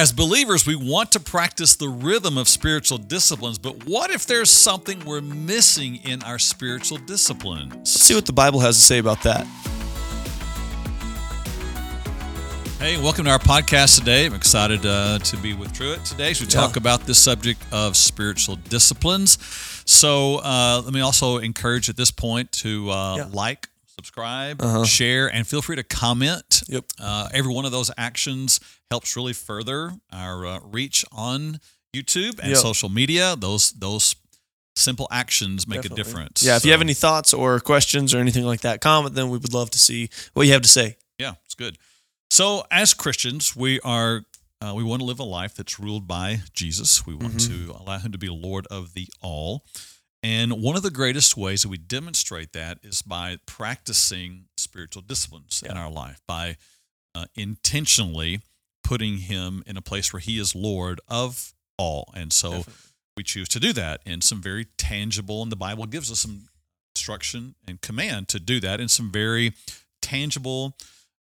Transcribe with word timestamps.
As 0.00 0.12
believers, 0.12 0.66
we 0.66 0.76
want 0.76 1.12
to 1.12 1.20
practice 1.20 1.76
the 1.76 1.90
rhythm 1.90 2.38
of 2.38 2.48
spiritual 2.48 2.96
disciplines, 2.96 3.58
but 3.58 3.84
what 3.84 4.10
if 4.10 4.24
there's 4.24 4.48
something 4.48 5.04
we're 5.04 5.20
missing 5.20 5.96
in 5.96 6.22
our 6.22 6.38
spiritual 6.38 6.96
disciplines? 6.96 7.74
Let's 7.74 7.90
see 8.00 8.14
what 8.14 8.24
the 8.24 8.32
Bible 8.32 8.60
has 8.60 8.76
to 8.76 8.82
say 8.82 8.96
about 8.96 9.22
that. 9.24 9.44
Hey, 12.78 12.96
welcome 12.96 13.26
to 13.26 13.30
our 13.30 13.38
podcast 13.38 13.98
today. 13.98 14.24
I'm 14.24 14.32
excited 14.32 14.86
uh, 14.86 15.18
to 15.18 15.36
be 15.36 15.52
with 15.52 15.74
Truett 15.74 16.02
today 16.06 16.30
as 16.30 16.40
we 16.40 16.46
talk 16.46 16.76
about 16.76 17.00
this 17.02 17.18
subject 17.18 17.62
of 17.70 17.94
spiritual 17.94 18.56
disciplines. 18.56 19.36
So, 19.84 20.36
uh, 20.36 20.80
let 20.82 20.94
me 20.94 21.02
also 21.02 21.36
encourage 21.36 21.90
at 21.90 21.98
this 21.98 22.10
point 22.10 22.52
to 22.52 22.90
uh, 22.90 23.16
Yeah. 23.16 23.24
like, 23.32 23.68
subscribe, 24.00 24.62
Uh-huh. 24.62 24.84
share, 24.84 25.26
and 25.32 25.46
feel 25.46 25.60
free 25.62 25.76
to 25.76 25.82
comment. 25.84 26.62
Yep. 26.68 26.84
Uh, 26.98 27.28
every 27.32 27.52
one 27.52 27.64
of 27.66 27.72
those 27.72 27.90
actions 27.96 28.60
helps 28.90 29.14
really 29.16 29.32
further 29.34 29.92
our 30.12 30.46
uh, 30.46 30.58
reach 30.64 31.04
on 31.12 31.60
YouTube 31.94 32.38
and 32.40 32.50
Yep. 32.52 32.58
social 32.58 32.88
media. 32.88 33.36
Those 33.36 33.72
those 33.72 34.16
simple 34.76 35.06
actions 35.10 35.66
make 35.66 35.82
Definitely. 35.82 36.00
a 36.00 36.04
difference. 36.04 36.42
Yeah, 36.42 36.56
if 36.56 36.64
you 36.64 36.70
have 36.72 36.80
any 36.80 36.94
thoughts 36.94 37.34
or 37.34 37.60
questions 37.60 38.14
or 38.14 38.18
anything 38.18 38.44
like 38.46 38.62
that, 38.62 38.80
comment 38.80 39.14
them. 39.14 39.28
We 39.28 39.38
would 39.38 39.52
love 39.52 39.68
to 39.70 39.78
see 39.78 40.08
what 40.32 40.46
you 40.46 40.52
have 40.52 40.62
to 40.62 40.68
say. 40.68 40.96
Yeah, 41.18 41.34
it's 41.44 41.54
good. 41.54 41.76
So, 42.30 42.64
as 42.70 42.94
Christians, 42.94 43.54
we 43.56 43.80
are 43.80 44.22
uh, 44.62 44.72
we 44.74 44.82
want 44.84 45.00
to 45.00 45.06
live 45.06 45.18
a 45.20 45.24
life 45.40 45.54
that's 45.54 45.78
ruled 45.80 46.06
by 46.06 46.40
Jesus. 46.54 47.04
We 47.06 47.14
want 47.14 47.34
Mm-hmm. 47.36 47.66
to 47.66 47.72
allow 47.78 47.98
Him 47.98 48.12
to 48.12 48.18
be 48.18 48.28
Lord 48.28 48.66
of 48.70 48.94
the 48.94 49.08
all. 49.20 49.64
And 50.22 50.62
one 50.62 50.76
of 50.76 50.82
the 50.82 50.90
greatest 50.90 51.36
ways 51.36 51.62
that 51.62 51.68
we 51.68 51.78
demonstrate 51.78 52.52
that 52.52 52.78
is 52.82 53.00
by 53.00 53.38
practicing 53.46 54.46
spiritual 54.56 55.02
disciplines 55.02 55.62
in 55.66 55.76
our 55.76 55.90
life, 55.90 56.20
by 56.26 56.56
uh, 57.14 57.24
intentionally 57.34 58.40
putting 58.84 59.18
Him 59.18 59.62
in 59.66 59.76
a 59.76 59.82
place 59.82 60.12
where 60.12 60.20
He 60.20 60.38
is 60.38 60.54
Lord 60.54 61.00
of 61.08 61.54
all. 61.78 62.12
And 62.14 62.32
so 62.32 62.50
Definitely. 62.50 62.74
we 63.16 63.22
choose 63.22 63.48
to 63.48 63.60
do 63.60 63.72
that 63.72 64.02
in 64.04 64.20
some 64.20 64.42
very 64.42 64.66
tangible, 64.76 65.42
and 65.42 65.50
the 65.50 65.56
Bible 65.56 65.86
gives 65.86 66.10
us 66.10 66.20
some 66.20 66.48
instruction 66.94 67.54
and 67.66 67.80
command 67.80 68.28
to 68.28 68.38
do 68.40 68.60
that 68.60 68.80
in 68.80 68.88
some 68.88 69.10
very 69.10 69.54
tangible 70.02 70.76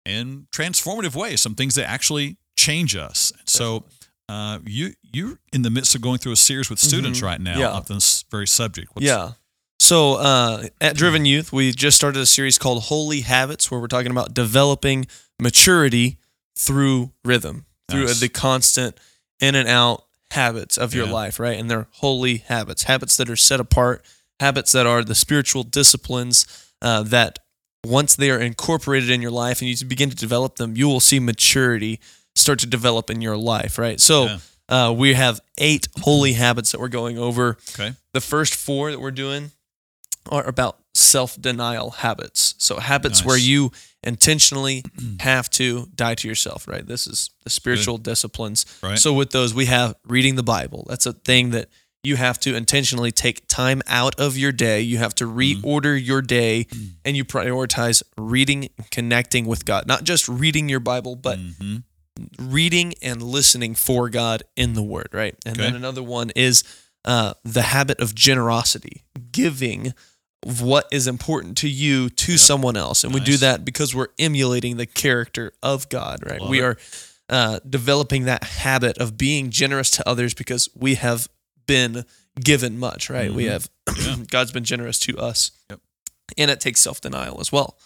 and 0.06 0.47
transformative 0.53 1.17
ways, 1.17 1.41
some 1.41 1.55
things 1.55 1.75
that 1.75 1.89
actually 1.89 2.37
change 2.56 2.95
us. 2.95 3.33
And 3.39 3.48
so 3.48 3.84
uh, 4.28 4.58
you 4.67 4.94
you're 5.12 5.39
in 5.53 5.62
the 5.62 5.70
midst 5.70 5.94
of 5.94 6.00
going 6.00 6.19
through 6.19 6.33
a 6.33 6.36
series 6.36 6.70
with 6.70 6.78
students 6.78 7.20
Mhm. 7.20 7.25
right 7.25 7.41
now 7.41 7.58
Yeah. 7.58 7.70
on 7.72 7.84
this 7.89 8.25
very 8.31 8.47
subject. 8.47 8.91
What's- 8.94 9.06
yeah. 9.06 9.33
So 9.78 10.14
uh, 10.14 10.69
at 10.81 10.97
Driven 10.97 11.27
Youth, 11.27 11.53
we 11.53 11.72
just 11.72 11.97
started 11.97 12.20
a 12.20 12.27
series 12.27 12.56
called 12.58 12.84
Holy 12.84 13.20
Habits, 13.20 13.70
where 13.70 13.81
we're 13.81 13.86
talking 13.86 14.11
about 14.11 14.33
developing 14.33 15.06
maturity 15.41 16.19
through 16.56 17.12
rhythm, 17.25 17.66
through 17.91 18.06
Nice. 18.06 18.20
the 18.20 18.28
constant 18.28 18.98
in 19.41 19.55
and 19.55 19.69
out 19.69 20.05
habits 20.31 20.78
of 20.78 20.94
your 20.94 21.06
Yeah. 21.06 21.12
life, 21.12 21.38
right? 21.38 21.59
And 21.59 21.70
they're 21.70 21.86
holy 21.92 22.38
habits, 22.38 22.84
habits 22.84 23.16
that 23.19 23.28
are 23.28 23.36
set 23.36 23.61
apart, 23.61 24.05
habits 24.41 24.72
that 24.72 24.86
are 24.86 25.05
the 25.05 25.14
spiritual 25.14 25.64
disciplines 25.64 26.47
uh, 26.81 27.03
that 27.03 27.38
once 27.84 28.14
they 28.16 28.31
are 28.31 28.38
incorporated 28.41 29.11
in 29.11 29.20
your 29.22 29.31
life 29.31 29.61
and 29.61 29.69
you 29.69 29.86
begin 29.86 30.09
to 30.11 30.16
develop 30.16 30.56
them, 30.56 30.77
you 30.77 30.88
will 30.88 31.00
see 31.00 31.19
maturity 31.20 32.00
start 32.35 32.59
to 32.61 32.67
develop 32.67 33.11
in 33.11 33.21
your 33.21 33.37
life, 33.37 33.79
right? 33.79 34.01
So 34.01 34.25
Yeah. 34.25 34.39
uh, 34.69 34.93
we 34.93 35.15
have 35.15 35.41
eight 35.59 35.89
holy 36.01 36.33
habits 36.35 36.73
that 36.73 36.81
we're 36.81 36.89
going 36.89 37.19
over. 37.19 37.59
Okay. 37.75 37.95
The 38.13 38.21
first 38.21 38.55
four 38.55 38.91
that 38.91 39.01
we're 39.01 39.11
doing 39.11 39.53
are 40.31 40.45
about 40.45 40.79
self 40.95 41.41
denial 41.41 41.91
habits. 41.91 42.55
So, 42.59 42.79
habits 42.79 43.19
Nice. 43.21 43.27
where 43.27 43.37
you 43.37 43.73
intentionally 44.03 44.83
have 45.21 45.51
to 45.51 45.89
die 45.95 46.15
to 46.15 46.29
yourself, 46.29 46.67
right? 46.69 46.87
This 46.87 47.07
is 47.07 47.31
the 47.45 47.51
spiritual 47.51 47.99
disciplines. 47.99 48.65
Right. 48.83 48.99
So, 48.99 49.12
with 49.12 49.31
those, 49.31 49.53
we 49.53 49.67
have 49.67 49.97
reading 50.07 50.37
the 50.37 50.43
Bible. 50.43 50.87
That's 50.89 51.05
a 51.07 51.12
thing 51.12 51.51
that 51.51 51.69
you 52.05 52.17
have 52.17 52.39
to 52.41 52.55
intentionally 52.55 53.11
take 53.12 53.47
time 53.49 53.83
out 53.87 54.19
of 54.21 54.37
your 54.39 54.53
day. 54.53 54.81
You 54.81 54.99
have 54.99 55.15
to 55.17 55.25
Mm-hmm. 55.27 55.67
reorder 55.67 56.03
your 56.03 56.23
day 56.23 56.67
and 57.05 57.17
you 57.17 57.25
prioritize 57.25 58.03
reading 58.17 58.69
and 58.78 58.91
connecting 58.91 59.44
with 59.47 59.65
God, 59.65 59.87
not 59.87 60.05
just 60.05 60.27
reading 60.28 60.69
your 60.71 60.81
Bible, 60.81 61.17
but 61.17 61.39
Mhm. 61.39 61.83
Reading 62.38 62.94
and 63.02 63.22
listening 63.22 63.75
for 63.75 64.08
God 64.08 64.42
in 64.56 64.75
the 64.75 64.82
Word, 64.82 65.08
right? 65.12 65.34
And 65.47 65.56
then 65.56 65.75
another 65.75 66.02
one 66.02 66.30
is 66.36 66.62
uh, 67.04 67.34
the 67.44 67.62
habit 67.62 67.98
of 68.00 68.14
generosity, 68.14 69.02
giving 69.32 69.92
of 70.47 70.60
what 70.62 70.86
is 70.92 71.06
important 71.06 71.56
to 71.58 71.69
you 71.69 72.08
to 72.10 72.32
Yep. 72.32 72.41
someone 72.41 72.76
else. 72.76 73.02
And 73.04 73.14
we 73.14 73.20
do 73.20 73.36
that 73.38 73.64
because 73.64 73.94
we're 73.94 74.08
emulating 74.19 74.76
the 74.76 74.86
character 74.86 75.52
of 75.62 75.88
God, 75.88 76.20
right? 76.25 76.41
Love 76.41 76.50
we 76.50 76.60
it. 76.60 76.64
are 76.64 76.76
uh, 77.30 77.58
developing 77.69 78.25
that 78.25 78.44
habit 78.44 78.98
of 78.98 79.16
being 79.16 79.48
generous 79.50 79.91
to 79.92 80.06
others 80.08 80.34
because 80.34 80.69
we 80.75 80.96
have 80.96 81.28
been 81.66 82.04
given 82.38 82.78
much, 82.78 83.08
right? 83.08 83.32
We 83.32 83.44
Mhm. 83.44 83.50
have, 83.50 83.70
Yeah. 83.98 84.16
God's 84.31 84.52
been 84.52 84.64
generous 84.64 84.98
to 85.00 85.16
us. 85.19 85.50
Yep. 85.70 85.81
And 86.36 86.50
it 86.50 86.60
takes 86.60 86.81
self 86.82 87.00
denial 87.00 87.41
as 87.41 87.50
well. 87.50 87.78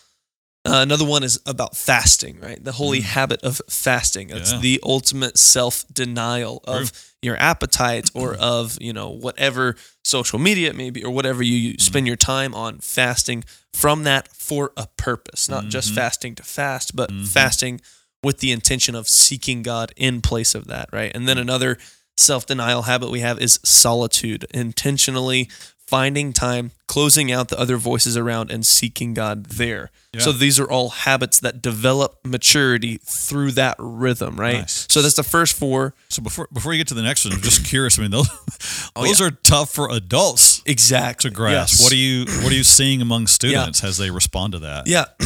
Uh, 0.69 0.83
another 0.83 1.05
one 1.05 1.23
is 1.23 1.41
about 1.47 1.77
fasting, 1.77 2.39
right? 2.41 2.63
The 2.63 2.73
holy 2.73 3.01
habit 3.01 3.43
of 3.43 3.61
fasting. 3.71 4.31
It's 4.31 4.51
Mm. 4.51 4.55
Yeah. 4.57 4.61
the 4.61 4.81
ultimate 4.85 5.39
self 5.39 5.85
denial 5.93 6.63
of 6.65 6.93
your 7.23 7.37
appetite 7.41 8.11
or 8.15 8.35
of, 8.35 8.77
you 8.81 8.93
know, 8.93 9.09
whatever 9.09 9.77
social 10.05 10.39
media 10.39 10.71
it 10.71 10.77
may 10.77 10.91
be 10.91 11.03
or 11.05 11.11
whatever 11.11 11.43
you 11.43 11.75
Mm. 11.75 11.81
spend 11.81 12.07
your 12.07 12.17
time 12.17 12.55
on 12.55 12.79
fasting 12.81 13.45
from 13.73 14.05
that 14.05 14.29
for 14.35 14.73
a 14.77 14.87
purpose, 14.97 15.49
not 15.49 15.69
just 15.69 15.91
Mhm. 15.91 15.95
fasting 15.95 16.35
to 16.37 16.43
fast, 16.43 16.95
but 16.95 17.11
Mhm. 17.11 17.27
fasting 17.27 17.81
with 18.23 18.39
the 18.39 18.53
intention 18.53 18.95
of 18.95 19.09
seeking 19.09 19.63
God 19.63 19.93
in 19.97 20.21
place 20.21 20.55
of 20.55 20.67
that, 20.67 20.89
right? 20.93 21.11
And 21.15 21.27
then 21.29 21.37
Mm. 21.39 21.43
another 21.43 21.79
self 22.17 22.47
denial 22.47 22.83
habit 22.83 23.11
we 23.11 23.21
have 23.21 23.41
is 23.41 23.61
solitude, 23.65 24.45
intentionally 24.53 25.49
finding 25.87 26.33
time, 26.33 26.73
closing 26.89 27.31
out 27.31 27.49
the 27.49 27.59
other 27.61 27.77
voices 27.77 28.17
around, 28.17 28.51
and 28.51 28.67
seeking 28.67 29.15
God 29.15 29.47
there. 29.47 29.91
Yeah. 30.15 30.21
So 30.23 30.33
these 30.33 30.59
are 30.59 30.69
all 30.69 30.89
habits 30.89 31.39
that 31.41 31.61
develop 31.63 32.19
maturity 32.25 32.99
through 33.05 33.53
that 33.53 33.77
rhythm, 33.79 34.41
right? 34.41 34.61
Nice. 34.63 34.87
So 34.91 35.03
that's 35.03 35.15
the 35.17 35.23
first 35.23 35.55
four. 35.55 35.95
So 36.09 36.23
before 36.23 36.49
before 36.53 36.73
you 36.73 36.79
get 36.79 36.89
to 36.89 36.95
the 36.95 37.03
next 37.03 37.25
one, 37.27 37.35
I'm 37.35 37.43
just 37.43 37.65
curious. 37.67 37.99
I 37.99 38.03
mean, 38.03 38.11
those 38.11 38.29
Oh, 38.97 39.05
those 39.05 39.21
are 39.21 39.31
tough 39.31 39.71
for 39.71 39.91
adults 39.91 40.63
Exactly. 40.67 41.29
to 41.31 41.37
grasp. 41.37 41.75
Yes. 41.79 41.83
What 41.85 41.93
are 41.93 41.97
you 41.97 42.25
What 42.43 42.51
are 42.53 42.55
you 42.57 42.65
seeing 42.65 43.03
among 43.03 43.27
students 43.29 43.85
as 43.85 43.99
they 43.99 44.11
respond 44.11 44.55
to 44.55 44.61
that? 44.61 44.87
Yeah, 44.87 45.05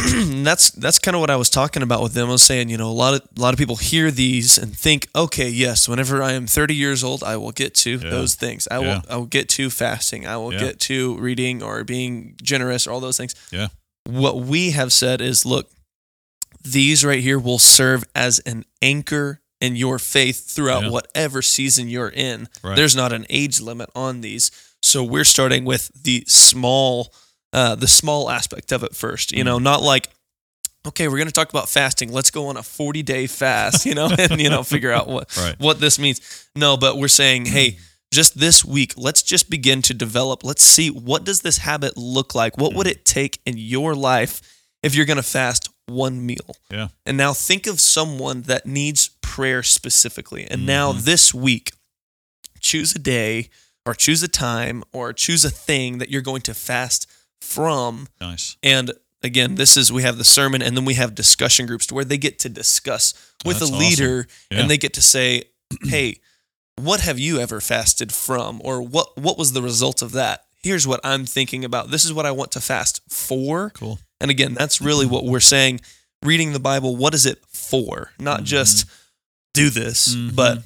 that's 0.43 0.71
that's 0.71 0.99
kind 0.99 1.15
of 1.15 1.21
what 1.21 1.29
I 1.29 1.37
was 1.37 1.49
talking 1.49 1.81
about 1.81 2.01
with 2.03 2.13
them. 2.13 2.27
I 2.27 2.31
was 2.33 2.43
saying, 2.43 2.69
you 2.69 2.77
know, 2.77 2.89
a 2.89 2.91
lot 2.91 3.13
of 3.13 3.21
a 3.37 3.41
lot 3.41 3.53
of 3.53 3.57
people 3.57 3.77
hear 3.77 4.11
these 4.11 4.57
and 4.57 4.77
think, 4.77 5.07
okay, 5.15 5.49
yes, 5.49 5.87
whenever 5.87 6.21
I 6.21 6.33
am 6.33 6.45
30 6.45 6.75
years 6.75 7.03
old, 7.03 7.23
I 7.23 7.37
will 7.37 7.51
get 7.53 7.73
to 7.75 7.91
Yeah. 7.91 8.09
those 8.09 8.35
things. 8.35 8.67
I 8.69 8.79
Yeah. 8.79 8.95
will 8.95 9.01
I 9.09 9.15
will 9.17 9.25
get 9.37 9.47
to 9.49 9.69
fasting. 9.69 10.27
I 10.27 10.35
will 10.37 10.51
Yeah. 10.53 10.59
get 10.59 10.79
to 10.81 11.15
reading 11.17 11.52
or 11.61 11.83
being 11.83 12.35
generous 12.41 12.87
or 12.87 12.91
all 12.91 12.99
those 12.99 13.17
things. 13.17 13.35
Yeah. 13.51 13.67
What 14.05 14.37
we 14.39 14.71
have 14.71 14.91
said 14.91 15.21
is, 15.21 15.45
look, 15.45 15.69
these 16.63 17.03
right 17.03 17.19
here 17.21 17.39
will 17.39 17.59
serve 17.59 18.03
as 18.15 18.39
an 18.39 18.63
anchor 18.81 19.41
in 19.59 19.75
your 19.75 19.99
faith 19.99 20.49
throughout 20.49 20.83
Yeah. 20.83 20.89
whatever 20.89 21.41
season 21.41 21.89
you're 21.89 22.09
in. 22.09 22.47
Right. 22.63 22.75
There's 22.75 22.95
not 22.95 23.11
an 23.13 23.25
age 23.29 23.59
limit 23.61 23.89
on 23.95 24.21
these. 24.21 24.51
So 24.81 25.03
we're 25.03 25.23
starting 25.23 25.65
with 25.65 25.89
the 26.03 26.23
small 26.27 27.13
uh, 27.53 27.75
the 27.75 27.87
small 27.87 28.31
aspect 28.31 28.71
of 28.71 28.83
it 28.83 28.95
first. 28.95 29.31
You 29.31 29.39
Mm-hmm. 29.39 29.45
know, 29.45 29.59
not 29.59 29.81
like 29.83 30.09
okay, 30.85 31.07
we're 31.07 31.15
going 31.17 31.27
to 31.27 31.31
talk 31.33 31.49
about 31.49 31.69
fasting. 31.69 32.11
Let's 32.11 32.29
go 32.29 32.47
on 32.47 32.57
a 32.57 32.63
40 32.63 33.03
day 33.03 33.25
fast, 33.27 33.85
you 33.85 33.93
know, 33.95 34.09
and 34.19 34.41
you 34.41 34.49
know, 34.49 34.63
figure 34.63 34.91
out 34.91 35.07
what 35.07 35.35
Right. 35.37 35.55
what 35.59 35.79
this 35.79 35.97
means. 35.99 36.19
No, 36.55 36.75
but 36.77 36.97
we're 36.97 37.07
saying, 37.07 37.45
hey, 37.45 37.77
just 38.13 38.39
this 38.39 38.63
week, 38.63 38.93
let's 38.95 39.21
just 39.21 39.49
begin 39.49 39.81
to 39.83 39.93
develop. 39.93 40.43
Let's 40.43 40.63
see 40.63 40.89
what 40.89 41.23
does 41.23 41.41
this 41.41 41.57
habit 41.59 41.97
look 41.97 42.33
like? 42.35 42.57
What 42.57 42.73
would 42.75 42.87
mm. 42.87 42.91
it 42.91 43.05
take 43.05 43.41
in 43.45 43.55
your 43.57 43.95
life 43.95 44.41
if 44.81 44.95
you're 44.95 45.05
going 45.05 45.17
to 45.17 45.23
fast 45.23 45.69
one 45.87 46.25
meal? 46.25 46.55
Yeah. 46.71 46.89
And 47.05 47.17
now 47.17 47.33
think 47.33 47.67
of 47.67 47.79
someone 47.79 48.43
that 48.43 48.65
needs 48.65 49.09
prayer 49.21 49.63
specifically. 49.63 50.45
And 50.49 50.65
now 50.65 50.91
mm-hmm. 50.91 51.03
this 51.03 51.33
week, 51.33 51.71
choose 52.59 52.95
a 52.95 52.99
day 52.99 53.49
or 53.85 53.93
choose 53.93 54.23
a 54.23 54.27
time 54.27 54.83
or 54.93 55.11
choose 55.11 55.43
a 55.43 55.49
thing 55.49 55.97
that 55.97 56.09
you're 56.09 56.21
going 56.21 56.41
to 56.41 56.53
fast 56.53 57.09
from 57.41 58.07
Nice. 58.21 58.55
and 58.63 58.93
again, 59.21 59.55
this 59.55 59.75
is 59.75 59.91
we 59.91 60.03
have 60.03 60.17
the 60.17 60.23
sermon 60.23 60.61
and 60.61 60.77
then 60.77 60.85
we 60.85 60.93
have 60.93 61.13
discussion 61.13 61.65
groups 61.65 61.85
to 61.87 61.93
where 61.93 62.05
they 62.05 62.17
get 62.17 62.39
to 62.39 62.49
discuss 62.49 63.13
with 63.43 63.59
That's 63.59 63.69
a 63.69 63.73
awesome. 63.73 63.89
leader 63.89 64.27
Yeah. 64.49 64.61
and 64.61 64.71
they 64.71 64.77
get 64.77 64.93
to 64.93 65.01
say, 65.01 65.43
"Hey, 65.83 66.21
what 66.75 67.01
have 67.01 67.19
you 67.19 67.39
ever 67.39 67.61
fasted 67.61 68.11
from 68.11 68.61
or 68.63 68.81
what 68.81 69.17
what 69.17 69.37
was 69.37 69.53
the 69.53 69.61
result 69.61 70.01
of 70.01 70.11
that?" 70.13 70.45
Here's 70.61 70.87
what 70.87 71.01
I'm 71.03 71.25
thinking 71.25 71.65
about. 71.65 71.91
This 71.91 72.05
is 72.05 72.13
what 72.13 72.25
I 72.25 72.31
want 72.31 72.51
to 72.53 72.61
fast 72.61 73.01
for. 73.09 73.71
Cool. 73.71 73.99
And 74.21 74.31
again, 74.31 74.53
that's 74.53 74.79
really 74.79 75.05
what 75.05 75.25
we're 75.25 75.41
saying. 75.41 75.81
Reading 76.23 76.53
the 76.53 76.59
Bible, 76.59 76.95
what 76.95 77.13
is 77.13 77.25
it 77.25 77.43
for? 77.51 78.11
Not 78.17 78.37
Mm-hmm. 78.37 78.45
just 78.45 78.85
do 79.53 79.69
this, 79.69 80.15
Mhm. 80.15 80.35
but 80.35 80.63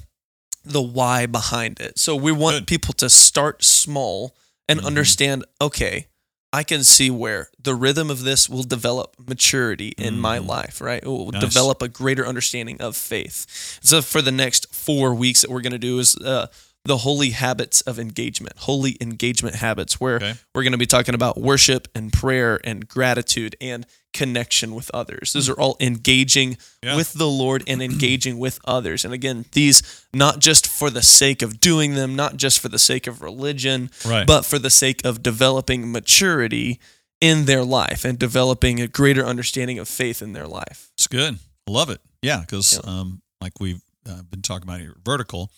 the 0.64 0.80
why 0.80 1.26
behind 1.26 1.80
it. 1.80 1.98
So 1.98 2.14
we 2.14 2.30
want 2.30 2.58
Good. 2.58 2.66
people 2.68 2.94
to 2.94 3.10
start 3.10 3.64
small 3.64 4.36
and 4.68 4.80
Mhm. 4.80 4.84
understand, 4.86 5.44
okay, 5.60 6.06
I 6.52 6.62
can 6.62 6.82
see 6.82 7.10
where 7.10 7.50
the 7.62 7.74
rhythm 7.74 8.10
of 8.10 8.22
this 8.24 8.48
will 8.48 8.62
develop 8.62 9.14
maturity 9.28 9.88
in 9.98 10.18
my 10.18 10.38
Mhm. 10.38 10.46
life, 10.46 10.80
right? 10.80 11.02
It 11.02 11.06
will 11.06 11.30
Nice. 11.30 11.42
develop 11.42 11.82
a 11.82 11.88
greater 11.88 12.26
understanding 12.26 12.80
of 12.80 12.96
faith. 12.96 13.46
So 13.82 14.00
for 14.00 14.22
the 14.22 14.32
next 14.32 14.66
four 14.74 15.14
weeks 15.14 15.42
that 15.42 15.50
we're 15.50 15.60
going 15.60 15.72
to 15.72 15.78
do 15.78 15.98
is 15.98 16.16
uh, 16.16 16.46
the 16.84 16.98
holy 16.98 17.30
habits 17.30 17.80
of 17.82 17.98
engagement, 17.98 18.56
holy 18.60 18.96
engagement 19.00 19.56
habits, 19.56 20.00
where 20.00 20.16
Okay. 20.16 20.34
we're 20.54 20.62
going 20.62 20.72
to 20.72 20.78
be 20.78 20.86
talking 20.86 21.14
about 21.14 21.38
worship 21.38 21.86
and 21.94 22.12
prayer 22.12 22.58
and 22.64 22.88
gratitude 22.88 23.56
and 23.60 23.84
connection 24.14 24.74
with 24.74 24.90
others. 24.94 25.34
Those 25.34 25.50
are 25.50 25.60
all 25.60 25.76
engaging 25.80 26.56
Yeah. 26.82 26.96
with 26.96 27.12
the 27.12 27.28
Lord 27.28 27.62
and 27.66 27.82
engaging 27.82 28.38
with 28.38 28.58
others. 28.64 29.04
And 29.04 29.12
again, 29.12 29.44
these 29.52 29.82
not 30.14 30.38
just 30.38 30.66
for 30.66 30.88
the 30.88 31.02
sake 31.02 31.42
of 31.42 31.60
doing 31.60 31.94
them, 31.94 32.16
not 32.16 32.36
just 32.38 32.58
for 32.58 32.70
the 32.70 32.78
sake 32.78 33.06
of 33.06 33.20
religion, 33.20 33.90
Right. 34.04 34.26
but 34.26 34.46
for 34.46 34.58
the 34.58 34.70
sake 34.70 35.04
of 35.04 35.22
developing 35.22 35.92
maturity 35.92 36.80
in 37.20 37.44
their 37.44 37.64
life 37.64 38.04
and 38.04 38.18
developing 38.18 38.80
a 38.80 38.88
greater 38.88 39.26
understanding 39.26 39.78
of 39.78 39.88
faith 39.88 40.22
in 40.22 40.32
their 40.32 40.46
life. 40.46 40.90
It's 40.94 41.06
good. 41.06 41.38
I 41.66 41.70
love 41.70 41.90
it. 41.90 42.00
Yeah, 42.22 42.40
because 42.40 42.72
Yeah. 42.82 42.90
um, 42.90 43.20
like 43.42 43.60
we've 43.60 43.82
uh, 44.08 44.22
been 44.22 44.40
talking 44.40 44.62
about 44.66 44.80
here, 44.80 44.96
vertical, 45.04 45.52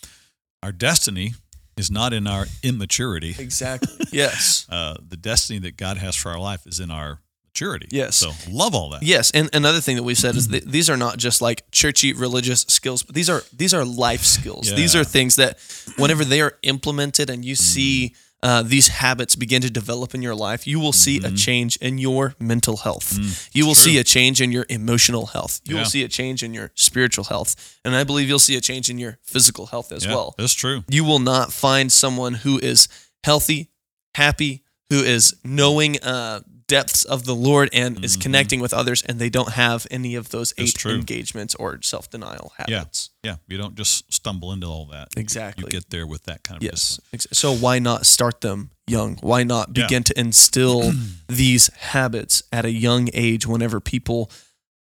our 0.62 0.73
destiny 0.73 1.35
is 1.77 1.91
not 1.91 2.12
in 2.12 2.27
our 2.27 2.47
immaturity. 2.62 3.35
Exactly. 3.39 4.05
yes. 4.12 4.67
Uh, 4.69 4.97
the 5.07 5.17
destiny 5.17 5.59
that 5.61 5.77
God 5.77 5.97
has 5.97 6.15
for 6.15 6.31
our 6.31 6.39
life 6.39 6.67
is 6.67 6.81
in 6.81 6.91
our 6.91 7.21
maturity. 7.61 7.89
Yes. 7.91 8.17
So 8.17 8.33
love 8.51 8.75
all 8.75 8.91
that. 8.91 9.03
Yes, 9.03 9.31
and 9.33 9.51
another 9.55 9.81
thing 9.81 9.97
that 9.97 10.03
we 10.03 10.15
said 10.15 10.37
is 10.37 10.49
that 10.49 10.65
these 10.67 10.89
are 10.89 10.97
not 10.97 11.19
just 11.19 11.43
like 11.43 11.71
churchy 11.71 12.12
religious 12.12 12.62
skills, 12.62 13.03
but 13.03 13.15
these 13.15 13.29
are 13.29 13.43
these 13.57 13.75
are 13.75 13.85
life 13.85 14.25
skills. 14.25 14.75
These 14.75 14.97
are 14.97 15.05
things 15.05 15.37
that 15.37 15.59
whenever 15.97 16.25
they 16.25 16.41
are 16.41 16.55
implemented 16.62 17.31
and 17.31 17.45
you 17.45 17.55
see 17.55 18.15
uh, 18.43 18.63
these 18.63 18.89
habits 18.89 19.37
begin 19.37 19.61
to 19.63 19.71
develop 19.71 20.15
in 20.15 20.23
your 20.23 20.35
life, 20.35 20.67
you 20.67 20.81
will 20.81 20.93
see 20.95 21.19
a 21.19 21.31
change 21.31 21.77
in 21.77 21.99
your 21.99 22.35
mental 22.39 22.79
health. 22.79 23.19
you 23.53 23.67
will 23.67 23.75
true. 23.75 23.93
see 23.93 23.99
a 23.99 24.05
change 24.05 24.41
in 24.41 24.51
your 24.51 24.65
emotional 24.71 25.27
health. 25.27 25.61
You 25.65 25.75
Yeah. 25.75 25.83
will 25.83 25.91
see 25.91 26.03
a 26.05 26.09
change 26.09 26.43
in 26.43 26.55
your 26.55 26.71
spiritual 26.75 27.25
health, 27.25 27.55
and 27.85 27.95
I 27.95 28.05
believe 28.05 28.29
you'll 28.29 28.39
see 28.39 28.57
a 28.57 28.61
change 28.61 28.89
in 28.89 28.99
your 28.99 29.19
physical 29.23 29.67
health 29.67 29.93
as 29.93 30.05
Yeah, 30.07 30.15
well. 30.15 30.35
That's 30.39 30.55
true. 30.55 30.85
You 30.89 31.05
will 31.05 31.19
not 31.19 31.53
find 31.53 31.93
someone 31.93 32.35
who 32.35 32.59
is 32.59 32.89
healthy, 33.25 33.69
happy, 34.15 34.63
who 34.91 35.01
is 35.03 35.35
knowing 35.45 35.99
uh, 36.03 36.41
depths 36.67 37.05
of 37.05 37.25
the 37.25 37.35
Lord 37.35 37.69
and 37.73 38.05
is 38.05 38.17
connecting 38.17 38.61
with 38.61 38.73
others, 38.75 39.03
and 39.03 39.19
they 39.19 39.29
don't 39.31 39.53
have 39.53 39.87
any 39.91 40.15
of 40.15 40.29
those 40.31 40.53
Mm-hmm. 40.53 40.89
Eight 40.89 40.95
engagements 40.95 41.55
or 41.57 41.81
self 41.83 42.11
denial 42.11 42.53
habits. 42.59 43.11
Yeah. 43.25 43.31
yeah, 43.33 43.37
You 43.49 43.57
don't 43.59 43.75
just 43.77 44.13
stumble 44.13 44.53
into 44.53 44.67
all 44.67 44.87
that. 44.87 45.09
Exactly. 45.17 45.65
You 45.65 45.71
get 45.71 45.91
there 45.91 46.07
with 46.07 46.25
that 46.25 46.43
kind 46.45 46.59
of 46.59 46.63
Yes. 46.63 47.01
Ex- 47.13 47.27
So 47.33 47.55
why 47.55 47.79
not 47.79 48.05
start 48.07 48.41
them 48.43 48.71
young? 48.87 49.17
Why 49.23 49.43
not 49.45 49.71
Yeah. 49.75 49.85
begin 49.85 50.03
to 50.05 50.19
instill 50.21 50.93
these 51.29 51.69
habits 51.75 52.43
at 52.53 52.65
a 52.65 52.71
young 52.71 53.09
age 53.15 53.47
whenever 53.47 53.81
people, 53.81 54.31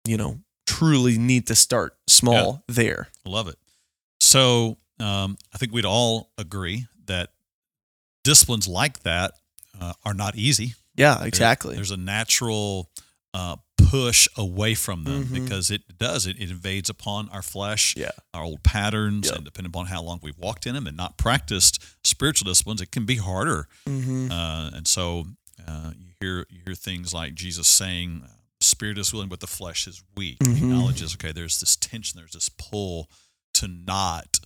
you 0.06 0.16
know, 0.16 0.38
truly 0.66 1.18
need 1.18 1.46
to 1.48 1.54
start 1.54 1.96
small 2.08 2.62
there? 2.68 3.08
I 3.26 3.28
love 3.30 3.48
it. 3.48 3.56
So 4.20 4.78
um, 5.00 5.36
I 5.52 5.58
think 5.58 5.72
we'd 5.72 5.84
all 5.84 6.30
agree 6.38 6.86
that 7.06 7.30
disciplines 8.22 8.66
like 8.68 9.02
that 9.02 9.32
uh, 9.80 9.92
are 10.04 10.14
not 10.14 10.36
easy. 10.36 10.74
Yeah, 10.96 11.18
There- 11.18 11.26
exactly. 11.28 11.74
There's 11.74 11.90
a 11.90 11.96
natural 11.96 12.90
uh, 13.32 13.56
push 13.76 14.28
away 14.36 14.74
from 14.76 15.02
them 15.04 15.24
Mhm. 15.26 15.32
because 15.44 15.68
it 15.70 15.98
does 15.98 16.24
it, 16.26 16.36
it 16.40 16.50
invades 16.50 16.88
upon 16.88 17.28
our 17.30 17.42
flesh, 17.42 17.94
Yeah. 17.96 18.12
our 18.32 18.44
old 18.44 18.62
patterns, 18.62 19.26
Yep. 19.26 19.34
and 19.36 19.44
depending 19.44 19.70
upon 19.70 19.86
how 19.86 20.02
long 20.02 20.20
we've 20.22 20.38
walked 20.38 20.66
in 20.68 20.74
them 20.74 20.86
and 20.86 20.96
not 20.96 21.18
practiced 21.18 21.80
spiritual 22.04 22.46
disciplines, 22.46 22.80
it 22.80 22.92
can 22.92 23.04
be 23.06 23.16
harder. 23.16 23.68
hmm 23.86 24.30
Uh, 24.30 24.70
and 24.72 24.86
so 24.86 25.26
uh, 25.66 25.92
you 25.98 26.12
hear 26.20 26.46
you 26.48 26.60
hear 26.64 26.74
things 26.76 27.12
like 27.12 27.34
Jesus 27.34 27.66
saying, 27.66 28.22
uh, 28.24 28.28
"Spirit 28.60 28.98
is 28.98 29.12
willing, 29.12 29.28
but 29.28 29.40
the 29.40 29.46
flesh 29.48 29.86
is 29.88 30.00
weak." 30.16 30.36
He 30.40 30.48
Mhm. 30.50 30.56
acknowledges, 30.58 31.14
okay, 31.14 31.32
there's 31.32 31.58
this 31.58 31.74
tension, 31.76 32.16
there's 32.18 32.32
this 32.34 32.48
pull 32.48 33.10
to 33.54 33.66
not 33.66 34.38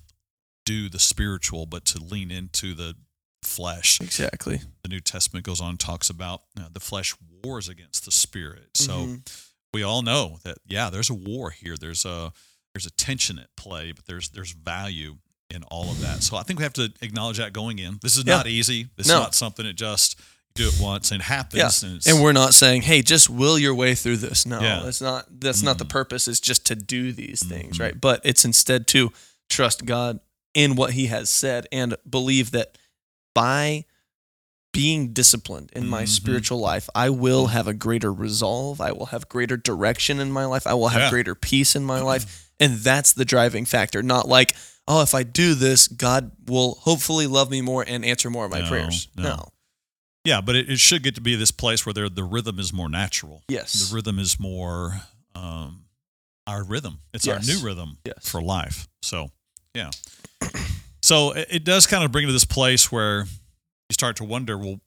do 0.64 0.88
the 0.88 0.98
spiritual, 0.98 1.66
but 1.66 1.84
to 1.86 1.98
lean 2.02 2.30
into 2.30 2.74
the 2.74 2.96
flesh. 3.42 4.00
Exactly. 4.00 4.60
The 4.82 4.88
New 4.88 5.00
Testament 5.00 5.44
goes 5.46 5.60
on 5.60 5.70
and 5.70 5.80
talks 5.80 6.10
about 6.10 6.42
uh, 6.58 6.68
the 6.72 6.80
flesh 6.80 7.14
wars 7.44 7.68
against 7.68 8.04
the 8.04 8.10
spirit. 8.10 8.70
So 8.76 8.92
Mhm. 9.06 9.42
we 9.72 9.82
all 9.82 10.02
know 10.02 10.38
that 10.44 10.58
yeah, 10.66 10.90
there's 10.90 11.10
a 11.10 11.14
war 11.14 11.50
here. 11.50 11.76
There's 11.76 12.04
a 12.04 12.32
there's 12.74 12.86
a 12.86 12.90
tension 12.90 13.38
at 13.38 13.54
play, 13.56 13.92
but 13.92 14.06
there's 14.06 14.28
there's 14.30 14.52
value 14.52 15.18
in 15.50 15.62
all 15.64 15.90
of 15.90 16.00
that. 16.00 16.22
So 16.22 16.36
I 16.36 16.42
think 16.42 16.58
we 16.58 16.62
have 16.64 16.74
to 16.74 16.92
acknowledge 17.00 17.38
that 17.38 17.52
going 17.52 17.78
in. 17.78 17.98
This 18.02 18.16
is 18.16 18.24
Yeah. 18.26 18.36
not 18.36 18.46
easy. 18.46 18.88
This 18.96 19.06
No. 19.08 19.20
not 19.20 19.34
something 19.34 19.64
that 19.66 19.74
just 19.74 20.16
do 20.54 20.68
it 20.68 20.78
once 20.80 21.12
and 21.12 21.20
it 21.22 21.24
happens. 21.24 21.82
Yeah. 21.82 21.88
And, 21.88 22.06
And 22.06 22.20
we're 22.22 22.32
not 22.32 22.52
saying, 22.52 22.82
"Hey, 22.82 23.00
just 23.02 23.30
will 23.30 23.58
your 23.58 23.74
way 23.74 23.94
through 23.94 24.16
this." 24.18 24.44
No, 24.44 24.60
Yeah. 24.60 24.80
that's 24.84 25.00
not 25.00 25.40
that's 25.40 25.62
not 25.62 25.78
the 25.78 25.84
purpose. 25.84 26.26
It's 26.28 26.40
just 26.40 26.64
to 26.66 26.74
do 26.74 27.12
these 27.12 27.42
things, 27.44 27.76
Mhm. 27.76 27.80
right? 27.80 28.00
But 28.00 28.20
it's 28.24 28.44
instead 28.44 28.86
to 28.88 29.12
trust 29.48 29.84
God 29.86 30.18
in 30.54 30.74
what 30.74 30.94
He 30.94 31.06
has 31.06 31.30
said 31.30 31.66
and 31.70 31.96
believe 32.08 32.50
that 32.50 32.76
by 33.42 33.84
being 34.72 35.12
disciplined 35.12 35.70
in 35.74 35.86
my 35.88 36.02
Mhm. 36.04 36.08
spiritual 36.08 36.58
life, 36.60 36.88
I 36.94 37.10
will 37.10 37.48
have 37.48 37.66
a 37.66 37.74
greater 37.74 38.12
resolve. 38.12 38.80
I 38.80 38.92
will 38.92 39.06
have 39.06 39.28
greater 39.28 39.56
direction 39.56 40.20
in 40.20 40.30
my 40.30 40.44
life. 40.44 40.66
I 40.66 40.74
will 40.74 40.88
have 40.88 41.02
Yeah. 41.02 41.10
greater 41.10 41.34
peace 41.34 41.74
in 41.74 41.84
my 41.84 42.00
life, 42.00 42.50
and 42.60 42.78
that's 42.78 43.12
the 43.12 43.24
driving 43.24 43.64
factor. 43.64 44.02
Not 44.02 44.28
like, 44.28 44.54
oh, 44.86 45.02
if 45.02 45.14
I 45.14 45.22
do 45.22 45.54
this, 45.54 45.88
God 45.88 46.32
will 46.46 46.76
hopefully 46.82 47.26
love 47.26 47.50
me 47.50 47.60
more 47.60 47.82
and 47.86 48.04
answer 48.04 48.30
more 48.30 48.44
of 48.44 48.50
my 48.50 48.60
No, 48.60 48.68
prayers. 48.68 49.08
no. 49.16 49.22
no. 49.22 49.48
yeah, 50.24 50.40
but 50.42 50.54
it, 50.56 50.68
it 50.68 50.78
should 50.78 51.02
get 51.02 51.14
to 51.14 51.20
be 51.22 51.34
this 51.36 51.50
place 51.50 51.86
where 51.86 51.94
the 52.08 52.24
rhythm 52.24 52.58
is 52.58 52.72
more 52.72 52.88
natural. 52.90 53.42
Yes. 53.48 53.72
The 53.88 53.94
rhythm 53.94 54.18
is 54.18 54.38
more 54.38 55.00
um, 55.34 55.84
our 56.46 56.62
rhythm. 56.64 57.00
It's 57.14 57.26
our 57.28 57.40
new 57.40 57.58
rhythm 57.60 57.98
Yes. 58.04 58.28
for 58.28 58.42
life. 58.42 58.86
So 59.02 59.30
yeah. 59.74 59.90
So 61.08 61.32
it, 61.32 61.48
it 61.50 61.64
does 61.64 61.86
kind 61.86 62.04
of 62.04 62.12
bring 62.12 62.26
to 62.26 62.32
this 62.32 62.44
place 62.44 62.92
where 62.92 63.20
you 63.20 63.92
start 63.92 64.16
to 64.16 64.24
wonder, 64.24 64.58
well, 64.58 64.80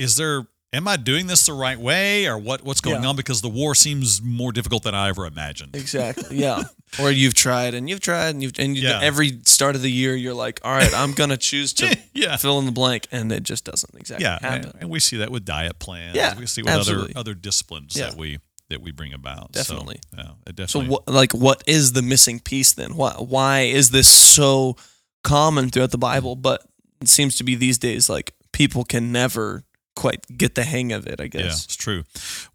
is 0.00 0.16
there 0.16 0.46
am 0.72 0.86
I 0.88 0.96
doing 0.96 1.26
this 1.26 1.46
the 1.46 1.52
right 1.52 1.78
way 1.78 2.26
or 2.26 2.36
what 2.38 2.62
what's 2.64 2.80
going 2.80 3.02
Yeah. 3.02 3.08
on? 3.10 3.16
Because 3.16 3.40
the 3.40 3.48
war 3.48 3.74
seems 3.74 4.20
more 4.20 4.50
difficult 4.52 4.82
than 4.82 4.94
I 4.94 5.08
ever 5.08 5.26
imagined. 5.26 5.76
Exactly. 5.76 6.38
Yeah. 6.38 6.62
or 7.00 7.10
you've 7.10 7.34
tried 7.34 7.74
and 7.74 7.88
you've 7.88 8.00
tried 8.00 8.30
and 8.30 8.42
you've 8.42 8.58
and 8.58 8.76
you, 8.76 8.88
Yeah. 8.88 8.98
every 9.00 9.38
start 9.44 9.76
of 9.76 9.82
the 9.82 9.90
year 9.92 10.14
you're 10.16 10.34
like, 10.34 10.60
all 10.64 10.72
right, 10.72 10.92
I'm 10.94 11.12
gonna 11.12 11.36
choose 11.36 11.72
to 11.74 11.96
yeah. 12.12 12.36
fill 12.36 12.58
in 12.58 12.66
the 12.66 12.72
blank, 12.72 13.06
and 13.12 13.30
it 13.30 13.44
just 13.44 13.64
doesn't 13.64 13.94
exactly 13.94 14.24
Yeah, 14.24 14.38
happen. 14.40 14.70
and, 14.70 14.82
and 14.82 14.90
we 14.90 14.98
see 15.00 15.18
that 15.18 15.30
with 15.30 15.44
diet 15.44 15.78
plans. 15.78 16.16
Yeah, 16.16 16.36
we 16.38 16.46
see 16.46 16.62
with 16.62 16.72
absolutely. 16.72 17.12
other 17.14 17.20
other 17.20 17.34
disciplines 17.34 17.94
Yeah. 17.96 18.10
that 18.10 18.16
we 18.18 18.38
that 18.70 18.80
we 18.80 18.90
bring 18.92 19.12
about. 19.12 19.52
Definitely. 19.52 20.00
So, 20.14 20.16
yeah, 20.22 20.30
it 20.46 20.56
So 20.70 20.80
definitely. 20.80 20.88
what 20.88 21.08
like 21.08 21.32
what 21.32 21.62
is 21.66 21.92
the 21.92 22.02
missing 22.02 22.40
piece 22.40 22.72
then? 22.72 22.96
Why 22.96 23.12
why 23.18 23.60
is 23.62 23.90
this 23.90 24.08
so 24.08 24.76
common 25.22 25.68
throughout 25.70 25.90
the 25.90 25.98
Bible, 25.98 26.34
but 26.36 26.64
it 27.00 27.08
seems 27.08 27.36
to 27.36 27.44
be 27.44 27.54
these 27.54 27.78
days 27.78 28.08
like 28.08 28.34
people 28.52 28.84
can 28.84 29.12
never 29.12 29.64
quite 29.96 30.24
get 30.38 30.54
the 30.54 30.64
hang 30.64 30.92
of 30.92 31.06
it, 31.06 31.20
I 31.20 31.24
Yeah, 31.24 31.28
guess. 31.28 31.64
it's 31.64 31.76
true. 31.76 32.04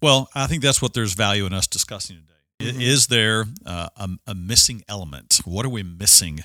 Well, 0.02 0.28
I 0.34 0.46
think 0.48 0.62
that's 0.62 0.82
what 0.82 0.94
there's 0.94 1.12
value 1.14 1.46
in 1.46 1.52
us 1.52 1.66
discussing 1.66 2.16
today. 2.16 2.72
Mhm. 2.72 2.82
Is 2.82 3.06
there 3.08 3.44
uh, 3.64 3.88
a, 3.96 4.08
a 4.26 4.34
missing 4.34 4.82
element? 4.88 5.40
What 5.44 5.64
are 5.66 5.68
we 5.70 5.82
missing 5.82 6.40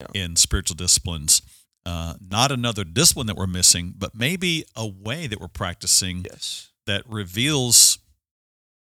Yeah. 0.00 0.06
in 0.22 0.36
spiritual 0.36 0.76
disciplines? 0.76 1.42
Uh, 1.86 2.14
not 2.30 2.50
another 2.52 2.84
discipline 2.84 3.26
that 3.26 3.36
we're 3.36 3.46
missing, 3.46 3.94
but 3.96 4.14
maybe 4.14 4.64
a 4.76 4.86
way 4.86 5.26
that 5.26 5.40
we're 5.40 5.48
practicing 5.48 6.24
Yes. 6.30 6.68
that 6.86 7.02
reveals 7.08 7.98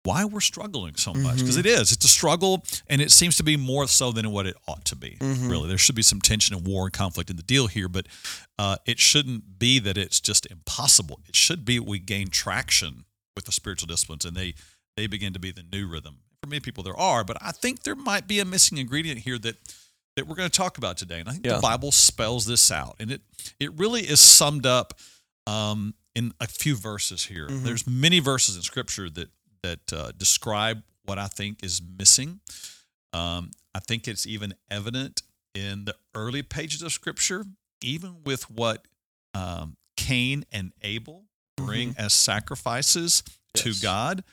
why 0.03 0.25
we're 0.25 0.41
struggling 0.41 0.95
so 0.95 1.13
much. 1.13 1.38
Because 1.38 1.55
Mhm. 1.55 1.62
it 1.62 1.65
is. 1.65 1.91
It's 1.91 2.03
a 2.05 2.10
struggle, 2.10 2.65
and 2.88 3.01
it 3.01 3.12
seems 3.12 3.36
to 3.38 3.43
be 3.43 3.55
more 3.57 3.88
so 3.88 4.12
than 4.12 4.31
what 4.31 4.45
it 4.45 4.55
ought 4.67 4.83
to 4.86 4.95
be. 4.95 5.17
Mhm. 5.19 5.50
Really, 5.50 5.67
there 5.69 5.77
should 5.77 5.95
be 5.95 6.03
some 6.03 6.22
tension 6.22 6.55
and 6.55 6.65
war 6.67 6.86
and 6.86 6.93
conflict 6.93 7.29
in 7.29 7.38
the 7.38 7.43
deal 7.43 7.67
here, 7.67 7.88
but 7.88 8.07
uh, 8.60 8.77
it 8.86 9.00
shouldn't 9.00 9.57
be 9.60 9.79
that 9.79 9.98
it's 9.98 10.19
just 10.19 10.45
impossible. 10.48 11.22
It 11.27 11.36
should 11.36 11.63
be 11.65 11.79
we 11.79 12.00
gain 12.00 12.27
traction 12.29 13.05
with 13.36 13.45
the 13.45 13.51
spiritual 13.51 13.88
disciplines, 13.88 14.25
and 14.25 14.36
they 14.36 14.53
they 14.95 15.07
begin 15.07 15.33
to 15.33 15.39
be 15.39 15.50
the 15.51 15.63
new 15.63 15.88
rhythm. 15.88 16.19
For 16.43 16.48
many 16.48 16.60
people, 16.60 16.83
there 16.83 16.95
are, 16.95 17.24
but 17.24 17.36
I 17.41 17.51
think 17.51 17.81
there 17.83 17.95
might 17.95 18.27
be 18.27 18.39
a 18.39 18.45
missing 18.45 18.77
ingredient 18.77 19.22
here 19.22 19.39
that 19.39 19.57
that 20.15 20.27
we're 20.27 20.36
going 20.36 20.50
to 20.51 20.55
talk 20.55 20.77
about 20.77 20.98
today. 20.98 21.19
And 21.22 21.27
I 21.27 21.31
think 21.31 21.45
Yeah. 21.48 21.55
the 21.55 21.62
Bible 21.62 21.91
spells 21.91 22.45
this 22.45 22.69
out, 22.69 22.95
and 23.00 23.10
it 23.12 23.22
it 23.60 23.74
really 23.74 24.07
is 24.07 24.19
summed 24.19 24.65
up 24.65 25.00
um, 25.48 25.95
in 26.15 26.33
a 26.39 26.45
few 26.48 26.75
verses 26.75 27.24
here. 27.25 27.48
Mhm. 27.48 27.63
There's 27.63 27.88
many 27.88 28.19
verses 28.19 28.55
in 28.55 28.62
Scripture 28.62 29.10
that 29.10 29.29
that 29.63 29.93
uh, 29.93 30.12
describe 30.17 30.84
what 31.05 31.17
I 31.17 31.27
think 31.27 31.63
is 31.63 31.82
missing. 31.98 32.39
Um, 33.12 33.51
I 33.74 33.79
think 33.79 34.08
it's 34.08 34.27
even 34.27 34.53
evident 34.70 35.24
in 35.55 35.86
the 35.86 35.96
early 36.15 36.43
pages 36.43 36.82
of 36.82 36.91
Scripture, 36.91 37.46
even 37.82 38.17
with 38.24 38.50
what 38.50 38.88
um, 39.34 39.77
Cain 39.98 40.46
and 40.51 40.74
Abel 40.82 41.25
bring 41.58 41.96
as 41.98 42.13
sacrifices 42.13 43.24
to 43.55 43.74
God. 43.82 44.24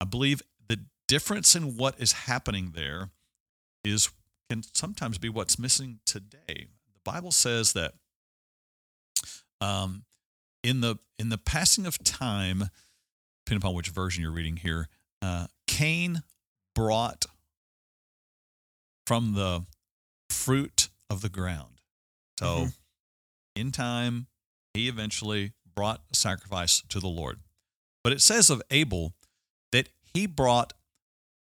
I 0.00 0.04
believe 0.04 0.42
the 0.68 0.80
difference 1.08 1.54
in 1.54 1.76
what 1.76 1.98
is 1.98 2.12
happening 2.12 2.72
there 2.74 3.10
is 3.84 4.10
can 4.50 4.62
sometimes 4.62 5.18
be 5.18 5.28
what's 5.28 5.58
missing 5.58 6.00
today. 6.04 6.66
The 6.92 7.00
Bible 7.04 7.32
says 7.32 7.72
that 7.72 7.94
um, 9.60 10.04
in 10.62 10.80
the 10.80 10.96
in 11.18 11.28
the 11.28 11.38
passing 11.38 11.86
of 11.86 12.02
time, 12.04 12.64
depending 13.44 13.62
upon 13.62 13.74
which 13.74 13.88
version 13.88 14.22
you're 14.22 14.30
reading 14.32 14.56
here, 14.56 14.88
uh, 15.20 15.46
Cain 15.66 16.22
brought 16.74 17.26
from 19.06 19.34
the 19.34 19.66
fruit 20.30 20.88
of 21.10 21.20
the 21.20 21.28
ground. 21.28 21.80
So, 22.38 22.66
Mhm. 22.66 22.76
in 23.54 23.72
time, 23.72 24.28
he 24.72 24.88
eventually 24.88 25.52
brought 25.74 26.04
sacrifice 26.14 26.82
to 26.88 27.00
the 27.00 27.08
Lord. 27.08 27.42
But 28.02 28.12
it 28.12 28.22
says 28.22 28.50
of 28.50 28.62
Abel 28.70 29.14
that 29.72 29.88
he 30.02 30.26
brought 30.26 30.72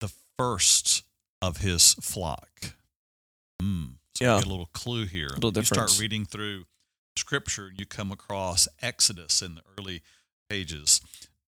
the 0.01 0.11
first 0.37 1.05
of 1.41 1.59
his 1.59 1.95
flock. 1.95 2.77
Mm. 3.61 3.99
So 4.15 4.25
Yeah. 4.25 4.35
you 4.35 4.41
get 4.41 4.47
a 4.47 4.51
little 4.51 4.67
clue 4.67 5.07
here. 5.07 5.29
Little 5.31 5.53
you 5.57 5.65
start 5.65 5.99
reading 5.99 6.27
through 6.27 6.67
scripture 7.17 7.69
and 7.69 7.79
you 7.79 7.87
come 7.87 8.13
across 8.13 8.69
Exodus 8.81 9.43
in 9.43 9.57
the 9.57 9.63
early 9.79 10.03
pages 10.49 11.01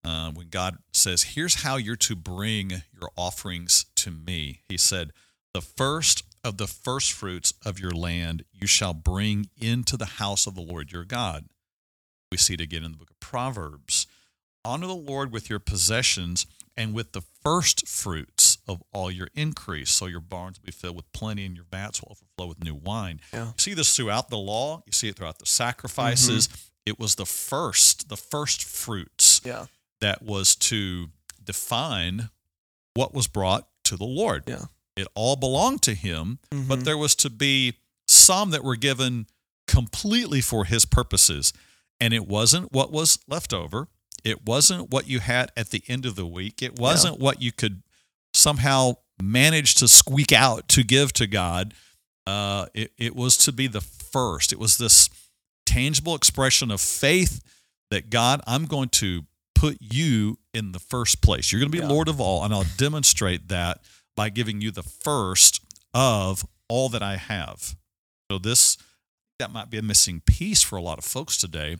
uh, 0.04 0.30
when 0.32 0.48
God 0.48 0.78
says, 0.92 1.22
Here's 1.34 1.62
how 1.62 1.76
you're 1.76 1.96
to 1.96 2.16
bring 2.16 2.70
your 2.98 3.10
offerings 3.16 3.86
to 3.96 4.10
me. 4.10 4.60
He 4.68 4.76
said, 4.78 5.12
The 5.54 5.60
first 5.60 6.24
of 6.42 6.56
the 6.56 6.66
first 6.66 7.12
fruits 7.12 7.52
of 7.64 7.78
your 7.78 7.90
land 7.90 8.44
you 8.52 8.66
shall 8.66 8.94
bring 8.94 9.50
into 9.60 9.96
the 9.96 10.06
house 10.06 10.46
of 10.46 10.54
the 10.54 10.62
Lord 10.62 10.90
your 10.92 11.04
God. 11.04 11.46
We 12.32 12.38
see 12.38 12.54
it 12.54 12.60
again 12.60 12.84
in 12.84 12.92
the 12.92 12.98
book 12.98 13.10
of 13.10 13.20
Proverbs. 13.20 14.06
Honor 14.64 14.86
the 14.86 14.94
Lord 14.94 15.32
with 15.32 15.50
your 15.50 15.58
possessions 15.58 16.46
and 16.76 16.94
with 16.94 17.12
the 17.12 17.22
first 17.42 17.86
fruits 17.88 18.58
of 18.68 18.82
all 18.92 19.10
your 19.10 19.28
increase. 19.34 19.90
So 19.90 20.06
your 20.06 20.20
barns 20.20 20.58
will 20.58 20.66
be 20.66 20.72
filled 20.72 20.96
with 20.96 21.10
plenty 21.12 21.44
and 21.44 21.56
your 21.56 21.64
vats 21.70 22.00
will 22.00 22.12
overflow 22.12 22.46
with 22.46 22.62
new 22.64 22.74
wine. 22.74 23.20
Yeah. 23.32 23.46
You 23.46 23.52
see 23.56 23.74
this 23.74 23.94
throughout 23.96 24.30
the 24.30 24.38
law, 24.38 24.82
you 24.86 24.92
see 24.92 25.08
it 25.08 25.16
throughout 25.16 25.38
the 25.40 25.46
sacrifices. 25.46 26.48
It 26.86 26.98
was 26.98 27.16
the 27.16 27.26
first, 27.26 28.08
the 28.08 28.16
first 28.16 28.64
fruits 28.64 29.40
Yeah. 29.44 29.66
That 30.00 30.22
was 30.22 30.54
to 30.56 31.08
define 31.42 32.30
what 32.94 33.14
was 33.14 33.26
brought 33.26 33.68
to 33.84 33.96
the 33.96 34.04
Lord. 34.04 34.44
Yeah. 34.46 34.64
It 34.96 35.06
all 35.14 35.36
belonged 35.36 35.82
to 35.82 35.94
him, 35.94 36.38
but 36.50 36.80
Mhm. 36.80 36.84
there 36.84 36.98
was 36.98 37.14
to 37.16 37.30
be 37.30 37.74
some 38.06 38.50
that 38.50 38.64
were 38.64 38.76
given 38.76 39.26
completely 39.66 40.40
for 40.40 40.64
his 40.64 40.84
purposes. 40.84 41.52
And 42.00 42.12
it 42.12 42.26
wasn't 42.26 42.72
what 42.72 42.90
was 42.90 43.18
left 43.28 43.52
over. 43.52 43.88
It 44.24 44.44
wasn't 44.46 44.90
what 44.90 45.06
you 45.06 45.20
had 45.20 45.52
at 45.56 45.70
the 45.70 45.82
end 45.86 46.04
of 46.06 46.16
the 46.16 46.26
week. 46.26 46.60
It 46.62 46.78
wasn't 46.78 47.18
what 47.18 47.40
you 47.40 47.52
could 47.52 47.82
somehow 48.34 48.94
manage 49.22 49.74
to 49.76 49.88
squeak 49.88 50.32
out 50.32 50.68
to 50.70 50.82
give 50.82 51.12
to 51.14 51.26
God. 51.26 51.74
Uh, 52.26 52.66
it, 52.74 52.92
it 52.98 53.14
was 53.16 53.36
to 53.38 53.52
be 53.52 53.66
the 53.66 53.80
first. 53.80 54.52
It 54.52 54.58
was 54.58 54.76
this 54.78 55.08
tangible 55.66 56.14
expression 56.14 56.70
of 56.70 56.80
faith 56.80 57.42
that 57.90 58.10
God, 58.10 58.40
I'm 58.46 58.66
going 58.66 58.88
to 58.90 59.24
put 59.60 59.76
you 59.80 60.38
in 60.54 60.72
the 60.72 60.78
first 60.78 61.20
place. 61.20 61.52
You're 61.52 61.60
going 61.60 61.70
to 61.70 61.76
be 61.78 61.82
Yeah. 61.82 61.88
Lord 61.88 62.08
of 62.08 62.20
all, 62.20 62.44
and 62.44 62.54
I'll 62.54 62.64
demonstrate 62.78 63.48
that 63.48 63.82
by 64.16 64.30
giving 64.30 64.60
you 64.62 64.70
the 64.70 64.82
first 64.82 65.60
of 65.92 66.46
all 66.68 66.88
that 66.88 67.02
I 67.02 67.16
have. 67.16 67.76
So 68.30 68.38
this 68.38 68.78
that 69.38 69.50
might 69.52 69.70
be 69.70 69.78
a 69.78 69.82
missing 69.82 70.20
piece 70.26 70.62
for 70.62 70.76
a 70.76 70.82
lot 70.82 70.98
of 70.98 71.04
folks 71.04 71.36
today. 71.38 71.76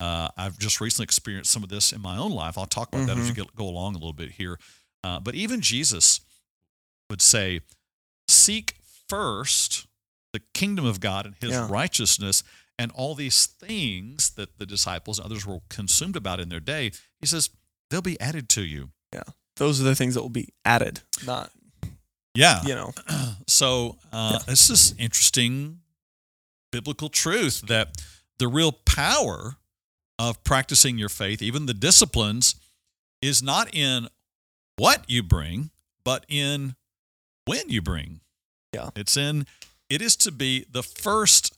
Uh, 0.00 0.28
I've 0.36 0.58
just 0.58 0.80
recently 0.80 1.04
experienced 1.04 1.50
some 1.50 1.62
of 1.62 1.68
this 1.68 1.92
in 1.92 2.00
my 2.00 2.16
own 2.16 2.32
life. 2.32 2.56
I'll 2.58 2.66
talk 2.66 2.88
about 2.92 3.06
that 3.06 3.18
as 3.18 3.28
we 3.28 3.34
get, 3.34 3.54
go 3.54 3.66
along 3.68 3.94
a 3.94 3.98
little 3.98 4.12
bit 4.14 4.32
here. 4.32 4.58
Uh, 5.04 5.20
but 5.20 5.34
even 5.34 5.60
Jesus 5.60 6.20
would 7.10 7.20
say, 7.22 7.60
"Seek 8.28 8.76
first 9.08 9.86
the 10.32 10.40
kingdom 10.54 10.84
of 10.86 11.00
God 11.00 11.26
and 11.26 11.34
His 11.40 11.50
Yeah. 11.52 11.68
righteousness, 11.70 12.42
and 12.78 12.90
all 12.92 13.14
these 13.14 13.46
things 13.46 14.30
that 14.30 14.58
the 14.58 14.66
disciples 14.66 15.18
and 15.18 15.26
others 15.26 15.46
were 15.46 15.60
consumed 15.68 16.16
about 16.16 16.40
in 16.40 16.48
their 16.48 16.60
day." 16.60 16.92
He 17.20 17.26
says 17.26 17.50
they'll 17.90 18.02
be 18.02 18.20
added 18.20 18.48
to 18.50 18.62
you. 18.64 18.90
Yeah. 19.12 19.22
Those 19.56 19.80
are 19.80 19.84
the 19.84 19.94
things 19.94 20.14
that 20.14 20.22
will 20.22 20.28
be 20.30 20.48
added, 20.64 21.00
not 21.26 21.50
Yeah. 22.34 22.62
you 22.64 22.74
know. 22.74 22.92
So 23.48 23.98
uh, 24.12 24.38
this 24.46 24.70
is 24.70 24.94
interesting 24.98 25.80
biblical 26.70 27.08
truth 27.10 27.60
that 27.66 28.02
the 28.38 28.48
real 28.48 28.72
power 28.72 29.56
of 30.18 30.42
practicing 30.44 30.96
your 30.96 31.08
faith, 31.10 31.42
even 31.42 31.66
the 31.66 31.74
disciplines, 31.74 32.54
is 33.20 33.42
not 33.42 33.74
in 33.74 34.08
what 34.76 35.04
you 35.10 35.22
bring, 35.22 35.70
but 36.04 36.24
in 36.28 36.76
when 37.44 37.68
you 37.68 37.82
bring. 37.82 38.20
Yeah. 38.72 38.90
It's 38.96 39.16
in, 39.16 39.46
it 39.90 40.00
is 40.00 40.16
to 40.16 40.32
be 40.32 40.64
the 40.70 40.82
first 40.82 41.54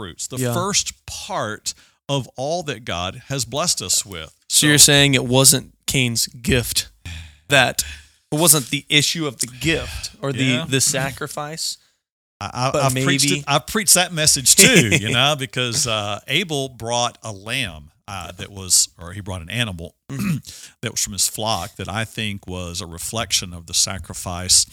fruits, 0.00 0.26
the 0.28 0.38
Yeah. 0.38 0.54
first 0.54 1.04
part 1.04 1.74
of 2.08 2.26
all 2.36 2.62
that 2.62 2.84
God 2.86 3.22
has 3.28 3.44
blessed 3.44 3.82
us 3.82 4.04
with. 4.06 4.34
So 4.48 4.66
you're 4.66 4.78
saying 4.78 5.12
it 5.14 5.26
wasn't 5.26 5.74
Cain's 5.86 6.26
gift 6.28 6.88
that 7.48 7.84
it 8.32 8.38
wasn't 8.38 8.70
the 8.70 8.86
issue 8.88 9.26
of 9.26 9.38
the 9.40 9.46
gift 9.46 10.12
or 10.22 10.32
the 10.32 10.44
Yeah. 10.44 10.64
the 10.66 10.80
sacrifice. 10.80 11.76
I, 12.40 12.70
I, 12.74 12.86
I've, 12.86 12.94
preached 12.94 13.30
it, 13.30 13.44
I've 13.46 13.66
preached 13.66 13.94
that 13.94 14.12
message 14.14 14.56
too, 14.56 14.88
you 14.96 15.10
know, 15.18 15.36
because 15.38 15.86
uh, 15.86 16.20
Abel 16.28 16.70
brought 16.70 17.18
a 17.22 17.30
lamb 17.32 17.90
uh, 18.08 18.32
that 18.32 18.50
was, 18.50 18.88
or 18.98 19.12
he 19.12 19.20
brought 19.20 19.42
an 19.42 19.50
animal 19.50 19.94
that 20.08 20.90
was 20.90 21.04
from 21.04 21.12
his 21.12 21.28
flock 21.28 21.76
that 21.76 21.88
I 21.88 22.06
think 22.06 22.46
was 22.46 22.80
a 22.80 22.86
reflection 22.86 23.52
of 23.52 23.66
the 23.66 23.74
sacrifice 23.74 24.64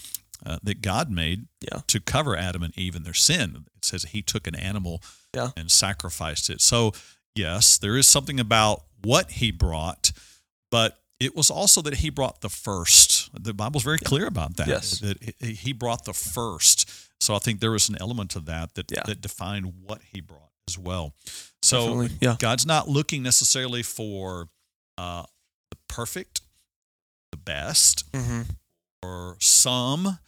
uh, 0.46 0.58
that 0.62 0.80
God 0.82 1.10
made 1.10 1.46
Yeah. 1.60 1.80
to 1.88 2.00
cover 2.00 2.34
Adam 2.36 2.62
and 2.62 2.76
Eve 2.78 2.96
in 2.96 3.02
their 3.02 3.12
sin. 3.14 3.66
It 3.76 3.84
says 3.84 4.02
he 4.04 4.22
took 4.22 4.46
an 4.46 4.54
animal 4.54 5.02
Yeah. 5.34 5.50
and 5.56 5.70
sacrificed 5.70 6.48
it. 6.50 6.60
So, 6.60 6.92
yes, 7.34 7.78
there 7.78 7.96
is 7.96 8.08
something 8.08 8.40
about 8.40 8.84
what 9.04 9.30
he 9.32 9.50
brought, 9.50 10.10
but 10.70 10.98
it 11.20 11.36
was 11.36 11.50
also 11.50 11.82
that 11.82 11.94
he 11.96 12.10
brought 12.10 12.40
the 12.40 12.48
first. 12.48 13.30
The 13.40 13.52
Bible's 13.52 13.82
very 13.84 13.98
clear 13.98 14.26
about 14.26 14.56
that. 14.56 14.68
Yes. 14.68 14.98
That 15.00 15.18
he- 15.40 15.54
he 15.54 15.72
brought 15.72 16.04
the 16.04 16.14
first. 16.14 16.88
So 17.20 17.34
I 17.34 17.38
think 17.40 17.60
there 17.60 17.72
was 17.72 17.88
an 17.88 17.96
element 18.00 18.36
of 18.36 18.46
that 18.46 18.74
that, 18.74 18.90
Yeah. 18.90 19.02
that 19.04 19.20
defined 19.20 19.82
what 19.82 20.00
he 20.12 20.20
brought 20.20 20.50
as 20.68 20.78
well. 20.78 21.14
So 21.62 22.08
yeah. 22.20 22.36
God's 22.38 22.64
not 22.64 22.88
looking 22.88 23.22
necessarily 23.22 23.82
for 23.82 24.48
uh, 24.96 25.24
the 25.70 25.76
perfect, 25.88 26.40
the 27.32 27.36
best, 27.38 28.10
Mm-hmm. 28.12 28.42
or 29.02 29.36
some, 29.40 30.18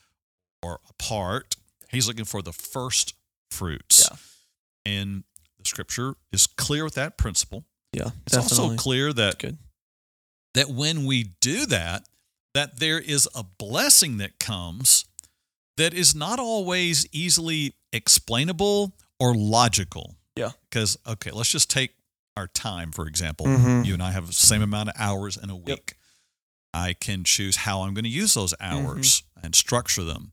or 0.63 0.81
a 0.89 0.93
part. 0.95 1.57
He's 1.91 2.07
looking 2.07 2.25
for 2.25 2.43
the 2.43 2.53
first 2.53 3.15
fruits. 3.51 4.09
Yeah. 4.11 4.17
And 4.87 5.25
the 5.59 5.65
scripture 5.65 6.15
is 6.33 6.47
clear 6.47 6.85
with 6.85 6.95
that 6.95 7.19
principle. 7.19 7.65
Yeah, 7.93 8.11
It's 8.27 8.37
definitely. 8.37 8.65
also 8.65 8.77
clear 8.77 9.13
that 9.13 9.43
that 10.55 10.69
when 10.69 11.05
we 11.07 11.25
do 11.41 11.67
that, 11.67 12.09
that 12.55 12.79
there 12.81 12.99
is 12.99 13.29
a 13.35 13.43
blessing 13.45 14.19
that 14.19 14.39
comes 14.39 15.05
that 15.77 15.93
is 15.95 16.15
not 16.15 16.39
always 16.39 17.07
easily 17.13 17.75
explainable 17.93 18.97
or 19.19 19.35
logical. 19.35 20.17
Yeah. 20.37 20.51
Because 20.69 20.97
okay, 21.07 21.31
let's 21.31 21.51
just 21.51 21.69
take 21.71 21.91
our 22.37 22.47
time 22.47 22.93
for 22.93 23.07
example. 23.07 23.47
Mhm. 23.47 23.85
You 23.85 23.95
and 23.95 24.03
I 24.03 24.13
have 24.13 24.27
the 24.29 24.33
same 24.33 24.63
amount 24.63 24.89
of 24.91 24.95
hours 24.99 25.37
in 25.37 25.51
a 25.51 25.57
week. 25.57 25.95
I 26.73 26.93
can 26.95 27.25
choose 27.25 27.57
how 27.57 27.83
I'm 27.83 27.95
going 27.95 28.05
to 28.05 28.11
use 28.11 28.35
those 28.35 28.55
hours 28.61 29.25
and 29.43 29.55
structure 29.57 30.05
them. 30.05 30.31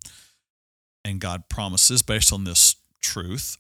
And 1.04 1.20
God 1.20 1.50
promises, 1.50 2.04
based 2.04 2.32
on 2.32 2.44
this 2.44 2.76
truth, 3.02 3.58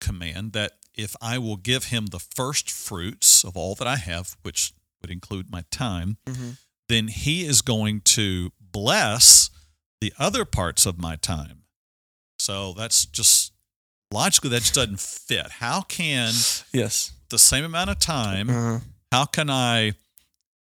command, 0.00 0.52
that 0.52 0.72
if 0.94 1.14
I 1.20 1.38
will 1.38 1.56
give 1.56 1.84
him 1.86 2.06
the 2.06 2.18
first 2.18 2.70
fruits 2.70 3.44
of 3.44 3.56
all 3.56 3.74
that 3.76 3.86
I 3.86 3.96
have, 3.96 4.36
which 4.42 4.72
would 5.00 5.10
include 5.10 5.50
my 5.50 5.64
time, 5.70 6.18
Mhm. 6.26 6.58
then 6.88 7.08
he 7.08 7.44
is 7.44 7.62
going 7.62 8.00
to 8.02 8.52
bless 8.60 9.50
the 10.00 10.12
other 10.18 10.44
parts 10.44 10.86
of 10.86 10.98
my 10.98 11.16
time. 11.16 11.62
So 12.38 12.72
that's 12.72 13.04
just 13.04 13.52
logically, 14.12 14.50
that 14.50 14.62
just 14.62 14.74
doesn't 14.74 15.00
fit. 15.00 15.50
How 15.52 15.82
can 15.82 16.34
Yes. 16.72 17.12
the 17.28 17.38
same 17.38 17.64
amount 17.64 17.90
of 17.90 17.98
time, 18.00 18.50
Uh-huh. 18.50 18.80
how 19.12 19.24
can 19.26 19.48
I, 19.50 19.92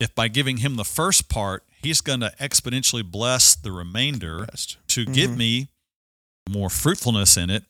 if 0.01 0.15
by 0.15 0.29
giving 0.29 0.59
him 0.59 0.77
the 0.77 0.85
first 0.85 1.29
part, 1.29 1.65
he's 1.83 2.01
going 2.01 2.21
to 2.21 2.35
exponentially 2.41 3.05
bless 3.09 3.55
the 3.55 3.71
remainder 3.73 4.47
Best. 4.47 4.79
to 4.89 5.05
give 5.05 5.33
Mhm. 5.33 5.37
me 5.37 5.69
more 6.49 6.71
fruitfulness 6.71 7.37
in 7.37 7.51
it, 7.51 7.65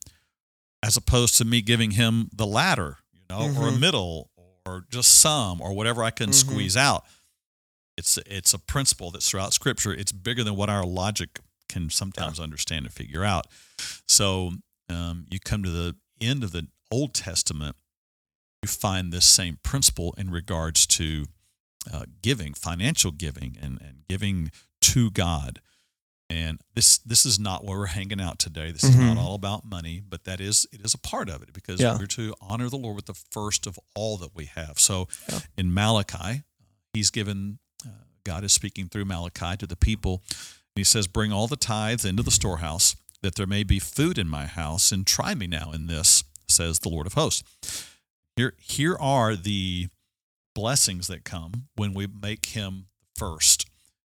as 0.84 0.98
opposed 0.98 1.38
to 1.38 1.44
me 1.46 1.62
giving 1.62 1.92
him 1.92 2.28
the 2.34 2.44
latter, 2.46 2.98
you 3.14 3.22
know, 3.30 3.40
or 3.56 3.68
a 3.68 3.72
Mhm. 3.72 3.78
middle, 3.80 4.30
or 4.66 4.84
just 4.90 5.10
some, 5.14 5.60
or 5.62 5.72
whatever 5.72 6.02
I 6.04 6.10
can 6.10 6.30
Mhm. 6.30 6.34
squeeze 6.34 6.76
out. 6.76 7.06
It's 7.96 8.18
it's 8.26 8.52
a 8.52 8.58
principle 8.58 9.10
that's 9.10 9.28
throughout 9.30 9.54
Scripture. 9.54 9.94
It's 9.94 10.12
bigger 10.12 10.44
than 10.44 10.56
what 10.56 10.68
our 10.68 10.84
logic 10.84 11.40
can 11.70 11.88
sometimes 11.88 12.38
understand 12.38 12.84
and 12.84 12.94
figure 12.94 13.24
out. 13.24 13.46
So 14.06 14.56
um, 14.90 15.26
you 15.30 15.40
come 15.40 15.62
to 15.62 15.70
the 15.70 15.96
end 16.20 16.44
of 16.44 16.52
the 16.52 16.68
Old 16.90 17.14
Testament, 17.14 17.76
you 18.62 18.68
find 18.68 19.10
this 19.12 19.24
same 19.24 19.56
principle 19.62 20.12
in 20.18 20.30
regards 20.30 20.86
to 20.98 21.26
uh, 21.90 22.04
giving, 22.20 22.52
financial 22.54 23.10
giving, 23.10 23.56
and, 23.60 23.80
and 23.80 24.06
giving 24.08 24.50
to 24.82 25.10
God. 25.10 25.60
And 26.30 26.58
this 26.74 26.98
this 26.98 27.26
is 27.26 27.38
not 27.38 27.64
where 27.64 27.78
we're 27.78 27.86
hanging 27.86 28.20
out 28.20 28.38
today. 28.38 28.72
This 28.72 28.84
is 28.84 28.96
Mhm. 28.96 29.14
not 29.14 29.18
all 29.18 29.34
about 29.34 29.64
money, 29.64 30.00
but 30.00 30.24
that 30.24 30.40
is 30.40 30.66
it 30.72 30.80
is 30.84 30.94
a 30.94 30.98
part 30.98 31.28
of 31.28 31.42
it 31.42 31.52
because 31.52 31.80
Yeah. 31.80 31.98
we're 31.98 32.06
to 32.06 32.34
honor 32.40 32.70
the 32.70 32.78
Lord 32.78 32.96
with 32.96 33.06
the 33.06 33.14
first 33.14 33.66
of 33.66 33.78
all 33.94 34.16
that 34.18 34.34
we 34.34 34.46
have. 34.46 34.78
So 34.78 35.06
Yeah. 35.28 35.40
in 35.58 35.72
Malachi, 35.74 36.42
he's 36.94 37.10
given 37.10 37.58
uh, 37.84 37.90
God 38.24 38.42
is 38.42 38.52
speaking 38.54 38.88
through 38.88 39.04
Malachi 39.04 39.56
to 39.58 39.66
the 39.66 39.76
people. 39.76 40.22
And 40.30 40.80
he 40.80 40.84
says, 40.84 41.06
"Bring 41.06 41.30
all 41.30 41.46
the 41.46 41.56
tithes 41.56 42.04
into 42.06 42.22
the 42.22 42.30
storehouse, 42.30 42.96
that 43.20 43.34
there 43.34 43.46
may 43.46 43.62
be 43.62 43.78
food 43.78 44.18
in 44.18 44.26
my 44.28 44.46
house, 44.46 44.90
and 44.92 45.06
try 45.06 45.34
me 45.34 45.46
now 45.46 45.72
in 45.72 45.86
this," 45.88 46.24
says 46.48 46.78
the 46.78 46.88
Lord 46.88 47.06
of 47.06 47.12
hosts. 47.14 47.42
Here 48.36 48.56
here 48.60 48.96
are 48.96 49.36
the 49.36 49.88
blessings 50.54 51.06
that 51.08 51.24
come 51.24 51.68
when 51.76 51.92
we 51.94 52.06
make 52.06 52.46
him 52.46 52.86
first. 53.14 53.66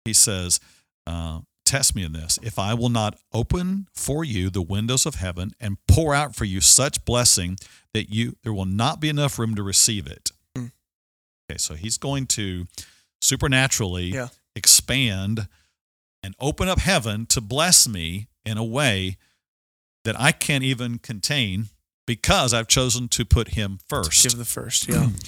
He 0.06 0.14
says, 0.14 0.60
uh, 1.06 1.42
Test 1.70 1.96
me 1.96 2.04
in 2.04 2.14
this. 2.14 2.40
If 2.42 2.58
I 2.58 2.74
will 2.74 2.90
not 2.90 3.16
open 3.32 3.88
for 3.94 4.24
you 4.24 4.50
the 4.50 4.62
windows 4.64 5.06
of 5.06 5.16
heaven 5.16 5.52
and 5.60 5.78
pour 5.88 6.16
out 6.16 6.36
for 6.36 6.44
you 6.46 6.62
such 6.62 7.06
blessing 7.06 7.58
that 7.94 8.10
you 8.10 8.36
there 8.42 8.52
will 8.54 8.66
not 8.66 9.00
be 9.00 9.08
enough 9.08 9.38
room 9.38 9.54
to 9.54 9.62
receive 9.62 10.08
it. 10.08 10.32
Mm. 10.58 10.72
Okay, 11.48 11.58
so 11.60 11.76
he's 11.76 12.00
going 12.00 12.26
to 12.28 12.66
supernaturally 13.22 14.06
Yeah. 14.06 14.30
expand 14.56 15.48
and 16.24 16.34
open 16.40 16.68
up 16.68 16.80
heaven 16.80 17.28
to 17.28 17.40
bless 17.40 17.88
me 17.88 18.30
in 18.44 18.58
a 18.58 18.64
way 18.64 19.18
that 20.06 20.20
I 20.20 20.32
can't 20.32 20.64
even 20.64 20.98
contain 20.98 21.70
because 22.08 22.52
I've 22.52 22.68
chosen 22.68 23.10
to 23.10 23.26
put 23.26 23.50
him 23.50 23.78
first. 23.88 24.24
Give 24.24 24.38
the 24.38 24.46
first. 24.46 24.88
Yeah. 24.88 25.10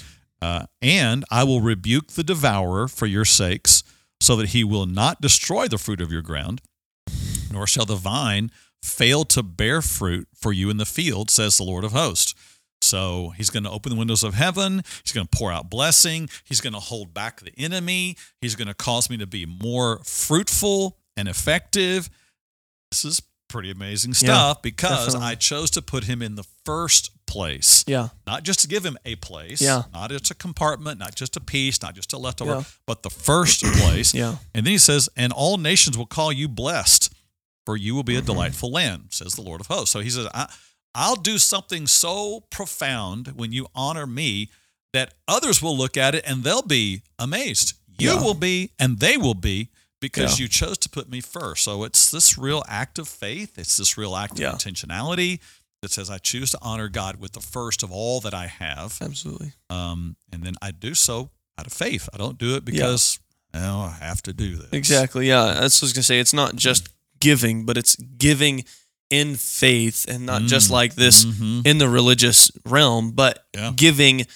Uh, 0.42 0.66
and 0.80 1.24
I 1.30 1.44
will 1.44 1.60
rebuke 1.60 2.14
the 2.14 2.24
devourer 2.24 2.88
for 2.88 3.06
your 3.06 3.24
sakes, 3.24 3.84
so 4.22 4.36
that 4.36 4.50
he 4.50 4.62
will 4.62 4.86
not 4.86 5.20
destroy 5.20 5.66
the 5.66 5.78
fruit 5.78 6.00
of 6.00 6.12
your 6.12 6.22
ground, 6.22 6.62
nor 7.50 7.66
shall 7.66 7.84
the 7.84 7.96
vine 7.96 8.52
fail 8.80 9.24
to 9.24 9.42
bear 9.42 9.82
fruit 9.82 10.28
for 10.32 10.52
you 10.52 10.70
in 10.70 10.76
the 10.76 10.86
field, 10.86 11.28
says 11.28 11.56
the 11.56 11.64
Lord 11.64 11.82
of 11.82 11.90
hosts. 11.90 12.34
So 12.80 13.32
he's 13.36 13.50
going 13.50 13.64
to 13.64 13.70
open 13.70 13.90
the 13.90 13.98
windows 13.98 14.22
of 14.22 14.34
heaven. 14.34 14.82
He's 15.02 15.12
going 15.12 15.26
to 15.26 15.36
pour 15.36 15.50
out 15.52 15.68
blessing. 15.70 16.28
He's 16.44 16.60
going 16.60 16.72
to 16.72 16.80
hold 16.80 17.12
back 17.12 17.40
the 17.40 17.52
enemy. 17.58 18.16
He's 18.40 18.54
going 18.54 18.68
to 18.68 18.74
cause 18.74 19.10
me 19.10 19.16
to 19.18 19.26
be 19.26 19.44
more 19.44 19.98
fruitful 20.04 20.98
and 21.16 21.28
effective. 21.28 22.08
This 22.90 23.04
is 23.04 23.22
pretty 23.48 23.70
amazing 23.70 24.14
stuff 24.14 24.62
because 24.62 25.06
definitely. 25.06 25.26
I 25.26 25.34
chose 25.34 25.70
to 25.72 25.82
put 25.82 26.04
him 26.04 26.22
in 26.22 26.36
the 26.36 26.44
first 26.64 27.21
place 27.32 27.84
Yeah. 27.86 28.08
not 28.26 28.42
just 28.42 28.60
to 28.60 28.68
give 28.68 28.84
him 28.84 28.96
a 29.04 29.14
place, 29.16 29.60
Yeah. 29.60 29.82
not 29.92 30.10
just 30.10 30.30
a 30.30 30.34
compartment, 30.34 30.98
not 30.98 31.14
just 31.14 31.36
a 31.36 31.40
piece, 31.40 31.80
not 31.82 31.94
just 31.94 32.12
a 32.12 32.18
leftover, 32.18 32.54
Yeah. 32.56 32.64
but 32.86 33.02
the 33.02 33.10
first 33.10 33.62
place. 33.80 34.12
Yeah. 34.14 34.36
And 34.54 34.66
then 34.66 34.72
he 34.72 34.78
says, 34.78 35.08
and 35.16 35.32
all 35.32 35.56
nations 35.58 35.96
will 35.96 36.06
call 36.18 36.30
you 36.32 36.48
blessed, 36.48 37.12
for 37.66 37.76
you 37.76 37.94
will 37.94 38.02
be 38.02 38.14
a 38.16 38.18
Mm-hmm. 38.18 38.26
delightful 38.26 38.70
land, 38.70 39.02
says 39.10 39.32
the 39.34 39.42
Lord 39.42 39.60
of 39.60 39.66
hosts. 39.68 39.90
So 39.92 40.00
he 40.00 40.10
says, 40.10 40.26
I, 40.34 40.46
I'll 40.94 41.16
do 41.16 41.38
something 41.38 41.86
so 41.86 42.40
profound 42.50 43.28
when 43.36 43.52
you 43.52 43.66
honor 43.74 44.06
me 44.06 44.50
that 44.92 45.14
others 45.26 45.62
will 45.62 45.76
look 45.76 45.96
at 45.96 46.14
it 46.14 46.24
and 46.26 46.44
they'll 46.44 46.60
be 46.80 47.02
amazed. 47.18 47.74
You 47.98 48.10
Yeah. 48.10 48.20
will 48.22 48.34
be, 48.34 48.70
and 48.78 48.98
they 49.00 49.16
will 49.16 49.34
be. 49.52 49.70
Because 50.00 50.32
Yeah. 50.38 50.42
you 50.42 50.48
chose 50.48 50.78
to 50.78 50.88
put 50.88 51.08
me 51.08 51.20
first. 51.20 51.62
So 51.62 51.84
it's 51.84 52.10
this 52.10 52.36
real 52.36 52.64
act 52.66 52.98
of 52.98 53.06
faith. 53.08 53.56
It's 53.56 53.76
this 53.76 53.96
real 53.96 54.16
act 54.16 54.32
of 54.32 54.40
Yeah. 54.40 54.50
intentionality 54.52 55.38
that 55.82 55.90
says, 55.90 56.08
I 56.08 56.18
choose 56.18 56.52
to 56.52 56.58
honor 56.62 56.88
God 56.88 57.16
with 57.16 57.32
the 57.32 57.40
first 57.40 57.82
of 57.82 57.90
all 57.92 58.20
that 58.20 58.32
I 58.32 58.46
have. 58.46 58.98
Absolutely. 59.02 59.52
Um, 59.68 60.16
and 60.32 60.44
then 60.44 60.54
I 60.62 60.70
do 60.70 60.94
so 60.94 61.30
out 61.58 61.66
of 61.66 61.72
faith. 61.72 62.08
I 62.14 62.16
don't 62.16 62.38
do 62.38 62.54
it 62.54 62.64
because, 62.64 63.18
oh, 63.52 63.58
I 64.00 64.04
have 64.04 64.22
to 64.22 64.32
do 64.32 64.56
this. 64.56 64.68
Exactly. 64.72 65.26
Yeah. 65.28 65.56
That's 65.58 65.82
what 65.82 65.86
I 65.86 65.86
was 65.86 65.92
gonna 65.92 66.02
say. 66.04 66.20
It's 66.20 66.32
not 66.32 66.54
just 66.54 66.88
giving, 67.20 67.66
but 67.66 67.76
it's 67.76 67.96
giving 67.96 68.64
in 69.10 69.34
faith, 69.36 70.06
and 70.08 70.24
not 70.24 70.42
just 70.42 70.68
Mm. 70.68 70.72
like 70.72 70.94
this 70.94 71.26
Mhm. 71.26 71.66
in 71.66 71.76
the 71.76 71.86
religious 71.88 72.50
realm, 72.64 73.10
but 73.10 73.46
Yeah. 73.54 73.72
giving, 73.76 74.26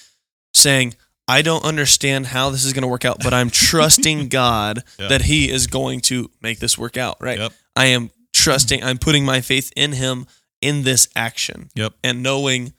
saying, 0.52 0.94
I 1.28 1.40
don't 1.42 1.64
understand 1.64 2.26
how 2.26 2.50
this 2.50 2.62
is 2.64 2.72
going 2.74 2.82
to 2.82 2.88
work 2.88 3.04
out, 3.06 3.20
but 3.22 3.32
I'm 3.32 3.48
trusting 3.70 4.28
God 4.28 4.84
Yeah. 4.98 5.08
that 5.08 5.22
He 5.22 5.48
is 5.48 5.66
going 5.66 6.00
to 6.02 6.30
make 6.42 6.58
this 6.58 6.76
work 6.76 6.96
out, 6.98 7.16
right? 7.20 7.38
Yep. 7.38 7.52
I 7.74 7.86
am 7.86 8.10
trusting, 8.34 8.84
I'm 8.84 8.98
putting 8.98 9.24
my 9.24 9.40
faith 9.40 9.72
in 9.76 9.92
Him 9.92 10.26
in 10.60 10.82
this 10.82 11.08
action 11.16 11.68
Yep. 11.74 11.94
and 12.02 12.22
knowing 12.22 12.72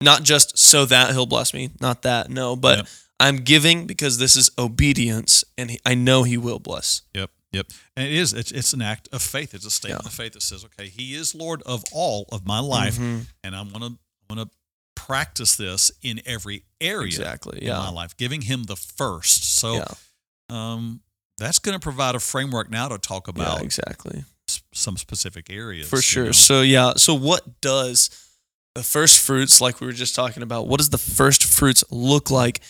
not 0.00 0.22
just 0.22 0.58
so 0.58 0.84
that 0.86 1.10
He'll 1.12 1.26
bless 1.26 1.52
me, 1.54 1.70
not 1.80 2.02
that, 2.02 2.30
no, 2.30 2.56
but 2.56 2.78
Yep. 2.78 2.86
I'm 3.20 3.36
giving 3.36 3.86
because 3.86 4.18
this 4.18 4.34
is 4.36 4.50
obedience 4.58 5.44
and 5.58 5.70
he, 5.72 5.80
I 5.84 5.94
know 5.94 6.22
He 6.22 6.36
will 6.38 6.58
bless. 6.58 7.02
Yep. 7.14 7.30
Yep. 7.52 7.66
And 7.96 8.06
it 8.06 8.12
is, 8.14 8.32
it's, 8.32 8.52
it's 8.52 8.72
an 8.72 8.80
act 8.82 9.08
of 9.12 9.20
faith. 9.22 9.54
It's 9.54 9.66
a 9.66 9.70
statement 9.70 10.02
Yeah. 10.04 10.08
of 10.08 10.14
faith 10.14 10.32
that 10.34 10.42
says, 10.42 10.64
okay, 10.66 10.88
he 10.88 11.14
is 11.14 11.34
Lord 11.34 11.62
of 11.66 11.82
all 11.92 12.26
of 12.30 12.46
my 12.46 12.60
life. 12.60 12.96
Mhm. 12.96 13.26
And 13.42 13.56
I'm 13.56 13.68
going 13.70 13.80
to, 13.80 13.86
I'm 14.30 14.36
going 14.36 14.46
to 14.46 14.52
practice 14.94 15.56
this 15.56 15.90
in 16.02 16.20
every 16.24 16.62
area 16.80 17.06
Exactly. 17.08 17.62
in 17.64 17.68
my 17.72 17.90
life, 17.90 18.16
giving 18.16 18.42
him 18.42 18.62
the 18.64 18.76
first. 18.76 19.56
So, 19.56 19.74
yeah. 19.74 19.84
um, 20.48 21.00
that's 21.38 21.58
going 21.58 21.74
to 21.74 21.80
provide 21.82 22.14
a 22.14 22.20
framework 22.20 22.70
now 22.70 22.88
to 22.88 22.98
talk 22.98 23.26
about 23.26 23.58
yeah, 23.58 23.64
exactly. 23.64 24.24
Some 24.72 24.96
specific 24.96 25.50
areas. 25.50 25.88
For 25.88 25.96
you 25.96 26.02
sure. 26.02 26.24
know. 26.26 26.32
So 26.32 26.62
yeah. 26.62 26.92
So 26.96 27.14
what 27.14 27.60
does 27.60 28.10
the 28.74 28.82
first 28.82 29.18
fruits, 29.20 29.60
like 29.60 29.80
we 29.80 29.86
were 29.86 29.92
just 29.92 30.14
talking 30.14 30.42
about, 30.42 30.68
what 30.68 30.78
does 30.78 30.90
the 30.90 30.98
first 30.98 31.44
fruits 31.44 31.82
look 31.90 32.30
like 32.30 32.60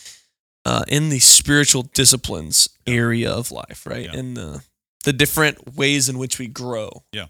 uh, 0.65 0.83
in 0.89 1.09
the 1.11 1.19
spiritual 1.19 1.83
disciplines 1.95 2.69
area 2.87 3.31
of 3.31 3.51
life, 3.51 3.87
right? 3.87 4.07
Yeah. 4.07 4.19
In 4.19 4.35
the 4.35 4.63
the 5.05 5.13
different 5.15 5.77
ways 5.77 6.09
in 6.11 6.19
which 6.19 6.39
we 6.39 6.47
grow. 6.47 7.05
Yeah. 7.13 7.27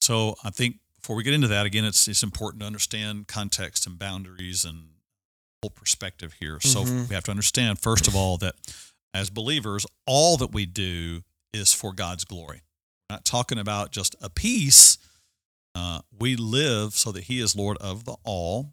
So 0.00 0.36
I 0.42 0.50
think 0.50 0.76
before 1.00 1.16
we 1.16 1.22
get 1.22 1.34
into 1.34 1.48
that, 1.48 1.66
again, 1.66 1.84
it's 1.84 2.08
it's 2.08 2.22
important 2.22 2.60
to 2.60 2.66
understand 2.66 3.26
context 3.28 3.86
and 3.86 3.98
boundaries 3.98 4.64
and 4.64 4.88
whole 5.62 5.70
perspective 5.70 6.34
here. 6.40 6.60
So 6.60 6.84
Mhm. 6.84 7.08
we 7.08 7.14
have 7.14 7.24
to 7.24 7.30
understand 7.30 7.78
first 7.80 8.06
of 8.08 8.14
all 8.16 8.38
that 8.38 8.54
as 9.12 9.30
believers, 9.30 9.86
all 10.06 10.36
that 10.38 10.52
we 10.52 10.66
do 10.66 11.22
is 11.52 11.72
for 11.72 11.92
God's 11.92 12.24
glory. 12.24 12.62
We're 13.08 13.16
not 13.16 13.24
talking 13.24 13.58
about 13.58 13.90
just 13.92 14.14
a 14.22 14.30
piece. 14.30 14.98
Uh, 15.74 16.00
we 16.18 16.36
live 16.36 16.94
so 16.94 17.12
that 17.12 17.24
He 17.24 17.40
is 17.40 17.54
Lord 17.56 17.76
of 17.78 18.04
the 18.04 18.16
all. 18.24 18.72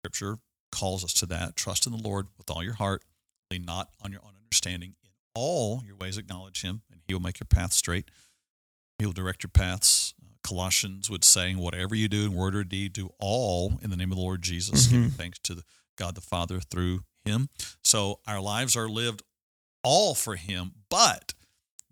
Scripture 0.00 0.38
calls 0.70 1.02
us 1.04 1.12
to 1.14 1.26
that. 1.26 1.56
Trust 1.56 1.86
in 1.86 1.92
the 1.92 1.98
Lord 2.02 2.26
with 2.38 2.50
all 2.50 2.62
your 2.62 2.74
heart, 2.74 3.02
lean 3.50 3.64
not 3.64 3.88
on 4.02 4.12
your 4.12 4.20
own 4.24 4.32
understanding. 4.44 4.94
In 5.02 5.10
all 5.34 5.82
your 5.86 5.96
ways, 5.96 6.18
acknowledge 6.18 6.62
Him, 6.62 6.82
and 6.90 7.00
He 7.06 7.14
will 7.14 7.20
make 7.22 7.40
your 7.40 7.46
path 7.48 7.72
straight. 7.72 8.10
He 8.98 9.06
will 9.06 9.12
direct 9.12 9.42
your 9.42 9.50
paths. 9.50 10.14
Uh, 10.22 10.28
Colossians 10.46 11.10
would 11.10 11.24
say, 11.24 11.54
whatever 11.54 11.94
you 11.94 12.06
do 12.08 12.26
in 12.26 12.34
word 12.34 12.54
or 12.54 12.62
deed, 12.64 12.92
do 12.92 13.10
all 13.18 13.78
in 13.82 13.90
the 13.90 13.96
name 13.96 14.12
of 14.12 14.16
the 14.16 14.22
Lord 14.22 14.42
Jesus, 14.42 14.86
Mhm. 14.86 14.90
giving 14.90 15.10
thanks 15.10 15.38
to 15.44 15.54
the, 15.54 15.64
God 15.96 16.14
the 16.14 16.20
Father 16.20 16.60
through 16.60 17.04
Him. 17.24 17.48
So 17.82 18.20
our 18.26 18.40
lives 18.40 18.76
are 18.76 18.88
lived 18.88 19.22
all 19.82 20.14
for 20.14 20.36
Him, 20.36 20.72
but 20.88 21.32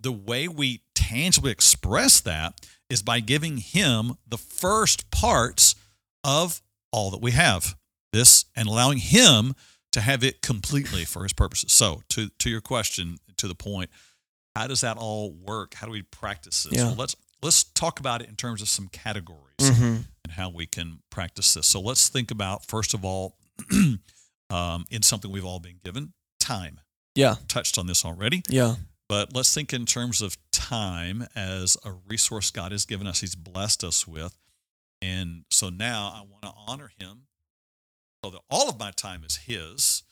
the 0.02 0.12
way 0.12 0.48
we 0.48 0.82
tangibly 0.94 1.52
express 1.52 2.20
that 2.20 2.66
is 2.90 3.02
by 3.02 3.20
giving 3.20 3.58
Him 3.58 4.14
the 4.26 4.36
first 4.38 5.10
parts 5.10 5.74
of 6.24 6.60
all 6.92 7.10
that 7.10 7.20
we 7.22 7.30
have. 7.32 7.76
This 8.12 8.44
and 8.54 8.68
allowing 8.68 8.98
Him 8.98 9.54
to 9.92 10.00
have 10.00 10.22
it 10.24 10.42
completely 10.42 11.04
for 11.04 11.22
His 11.22 11.32
purposes. 11.32 11.72
So, 11.72 12.02
to 12.10 12.28
to 12.40 12.50
your 12.50 12.60
question, 12.60 13.16
to 13.38 13.48
the 13.48 13.54
point, 13.54 13.90
how 14.54 14.66
does 14.66 14.82
that 14.82 14.96
all 14.98 15.32
work? 15.32 15.74
How 15.74 15.86
do 15.86 15.92
we 15.92 16.02
practice 16.02 16.64
this? 16.64 16.78
Yeah. 16.78 16.86
Well, 16.88 16.96
let's 16.96 17.16
let's 17.42 17.64
talk 17.64 18.00
about 18.00 18.20
it 18.22 18.28
in 18.28 18.36
terms 18.36 18.60
of 18.62 18.68
some 18.68 18.88
categories 18.88 19.38
Mm-hmm. 19.60 19.84
and 20.24 20.32
how 20.32 20.50
we 20.50 20.66
can 20.66 20.98
practice 21.10 21.54
this. 21.54 21.66
So 21.68 21.80
let's 21.80 22.08
think 22.08 22.30
about 22.32 22.66
first 22.66 22.94
of 22.94 23.04
all, 23.04 23.36
um, 24.50 24.84
in 24.90 25.02
something 25.02 25.30
we've 25.30 25.44
all 25.44 25.60
been 25.60 25.78
given, 25.84 26.12
time. 26.40 26.80
Yeah. 27.14 27.36
Touched 27.48 27.78
on 27.78 27.86
this 27.86 28.04
already, 28.04 28.42
Yeah. 28.48 28.74
But 29.12 29.36
let's 29.36 29.52
think 29.52 29.74
in 29.74 29.84
terms 29.84 30.22
of 30.22 30.38
time 30.52 31.26
as 31.36 31.76
a 31.84 31.92
resource 32.08 32.50
God 32.50 32.72
has 32.72 32.86
given 32.86 33.06
us. 33.06 33.20
He's 33.20 33.34
blessed 33.34 33.84
us 33.84 34.08
with, 34.08 34.38
and 35.02 35.44
so 35.50 35.68
now 35.68 36.10
I 36.14 36.20
want 36.20 36.44
to 36.44 36.52
honor 36.66 36.90
Him, 36.98 37.24
so 38.24 38.30
that 38.30 38.40
all 38.48 38.70
of 38.70 38.80
my 38.80 38.90
time 38.90 39.22
is 39.22 39.36
His. 39.36 40.02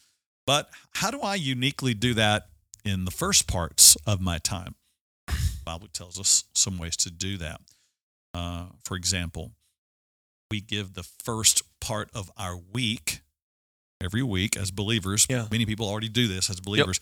But 0.46 0.68
how 0.96 1.10
do 1.10 1.22
I 1.22 1.36
uniquely 1.36 1.94
do 1.94 2.12
that 2.12 2.48
in 2.84 3.06
the 3.06 3.10
first 3.10 3.48
parts 3.48 3.96
of 4.06 4.20
my 4.20 4.36
time? 4.36 4.74
The 5.28 5.38
Bible 5.64 5.88
tells 5.90 6.20
us 6.20 6.44
some 6.54 6.76
ways 6.76 6.98
to 6.98 7.10
do 7.10 7.38
that. 7.38 7.62
Uh, 8.34 8.66
for 8.84 8.98
example, 8.98 9.52
we 10.50 10.60
give 10.60 10.92
the 10.92 11.04
first 11.24 11.62
part 11.80 12.10
of 12.14 12.30
our 12.36 12.54
week 12.54 13.22
every 13.98 14.22
week 14.22 14.58
as 14.58 14.70
believers. 14.70 15.26
Yeah. 15.30 15.46
Many 15.50 15.64
people 15.64 15.88
already 15.88 16.10
do 16.10 16.28
this 16.28 16.50
as 16.50 16.60
believers. 16.60 17.00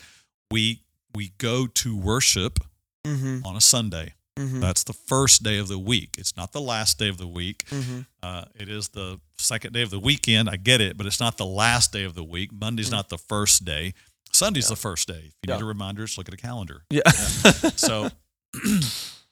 We 0.53 0.83
we 1.15 1.33
go 1.39 1.67
to 1.67 1.97
worship 1.97 2.59
Mm-hmm. 3.07 3.47
on 3.47 3.57
a 3.57 3.61
Sunday. 3.61 4.15
Mm-hmm. 4.37 4.61
That's 4.61 4.85
the 4.85 4.93
first 4.93 5.43
day 5.43 5.57
of 5.59 5.69
the 5.69 5.79
week. 5.79 6.17
It's 6.19 6.37
not 6.37 6.53
the 6.53 6.61
last 6.61 6.99
day 6.99 7.09
of 7.09 7.17
the 7.17 7.27
week. 7.29 7.65
mm-hmm. 7.71 8.01
Uh, 8.23 8.45
it 8.55 8.69
is 8.69 8.89
the 8.89 9.19
second 9.39 9.73
day 9.73 9.83
of 9.83 9.89
the 9.91 9.99
weekend. 10.01 10.51
I 10.51 10.57
get 10.57 10.81
it, 10.83 10.99
but 10.99 11.07
it's 11.07 11.21
not 11.21 11.39
the 11.39 11.47
last 11.47 11.91
day 11.93 12.05
of 12.05 12.15
the 12.15 12.25
week. 12.25 12.53
Monday's 12.53 12.89
Mhm. 12.89 12.93
not 12.93 13.09
the 13.09 13.17
first 13.17 13.65
day. 13.65 13.95
Sunday's 14.33 14.65
Yeah. 14.65 14.71
the 14.71 14.77
first 14.77 15.09
day. 15.09 15.15
If 15.15 15.25
you 15.25 15.33
Yeah. 15.49 15.55
need 15.57 15.63
a 15.63 15.67
reminder, 15.67 16.05
just 16.05 16.19
look 16.19 16.29
at 16.29 16.35
a 16.35 16.37
calendar. 16.37 16.85
Yeah. 16.91 17.03
So 17.77 18.11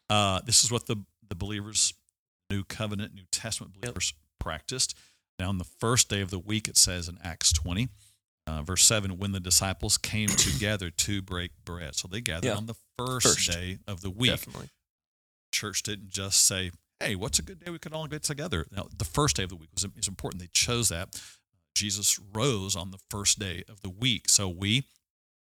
Uh, 0.09 0.41
this 0.47 0.63
is 0.65 0.71
what 0.71 0.87
the 0.87 0.97
the 1.29 1.35
believers, 1.35 1.93
New 2.51 2.63
Covenant, 2.63 3.13
New 3.15 3.25
Testament 3.33 3.75
believers 3.81 4.15
practiced. 4.39 4.95
Now, 5.41 5.49
on 5.49 5.59
the 5.59 5.65
first 5.65 6.09
day 6.09 6.21
of 6.21 6.31
the 6.31 6.39
week, 6.39 6.69
it 6.69 6.77
says 6.79 7.09
in 7.09 7.19
Acts 7.23 7.53
20, 7.53 7.89
uh, 8.47 8.63
verse 8.63 8.85
7, 8.85 9.19
when 9.19 9.33
the 9.33 9.41
disciples 9.41 9.99
came 9.99 10.29
together 10.29 10.91
to 10.91 11.23
break 11.23 11.51
bread. 11.65 11.95
So 11.97 12.09
they 12.09 12.21
gathered 12.21 12.49
Yeah. 12.49 12.55
on 12.57 12.67
the 12.67 12.75
first, 12.99 13.27
First. 13.27 13.51
day 13.51 13.79
of 13.87 14.01
the 14.03 14.11
week. 14.11 14.31
Definitely. 14.31 14.71
Church 15.53 15.83
didn't 15.83 16.11
just 16.11 16.45
say, 16.47 16.71
hey, 17.01 17.15
what's 17.15 17.39
a 17.39 17.43
good 17.43 17.65
day 17.65 17.71
we 17.71 17.79
could 17.79 17.93
all 17.93 18.07
get 18.07 18.23
together? 18.23 18.67
Now, 18.71 18.89
the 18.97 19.05
first 19.05 19.37
day 19.37 19.43
of 19.45 19.49
the 19.51 19.57
week 19.57 19.71
was 19.75 19.85
is 19.97 20.09
important. 20.09 20.41
They 20.43 20.49
chose 20.53 20.89
that. 20.91 21.21
Jesus 21.75 22.19
rose 22.35 22.75
on 22.77 22.91
the 22.91 22.99
first 23.11 23.39
day 23.39 23.63
of 23.69 23.83
the 23.83 23.91
week. 23.91 24.29
So 24.29 24.49
we 24.49 24.85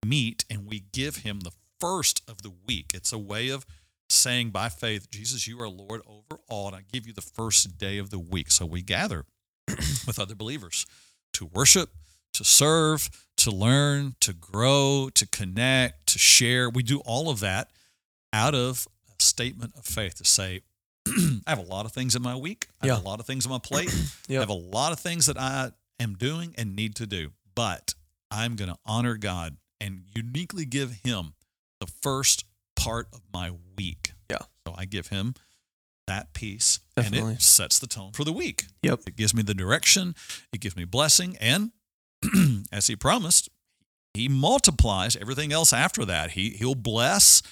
meet 0.04 0.44
and 0.50 0.66
we 0.66 0.80
give 0.92 1.16
him 1.18 1.40
the 1.40 1.50
first 1.80 2.22
of 2.28 2.42
the 2.42 2.52
week. 2.66 2.92
It's 2.94 3.12
a 3.12 3.18
way 3.18 3.48
of 3.50 3.66
saying 4.08 4.50
by 4.50 4.68
faith, 4.68 5.10
Jesus, 5.10 5.46
you 5.46 5.60
are 5.60 5.68
Lord 5.68 6.00
over 6.06 6.40
all, 6.48 6.68
and 6.68 6.76
I 6.76 6.82
give 6.92 7.06
you 7.06 7.12
the 7.12 7.20
first 7.22 7.76
day 7.78 7.98
of 7.98 8.10
the 8.10 8.18
week. 8.18 8.50
So 8.50 8.64
we 8.66 8.82
gather 8.82 9.24
with 9.68 10.18
other 10.18 10.34
believers 10.34 10.86
to 11.34 11.46
worship, 11.46 11.90
to 12.34 12.44
serve, 12.44 13.10
to 13.38 13.50
learn, 13.50 14.14
to 14.20 14.32
grow, 14.32 15.10
to 15.14 15.26
connect, 15.26 16.06
to 16.08 16.18
share. 16.18 16.70
We 16.70 16.82
do 16.82 17.00
all 17.00 17.28
of 17.30 17.40
that 17.40 17.70
out 18.32 18.54
of 18.54 18.86
a 19.08 19.22
statement 19.22 19.72
of 19.76 19.84
faith 19.84 20.14
to 20.16 20.24
say, 20.24 20.62
I 21.08 21.40
have 21.46 21.58
a 21.58 21.62
lot 21.62 21.86
of 21.86 21.92
things 21.92 22.14
in 22.14 22.22
my 22.22 22.36
week. 22.36 22.68
I 22.80 22.86
have 22.86 23.04
a 23.04 23.08
lot 23.08 23.20
of 23.20 23.26
things 23.26 23.46
on 23.46 23.52
my 23.52 23.58
plate. 23.58 23.94
I 24.30 24.34
have 24.34 24.48
a 24.48 24.54
lot 24.54 24.92
of 24.92 25.00
things 25.00 25.26
that 25.26 25.38
I 25.38 25.72
am 26.00 26.14
doing 26.14 26.54
and 26.56 26.76
need 26.76 26.94
to 26.96 27.06
do, 27.06 27.32
but 27.54 27.94
I'm 28.30 28.56
going 28.56 28.70
to 28.70 28.78
honor 28.86 29.16
God 29.16 29.56
and 29.80 30.04
uniquely 30.14 30.64
give 30.64 31.00
Him 31.04 31.34
the 31.80 31.86
first 31.86 32.44
part 32.76 33.08
of 33.12 33.20
my 33.32 33.50
week. 33.76 34.12
Yeah. 34.30 34.38
So 34.66 34.74
I 34.76 34.84
give 34.84 35.08
Him 35.08 35.34
that 36.06 36.32
piece, 36.32 36.80
Definitely. 36.96 37.28
and 37.28 37.36
it 37.38 37.42
sets 37.42 37.78
the 37.78 37.86
tone 37.86 38.12
for 38.12 38.24
the 38.24 38.32
week. 38.32 38.66
Yep. 38.82 39.00
It 39.06 39.16
gives 39.16 39.34
me 39.34 39.42
the 39.42 39.54
direction, 39.54 40.14
it 40.52 40.60
gives 40.60 40.76
me 40.76 40.84
blessing, 40.84 41.36
and 41.40 41.70
as 42.72 42.86
He 42.86 42.96
promised, 42.96 43.48
He 44.14 44.28
multiplies 44.28 45.16
everything 45.16 45.52
else 45.52 45.72
after 45.72 46.04
that. 46.04 46.32
He 46.32 46.50
He'll 46.50 46.74
bless, 46.74 47.42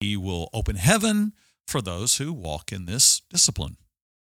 He 0.00 0.16
will 0.16 0.48
open 0.52 0.76
heaven 0.76 1.32
for 1.66 1.80
those 1.82 2.16
who 2.16 2.32
walk 2.32 2.72
in 2.72 2.86
this 2.86 3.20
discipline. 3.30 3.76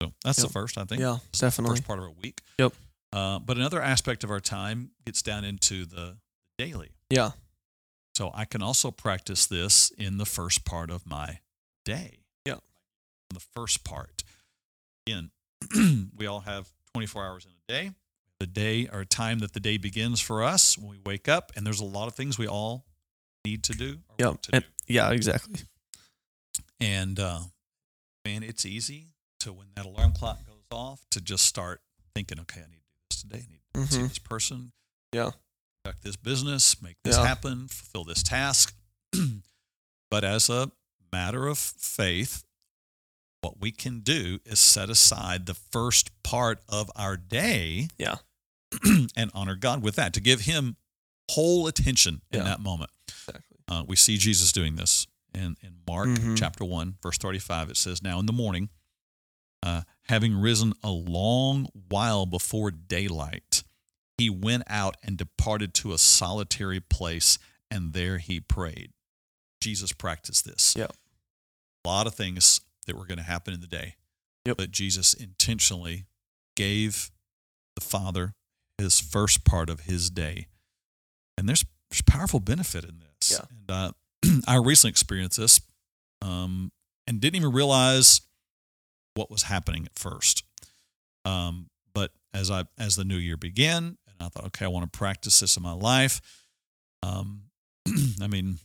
So 0.03 0.13
that's 0.25 0.41
the 0.41 0.49
first, 0.49 0.79
I 0.79 0.85
think 0.85 1.01
Yeah, 1.01 1.19
definitely. 1.33 1.77
first 1.77 1.87
part 1.87 1.99
of 1.99 2.05
our 2.05 2.13
week. 2.13 2.41
Yep. 2.59 2.73
Uh, 3.13 3.39
but 3.39 3.57
another 3.57 3.83
aspect 3.83 4.23
of 4.23 4.31
our 4.31 4.41
time 4.41 4.91
gets 5.05 5.23
down 5.23 5.45
into 5.45 5.85
the 5.87 6.19
daily. 6.57 6.91
Yeah. 7.11 7.31
So 8.17 8.31
I 8.35 8.45
can 8.45 8.63
also 8.63 8.91
practice 8.91 9.47
this 9.47 9.91
in 9.91 10.19
the 10.19 10.27
first 10.27 10.65
part 10.65 10.91
of 10.91 11.07
my 11.07 11.41
day. 11.85 12.19
Yeah. 12.45 12.57
The 13.33 13.41
first 13.41 13.85
part. 13.85 14.25
Again, 15.07 15.31
we 16.17 16.27
all 16.27 16.41
have 16.41 16.69
24 16.95 17.25
hours 17.27 17.47
in 17.47 17.53
a 17.53 17.81
day. 17.81 17.91
The 18.41 18.47
day 18.47 18.87
or 18.93 19.05
time 19.05 19.41
that 19.41 19.53
the 19.53 19.61
day 19.61 19.77
begins 19.79 20.21
for 20.21 20.45
us 20.45 20.79
when 20.79 20.89
we 20.91 20.99
wake 21.05 21.29
up, 21.29 21.51
and 21.57 21.67
there's 21.67 21.81
a 21.81 21.85
lot 21.85 22.07
of 22.07 22.15
things 22.15 22.39
we 22.39 22.47
all 22.47 22.87
need 23.45 23.65
to 23.65 23.73
do. 23.73 23.99
Or 24.09 24.15
Yeah. 24.19 24.35
And, 24.53 24.63
do. 24.65 24.93
yeah, 24.95 25.11
exactly. 25.11 25.61
And 26.81 27.19
uh, 27.19 27.41
man, 28.25 28.43
it's 28.45 28.65
easy 28.65 29.09
to 29.41 29.53
when 29.53 29.69
that 29.75 29.87
alarm 29.87 30.13
clock 30.13 30.45
goes 30.47 30.63
off 30.71 31.01
to 31.11 31.21
just 31.21 31.47
start 31.47 31.81
thinking, 32.15 32.39
okay, 32.41 32.61
I 32.61 32.67
need 32.71 32.83
to 32.83 32.93
do 32.93 33.01
this 33.11 33.21
today. 33.23 33.45
I 33.49 33.51
need 33.51 33.87
to 33.89 33.93
see 33.93 34.01
Mhm. 34.03 34.09
this 34.09 34.19
person, 34.19 34.73
Yeah. 35.13 35.31
conduct 35.85 36.05
this 36.05 36.17
business, 36.17 36.81
make 36.81 36.97
this 37.03 37.17
Yeah. 37.17 37.27
happen, 37.27 37.67
fulfill 37.69 38.05
this 38.05 38.23
task. 38.23 38.75
but 40.11 40.23
as 40.25 40.49
a 40.49 40.71
matter 41.13 41.47
of 41.49 41.59
faith, 41.59 42.45
what 43.41 43.61
we 43.61 43.73
can 43.73 44.01
do 44.01 44.41
is 44.45 44.59
set 44.61 44.91
aside 44.91 45.47
the 45.47 45.55
first 45.55 46.11
part 46.23 46.63
of 46.69 46.91
our 46.95 47.17
day 47.17 47.89
Yeah. 47.99 48.17
and 49.17 49.31
honor 49.35 49.55
God 49.57 49.83
with 49.83 49.97
that, 49.97 50.13
to 50.15 50.21
give 50.21 50.43
Him 50.43 50.77
whole 51.31 51.67
attention 51.67 52.23
in 52.31 52.39
Yeah. 52.41 52.45
that 52.45 52.61
moment. 52.61 52.91
Exactly. 53.09 53.57
Uh, 53.67 53.85
we 53.87 53.97
see 53.97 54.17
Jesus 54.17 54.53
doing 54.53 54.77
this 54.77 55.07
in, 55.35 55.57
in 55.63 55.81
Mark 55.87 56.09
Mhm. 56.09 56.37
chapter 56.39 56.65
1, 56.65 56.97
verse 57.03 57.19
35. 57.19 57.71
It 57.71 57.77
says, 57.77 58.03
Now 58.03 58.19
in 58.19 58.27
the 58.27 58.33
morning, 58.33 58.71
uh, 59.63 59.83
having 60.05 60.35
risen 60.35 60.73
a 60.83 60.91
long 60.91 61.67
while 61.89 62.25
before 62.27 62.71
daylight, 62.71 63.63
he 64.17 64.31
went 64.31 64.63
out 64.69 64.97
and 65.03 65.17
departed 65.19 65.75
to 65.75 65.93
a 65.93 65.99
solitary 65.99 66.81
place, 66.81 67.39
and 67.71 67.93
there 67.93 68.19
he 68.19 68.41
prayed. 68.41 68.93
Jesus 69.61 69.93
practiced 69.93 70.45
this. 70.45 70.75
Yep. 70.77 70.95
A 71.85 71.89
lot 71.89 72.07
of 72.07 72.15
things 72.15 72.61
that 72.87 72.97
were 72.97 73.07
going 73.07 73.19
to 73.19 73.25
happen 73.25 73.53
in 73.53 73.61
the 73.61 73.67
day. 73.67 73.97
Yep. 74.47 74.57
But 74.57 74.71
Jesus 74.71 75.13
intentionally 75.13 76.07
gave 76.57 77.11
the 77.75 77.81
Father 77.83 78.35
his 78.79 79.01
first 79.01 79.45
part 79.45 79.69
of 79.71 79.81
his 79.81 80.09
day. 80.11 80.47
And 81.37 81.49
there's, 81.49 81.65
there's 81.91 82.03
powerful 82.03 82.41
benefit 82.41 82.85
in 82.85 83.01
this. 83.01 83.33
Yeah. 83.33 83.47
And 83.51 83.71
uh, 83.71 84.41
I 84.47 84.57
recently 84.57 84.91
experienced 84.91 85.39
this 85.39 85.61
um, 86.23 86.73
and 87.07 87.21
didn't 87.21 87.37
even 87.37 87.53
realize 87.53 88.21
what 89.15 89.31
was 89.31 89.45
happening 89.45 89.85
at 89.87 89.99
first. 89.99 90.45
Um, 91.25 91.69
but 91.95 92.13
as 92.33 92.51
I 92.51 92.65
as 92.79 92.97
the 92.97 93.05
new 93.05 93.17
year 93.17 93.37
began, 93.37 93.97
and 94.07 94.17
I 94.21 94.29
thought, 94.29 94.45
okay, 94.47 94.65
I 94.65 94.69
want 94.69 94.91
to 94.91 94.97
practice 94.97 95.41
this 95.41 95.57
in 95.57 95.63
my 95.63 95.73
life. 95.73 96.21
Um, 97.03 97.43
I 98.23 98.27
mean, 98.29 98.59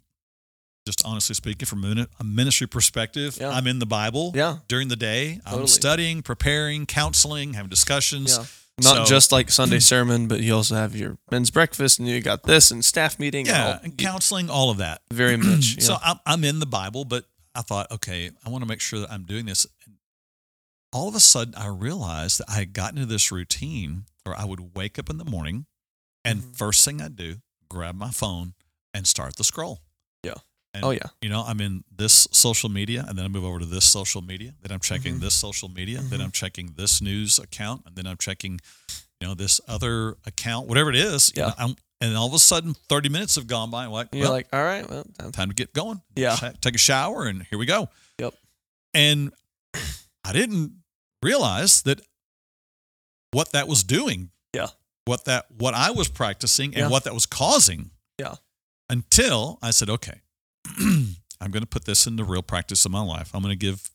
just 0.85 1.03
honestly 1.05 1.33
speaking, 1.33 1.65
from 1.65 1.83
a 2.19 2.23
ministry 2.23 2.67
perspective, 2.67 3.37
Yeah. 3.39 3.49
I'm 3.49 3.67
in 3.67 3.79
the 3.79 3.85
Bible 3.85 4.31
Yeah. 4.35 4.57
during 4.67 4.87
the 4.89 4.95
day. 4.95 5.39
I'm 5.45 5.65
studying, 5.67 6.21
preparing, 6.21 6.85
counseling, 6.85 7.53
having 7.53 7.69
discussions. 7.69 8.37
Yeah. 8.37 8.45
Not 8.81 8.97
So- 8.97 9.05
just 9.05 9.31
like 9.31 9.51
Sunday 9.51 9.79
sermon, 9.79 10.27
but 10.27 10.39
you 10.41 10.55
also 10.55 10.75
have 10.75 10.95
your 10.95 11.17
men's 11.29 11.51
breakfast 11.51 11.99
and 11.99 12.07
you 12.07 12.19
got 12.21 12.43
this 12.43 12.71
and 12.71 12.83
staff 12.83 13.19
meeting. 13.19 13.47
and 13.47 13.55
Yeah, 13.55 13.67
all- 13.73 13.79
and 13.83 13.97
counseling, 13.97 14.49
all 14.49 14.69
of 14.71 14.77
that. 14.77 15.01
very 15.11 15.37
much. 15.37 15.75
Yeah. 15.77 15.83
So 15.83 15.97
I'm, 16.03 16.19
I'm 16.25 16.43
in 16.43 16.59
the 16.59 16.65
Bible, 16.65 17.05
but 17.05 17.25
I 17.53 17.61
thought, 17.61 17.91
okay, 17.91 18.31
I 18.43 18.49
want 18.49 18.63
to 18.63 18.67
make 18.67 18.81
sure 18.81 18.99
that 18.99 19.11
I'm 19.11 19.25
doing 19.25 19.45
this. 19.45 19.67
And 19.85 19.97
all 20.91 21.07
of 21.07 21.13
a 21.15 21.19
sudden, 21.19 21.53
I 21.55 21.67
realized 21.67 22.39
that 22.39 22.49
I 22.49 22.53
had 22.55 22.73
gotten 22.73 22.97
into 22.97 23.11
this 23.13 23.31
routine 23.31 24.05
where 24.23 24.35
I 24.35 24.45
would 24.45 24.75
wake 24.75 24.97
up 24.97 25.09
in 25.09 25.17
the 25.17 25.25
morning, 25.25 25.67
and 26.25 26.41
Mhm. 26.41 26.55
first 26.57 26.83
thing 26.83 26.99
I'd 27.01 27.15
do, 27.15 27.41
grab 27.69 27.93
my 27.95 28.09
phone 28.09 28.55
and 28.93 29.05
start 29.05 29.35
the 29.35 29.43
scroll. 29.43 29.81
Yeah. 30.23 30.35
And, 30.73 30.83
oh 30.83 30.89
yeah. 30.91 31.05
You 31.21 31.29
know, 31.29 31.43
I'm 31.43 31.61
in 31.61 31.83
this 31.95 32.27
social 32.31 32.69
media, 32.69 33.05
and 33.07 33.17
then 33.17 33.25
I 33.25 33.27
move 33.27 33.43
over 33.45 33.59
to 33.59 33.65
this 33.65 33.85
social 33.85 34.21
media. 34.21 34.55
Then 34.61 34.71
I'm 34.71 34.79
checking 34.79 35.15
Mhm. 35.17 35.21
this 35.21 35.35
social 35.35 35.69
media. 35.69 36.01
Then 36.01 36.19
Mhm. 36.19 36.23
I'm 36.25 36.31
checking 36.31 36.73
this 36.73 36.99
news 37.01 37.37
account, 37.37 37.83
and 37.85 37.95
then 37.95 38.07
I'm 38.07 38.17
checking, 38.17 38.59
you 39.21 39.27
know, 39.27 39.35
this 39.35 39.61
other 39.67 40.17
account, 40.25 40.67
whatever 40.67 40.89
it 40.89 40.95
is. 40.95 41.31
you 41.35 41.41
Yeah. 41.43 41.49
know, 41.49 41.53
I'm- 41.57 41.75
and 42.01 42.17
all 42.17 42.27
of 42.27 42.33
a 42.33 42.39
sudden, 42.39 42.73
30 42.73 43.07
minutes 43.07 43.35
have 43.35 43.45
gone 43.47 43.69
by. 43.69 43.85
I'm 43.85 43.91
like, 43.91 44.09
you're 44.13 44.23
well, 44.23 44.31
like, 44.31 44.47
all 44.51 44.63
right, 44.63 44.89
well, 44.89 45.05
time- 45.19 45.31
time 45.31 45.49
to 45.49 45.53
get 45.55 45.73
going. 45.73 46.01
Yeah. 46.15 46.35
Take 46.61 46.75
a 46.75 46.79
shower 46.79 47.27
and 47.27 47.43
here 47.49 47.57
we 47.59 47.65
go. 47.65 47.89
Yep. 48.19 48.33
And 48.93 49.31
I 50.25 50.33
didn't 50.33 50.83
realize 51.21 51.81
that 51.83 52.01
what 53.31 53.51
that 53.53 53.67
was 53.67 53.83
doing. 53.83 54.31
Yeah. 54.53 54.67
What 55.05 55.25
that 55.25 55.49
what 55.51 55.73
I 55.73 55.91
was 55.91 56.07
practicing 56.07 56.73
and 56.75 56.77
Yeah. 56.83 56.87
what 56.87 57.03
that 57.05 57.13
was 57.13 57.25
causing. 57.25 57.91
Yeah. 58.19 58.35
Until 58.89 59.57
I 59.61 59.71
said, 59.71 59.89
okay, 59.89 60.21
I'm 61.41 61.51
going 61.51 61.63
to 61.63 61.67
put 61.67 61.85
this 61.85 62.07
into 62.07 62.23
real 62.23 62.41
practice 62.43 62.85
in 62.85 62.91
my 62.91 63.01
life. 63.01 63.31
I'm 63.33 63.41
going 63.41 63.51
to 63.51 63.57
give 63.57 63.89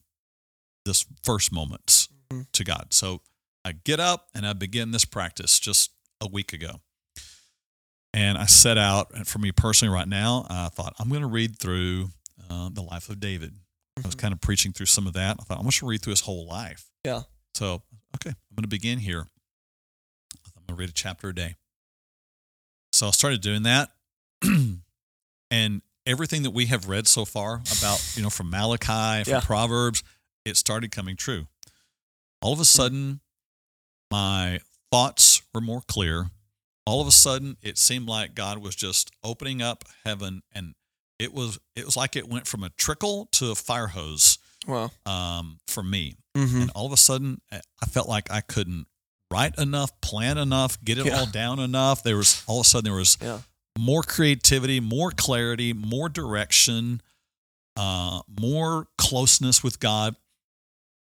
this 0.85 1.05
first 1.23 1.53
moments 1.53 2.09
Mhm. 2.33 2.47
to 2.53 2.65
God. 2.65 2.89
So 2.93 3.23
I 3.65 3.73
get 3.73 4.01
up 4.01 4.29
and 4.35 4.47
I 4.47 4.53
begin 4.53 4.91
this 4.91 5.05
practice 5.05 5.59
just 5.59 5.91
a 6.21 6.29
week 6.29 6.53
ago. 6.53 6.81
And 8.15 8.39
I 8.39 8.47
set 8.47 8.79
out, 8.79 9.13
and 9.15 9.27
for 9.29 9.39
me 9.39 9.53
personally, 9.53 9.93
right 9.95 10.09
now, 10.09 10.47
I 10.49 10.69
thought 10.69 10.95
I'm 10.99 11.09
going 11.09 11.21
to 11.23 11.27
read 11.29 11.59
through 11.59 12.11
uh, 12.51 12.71
the 12.73 12.83
life 12.83 13.11
of 13.11 13.21
David. 13.21 13.55
I 13.99 14.01
was 14.07 14.15
Mhm. 14.15 14.19
kind 14.19 14.33
of 14.33 14.41
preaching 14.41 14.73
through 14.73 14.87
some 14.87 15.07
of 15.07 15.13
that. 15.15 15.37
I 15.39 15.45
thought 15.45 15.59
I'm 15.59 15.65
going 15.65 15.73
to 15.73 15.87
read 15.87 16.01
through 16.03 16.13
his 16.13 16.21
whole 16.23 16.47
life. 16.47 16.91
Yeah. 17.05 17.25
So, 17.55 17.83
okay, 18.15 18.31
I'm 18.31 18.55
going 18.57 18.63
to 18.63 18.69
begin 18.69 18.99
here. 19.01 19.29
I'm 20.57 20.63
going 20.67 20.69
to 20.69 20.75
read 20.75 20.89
a 20.89 20.93
chapter 20.93 21.29
a 21.29 21.35
day. 21.35 21.57
So 22.93 23.09
I 23.09 23.11
started 23.11 23.43
doing 23.43 23.65
that. 23.65 23.93
and 25.51 25.83
everything 26.09 26.43
that 26.43 26.51
we 26.51 26.67
have 26.67 26.89
read 26.89 27.07
so 27.07 27.25
far 27.25 27.63
about, 27.79 28.13
you 28.17 28.23
know, 28.23 28.31
from 28.31 28.51
Malachi, 28.51 29.25
from 29.25 29.33
Yeah. 29.35 29.41
Proverbs, 29.41 30.03
it 30.45 30.57
started 30.57 30.91
coming 30.91 31.17
true. 31.17 31.47
All 32.41 32.53
of 32.53 32.61
a 32.61 32.65
sudden, 32.65 33.21
my 34.11 34.61
thoughts 34.91 35.43
were 35.55 35.61
more 35.61 35.83
clear. 35.87 36.31
All 36.87 37.01
of 37.01 37.07
a 37.07 37.13
sudden, 37.13 37.57
it 37.63 37.77
seemed 37.79 38.09
like 38.09 38.35
God 38.35 38.59
was 38.59 38.75
just 38.75 39.11
opening 39.23 39.61
up 39.61 39.85
heaven, 40.05 40.43
and 40.53 40.75
it 41.19 41.35
was 41.35 41.59
it 41.77 41.85
was 41.85 41.97
like 41.97 42.17
it 42.17 42.29
went 42.29 42.47
from 42.47 42.65
a 42.65 42.71
trickle 42.71 43.29
to 43.33 43.51
a 43.51 43.55
fire 43.55 43.89
hose 43.89 44.39
Wow. 44.67 44.91
um, 45.05 45.59
for 45.67 45.83
me. 45.83 46.15
Mm-hmm. 46.37 46.61
And 46.63 46.71
all 46.71 46.87
of 46.87 46.93
a 46.93 46.97
sudden, 46.97 47.41
I 47.53 47.61
I 47.83 47.87
felt 47.87 48.09
like 48.09 48.31
I 48.31 48.41
couldn't 48.41 48.87
write 49.31 49.59
enough, 49.59 50.01
plan 50.01 50.39
enough, 50.39 50.83
get 50.83 50.97
it 50.97 51.07
Yeah. 51.07 51.19
all 51.19 51.27
down 51.27 51.59
enough. 51.59 52.03
There 52.03 52.17
was 52.17 52.43
all 52.47 52.61
of 52.61 52.67
a 52.67 52.69
sudden 52.69 52.85
there 52.91 52.99
was 52.99 53.19
Yeah. 53.21 53.41
More 53.79 54.03
creativity, 54.03 54.81
more 54.81 55.11
clarity, 55.11 55.73
more 55.73 56.09
direction. 56.09 57.01
uh, 57.77 58.21
more 58.41 58.89
closeness 58.99 59.63
with 59.63 59.79
God 59.79 60.17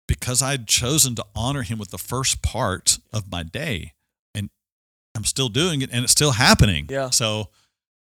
because 0.06 0.40
I'd 0.40 0.68
chosen 0.68 1.16
to 1.16 1.24
honor 1.34 1.62
Him 1.62 1.78
with 1.78 1.90
the 1.90 1.98
first 1.98 2.42
part 2.42 2.98
of 3.12 3.28
my 3.30 3.42
day, 3.42 3.94
and 4.34 4.50
I'm 5.16 5.24
still 5.24 5.48
doing 5.48 5.82
it, 5.82 5.90
and 5.92 6.04
it's 6.04 6.12
still 6.12 6.32
happening. 6.32 6.86
Yeah. 6.88 7.10
So. 7.10 7.48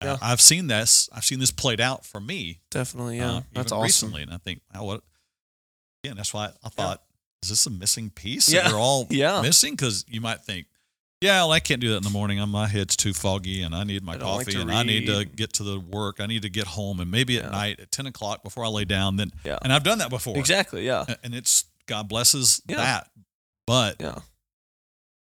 uh, 0.02 0.18
I've 0.22 0.42
seen 0.42 0.66
this. 0.68 1.08
I've 1.14 1.24
seen 1.24 1.38
this 1.40 1.52
played 1.52 1.80
out 1.82 2.04
for 2.06 2.20
me 2.20 2.60
Definitely, 2.72 3.18
yeah. 3.18 3.32
uh, 3.32 3.42
That's 3.54 3.72
awesome. 3.72 3.84
recently, 3.84 4.22
and 4.24 4.32
I 4.34 4.38
think, 4.38 4.62
oh, 4.76 4.84
what? 4.86 5.02
Again, 6.04 6.18
that's 6.18 6.34
why 6.34 6.50
I 6.64 6.70
thought, 6.70 7.04
is 7.44 7.50
this 7.50 7.66
a 7.68 7.70
missing 7.72 8.10
piece 8.10 8.52
Yeah. 8.52 8.64
that 8.64 8.72
we're 8.74 8.80
all 8.80 9.06
Yeah. 9.12 9.42
missing? 9.44 9.74
Because 9.74 10.04
you 10.08 10.22
might 10.22 10.42
think, 10.42 10.66
yeah, 11.22 11.42
well, 11.42 11.52
I 11.52 11.60
can't 11.60 11.82
do 11.82 11.90
that 11.92 11.98
in 11.98 12.04
the 12.04 12.10
morning. 12.10 12.40
My 12.50 12.68
head's 12.68 12.96
too 12.96 13.14
foggy, 13.14 13.62
and 13.64 13.74
I 13.76 13.84
need 13.84 14.04
my 14.04 14.14
I 14.14 14.16
like 14.16 14.24
coffee, 14.24 14.52
to 14.54 14.62
and 14.62 14.72
I 14.72 14.84
need 14.84 15.08
to 15.08 15.26
get 15.26 15.54
to 15.54 15.64
the 15.64 15.80
work. 15.80 16.18
I 16.20 16.26
need 16.28 16.44
to 16.44 16.50
get 16.50 16.68
home, 16.68 17.00
and 17.00 17.10
maybe 17.10 17.38
at 17.38 17.46
Yeah. 17.46 17.50
night 17.50 17.80
at 17.80 17.92
ten 17.92 18.06
o'clock 18.06 18.44
before 18.44 18.64
I 18.66 18.68
lay 18.68 18.86
down. 18.86 19.16
Then, 19.18 19.32
Yeah. 19.44 19.58
and 19.62 19.72
I've 19.74 19.84
done 19.84 19.98
that 20.00 20.10
before, 20.10 20.38
Exactly, 20.38 20.86
yeah. 20.86 21.06
And 21.24 21.34
it's 21.34 21.66
God 21.88 22.08
blesses 22.08 22.62
Yeah. 22.68 22.78
that. 22.78 23.12
But 23.66 23.98
Yeah. 24.00 24.20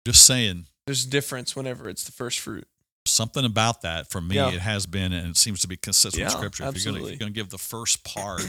just 0.07 0.25
saying, 0.27 0.67
There's 0.87 1.05
a 1.05 1.09
difference 1.09 1.55
whenever 1.57 1.89
it's 1.89 2.05
the 2.05 2.13
first 2.13 2.39
fruit. 2.39 2.67
something 3.07 3.45
about 3.47 3.81
that 3.83 4.09
for 4.11 4.21
me 4.21 4.37
Yeah. 4.37 4.51
it 4.51 4.61
has 4.61 4.85
been 4.87 5.13
and 5.13 5.31
it 5.31 5.37
seems 5.37 5.61
to 5.63 5.67
be 5.67 5.77
consistent 5.77 6.23
with 6.23 6.33
Yeah, 6.33 6.37
scripture 6.39 6.69
if 6.69 6.85
you're 6.85 6.93
going 6.95 7.19
to 7.19 7.31
give 7.31 7.49
the 7.49 7.59
first 7.59 8.05
part 8.05 8.43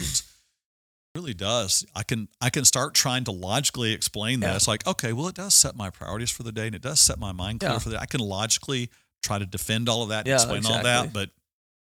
really 1.14 1.34
does 1.34 1.84
i 1.94 2.02
can 2.02 2.26
i 2.40 2.48
can 2.48 2.64
start 2.64 2.94
trying 2.94 3.22
to 3.24 3.30
logically 3.32 3.92
explain 3.92 4.40
that 4.40 4.50
Yeah. 4.50 4.56
it's 4.56 4.68
like 4.68 4.86
okay 4.86 5.12
well 5.12 5.28
it 5.28 5.34
does 5.34 5.54
set 5.54 5.76
my 5.76 5.90
priorities 5.90 6.30
for 6.30 6.42
the 6.42 6.52
day 6.52 6.66
and 6.66 6.74
it 6.74 6.80
does 6.80 7.00
set 7.00 7.18
my 7.18 7.32
mind 7.32 7.60
clear 7.60 7.72
Yeah. 7.72 7.78
for 7.78 7.90
the 7.90 7.96
day 7.96 8.00
i 8.02 8.06
can 8.06 8.20
logically 8.20 8.88
try 9.22 9.38
to 9.38 9.44
defend 9.44 9.88
all 9.90 10.02
of 10.02 10.08
that 10.08 10.20
and 10.20 10.28
Yeah, 10.28 10.34
explain 10.36 10.64
all 10.66 10.82
that 10.82 11.12
but 11.12 11.30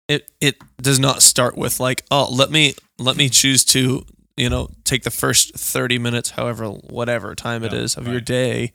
It 0.07 0.29
it 0.41 0.57
does 0.81 0.99
not 0.99 1.21
start 1.21 1.55
with 1.55 1.79
like, 1.79 2.03
oh, 2.11 2.27
let 2.31 2.49
me 2.51 2.73
let 2.97 3.15
me 3.15 3.29
choose 3.29 3.63
to, 3.65 4.03
you 4.35 4.49
know, 4.49 4.69
take 4.83 5.03
the 5.03 5.11
first 5.11 5.53
30 5.55 5.99
minutes, 5.99 6.31
however 6.31 6.65
whatever 6.67 7.33
time 7.35 7.63
it 7.63 7.71
is 7.71 7.95
of 7.95 8.07
your 8.07 8.19
day 8.19 8.73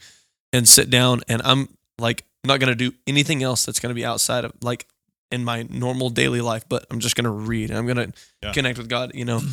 and 0.55 0.67
sit 0.67 0.89
down 0.89 1.21
and 1.29 1.43
I'm 1.45 1.69
like 1.99 2.25
not 2.45 2.61
going 2.61 2.71
to 2.71 2.91
do 2.91 2.97
anything 3.07 3.43
else 3.43 3.67
that's 3.67 3.81
going 3.81 3.91
to 3.91 3.95
be 3.95 4.07
outside 4.07 4.45
of 4.47 4.53
like 4.63 4.87
in 5.31 5.45
my 5.45 5.67
normal 5.69 6.09
daily 6.09 6.41
life, 6.41 6.65
but 6.69 6.87
I'm 6.91 7.01
just 7.01 7.17
going 7.17 7.25
to 7.25 7.31
read. 7.51 7.71
I'm 7.71 7.85
going 7.87 8.13
to 8.13 8.53
connect 8.53 8.79
with 8.79 8.89
God, 8.89 9.11
you 9.15 9.25
know. 9.27 9.41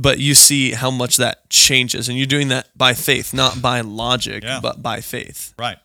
But 0.00 0.18
you 0.18 0.34
see 0.34 0.72
how 0.72 0.90
much 0.90 1.16
that 1.16 1.48
changes 1.48 2.08
and 2.08 2.18
you're 2.18 2.26
doing 2.26 2.48
that 2.48 2.68
by 2.76 2.92
faith, 2.94 3.32
not 3.32 3.62
by 3.62 3.80
logic, 3.80 4.42
Yeah. 4.44 4.60
but 4.60 4.82
by 4.82 5.00
faith. 5.00 5.54
right 5.58 5.78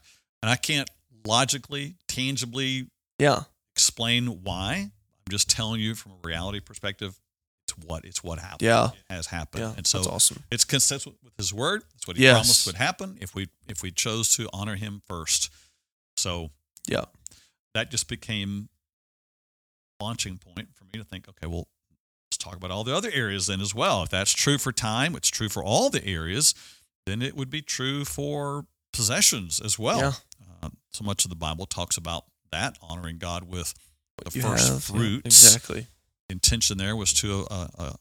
and 0.43 0.49
i 0.49 0.55
can't 0.55 0.89
logically 1.23 1.95
tangibly 2.07 2.87
Yeah. 3.19 3.43
explain 3.75 4.41
why 4.43 4.73
i'm 4.91 5.29
just 5.29 5.47
telling 5.49 5.79
you 5.79 5.93
from 5.93 6.13
a 6.13 6.27
reality 6.27 6.59
perspective 6.59 7.19
it's 7.67 7.77
what 7.85 8.03
it's 8.05 8.23
what 8.23 8.39
happened 8.39 8.63
Yeah. 8.63 8.87
it 8.87 9.13
has 9.13 9.27
happened 9.27 9.63
Yeah. 9.63 9.73
and 9.77 9.85
so 9.85 9.99
that's 9.99 10.07
awesome. 10.07 10.43
it's 10.51 10.65
consistent 10.65 11.15
with 11.23 11.33
his 11.37 11.53
word. 11.53 11.83
That's 11.93 12.07
what 12.07 12.17
he 12.17 12.23
Yes. 12.23 12.33
promised 12.33 12.65
would 12.65 12.75
happen 12.75 13.17
if 13.21 13.35
we 13.35 13.49
if 13.67 13.81
we 13.83 13.91
chose 13.91 14.35
to 14.37 14.49
honor 14.51 14.75
him 14.75 15.03
first. 15.07 15.49
So 16.17 16.49
Yeah. 16.87 17.05
that 17.75 17.91
just 17.91 18.07
became 18.07 18.67
launching 20.01 20.37
point 20.39 20.69
for 20.75 20.85
me 20.85 20.93
to 20.93 21.03
think, 21.03 21.29
okay, 21.29 21.45
well, 21.47 21.67
talk 22.41 22.55
about 22.55 22.71
all 22.71 22.83
the 22.83 22.95
other 22.95 23.09
areas 23.13 23.47
then 23.47 23.61
as 23.61 23.73
well. 23.75 24.03
If 24.03 24.09
that's 24.09 24.33
true 24.33 24.57
for 24.57 24.71
time, 24.71 25.15
it's 25.15 25.29
true 25.29 25.49
for 25.49 25.63
all 25.63 25.89
the 25.89 26.03
areas, 26.05 26.53
then 27.05 27.21
it 27.21 27.35
would 27.35 27.49
be 27.49 27.61
true 27.61 28.05
for 28.05 28.65
possessions 28.93 29.59
as 29.59 29.77
well. 29.79 29.99
Yeah. 29.99 30.11
Uh, 30.63 30.69
so 30.91 31.03
much 31.03 31.23
of 31.25 31.29
the 31.29 31.35
Bible 31.35 31.65
talks 31.65 31.97
about 31.97 32.25
that 32.51 32.77
honoring 32.81 33.17
God 33.17 33.43
with 33.43 33.73
the 34.23 34.31
You 34.37 34.41
first 34.41 34.67
have, 34.67 34.89
yeah, 34.89 34.99
fruits 35.01 35.25
exactly. 35.45 35.87
intention 36.29 36.77
there 36.77 36.95
was 36.95 37.13
to 37.13 37.45
a, 37.49 37.69
a, 37.77 37.95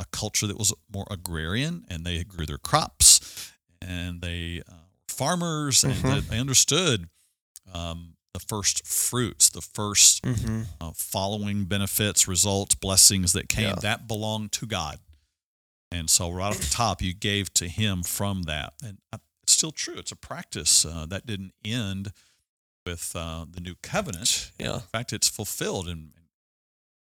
a 0.00 0.04
culture 0.12 0.46
that 0.46 0.58
was 0.58 0.72
more 0.92 1.06
agrarian 1.10 1.84
and 1.88 2.04
they 2.04 2.22
grew 2.24 2.44
their 2.46 2.58
crops 2.58 3.52
and 3.80 4.20
they 4.20 4.62
uh, 4.68 4.72
were 4.72 5.08
farmers 5.08 5.84
and 5.84 5.94
Mhm. 5.94 6.14
they, 6.14 6.20
they 6.20 6.38
understood 6.40 7.08
um, 7.72 8.15
the 8.38 8.44
first 8.46 8.86
fruits, 8.86 9.48
the 9.48 9.60
first 9.62 10.22
Mm-hmm. 10.22 10.62
uh, 10.80 10.92
following 10.94 11.64
benefits, 11.64 12.28
results, 12.28 12.74
blessings 12.74 13.32
that 13.32 13.48
came, 13.48 13.68
Yeah. 13.68 13.74
that 13.76 14.06
belonged 14.06 14.52
to 14.52 14.66
God. 14.66 14.98
And 15.90 16.10
so, 16.10 16.30
right 16.30 16.48
off 16.48 16.58
the 16.58 16.66
top, 16.70 17.00
you 17.00 17.14
gave 17.14 17.52
to 17.54 17.68
Him 17.68 18.02
from 18.02 18.42
that. 18.42 18.74
And 18.84 18.98
uh, 19.12 19.18
it's 19.44 19.52
still 19.52 19.70
true. 19.70 19.94
It's 19.96 20.12
a 20.12 20.16
practice 20.16 20.84
uh, 20.84 21.06
that 21.08 21.26
didn't 21.26 21.52
end 21.64 22.12
with 22.84 23.12
uh, 23.16 23.46
the 23.50 23.60
new 23.60 23.76
covenant. 23.82 24.50
Yeah. 24.58 24.74
In 24.74 24.80
fact, 24.80 25.12
it's 25.12 25.28
fulfilled. 25.28 25.88
And 25.88 26.10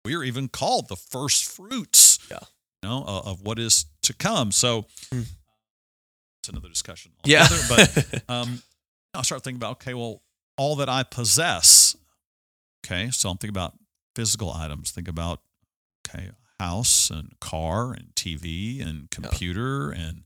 we're 0.05 0.23
even 0.23 0.47
called 0.47 0.87
the 0.87 0.95
first 0.95 1.43
fruits 1.45 2.17
Yeah. 2.31 2.39
you 2.81 2.89
know, 2.89 3.03
of, 3.05 3.41
what 3.41 3.59
is 3.59 3.85
to 4.03 4.13
come. 4.13 4.51
So, 4.51 4.85
Hmm. 5.11 5.23
it's 6.41 6.49
another 6.49 6.69
discussion. 6.69 7.11
Yeah. 7.25 7.43
altogether, 7.43 7.65
But 7.69 8.23
um, 8.29 8.61
I 9.13 9.21
start 9.23 9.43
thinking 9.43 9.57
about 9.59 9.71
okay, 9.81 9.93
well, 9.93 10.21
all 10.59 10.75
that 10.75 10.89
I 10.89 11.03
possess. 11.03 11.95
Okay, 12.85 13.09
so 13.11 13.29
I'm 13.29 13.37
thinking 13.37 13.55
about 13.55 13.73
physical 14.15 14.51
items. 14.51 14.91
Think 14.91 15.07
about 15.07 15.41
okay, 16.07 16.31
house 16.59 17.09
and 17.09 17.39
car 17.39 17.93
and 17.93 18.09
TV 18.15 18.85
and 18.85 19.09
computer 19.09 19.89
and 19.91 20.23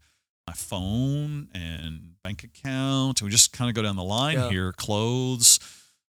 my 0.47 0.53
phone 0.53 1.49
and 1.53 2.15
bank 2.23 2.43
account. 2.43 3.21
And 3.21 3.27
we 3.27 3.31
just 3.31 3.53
kind 3.53 3.69
of 3.69 3.75
go 3.75 3.81
down 3.83 3.95
the 3.95 4.03
line 4.03 4.37
Yeah. 4.37 4.49
here: 4.49 4.73
clothes, 4.73 5.59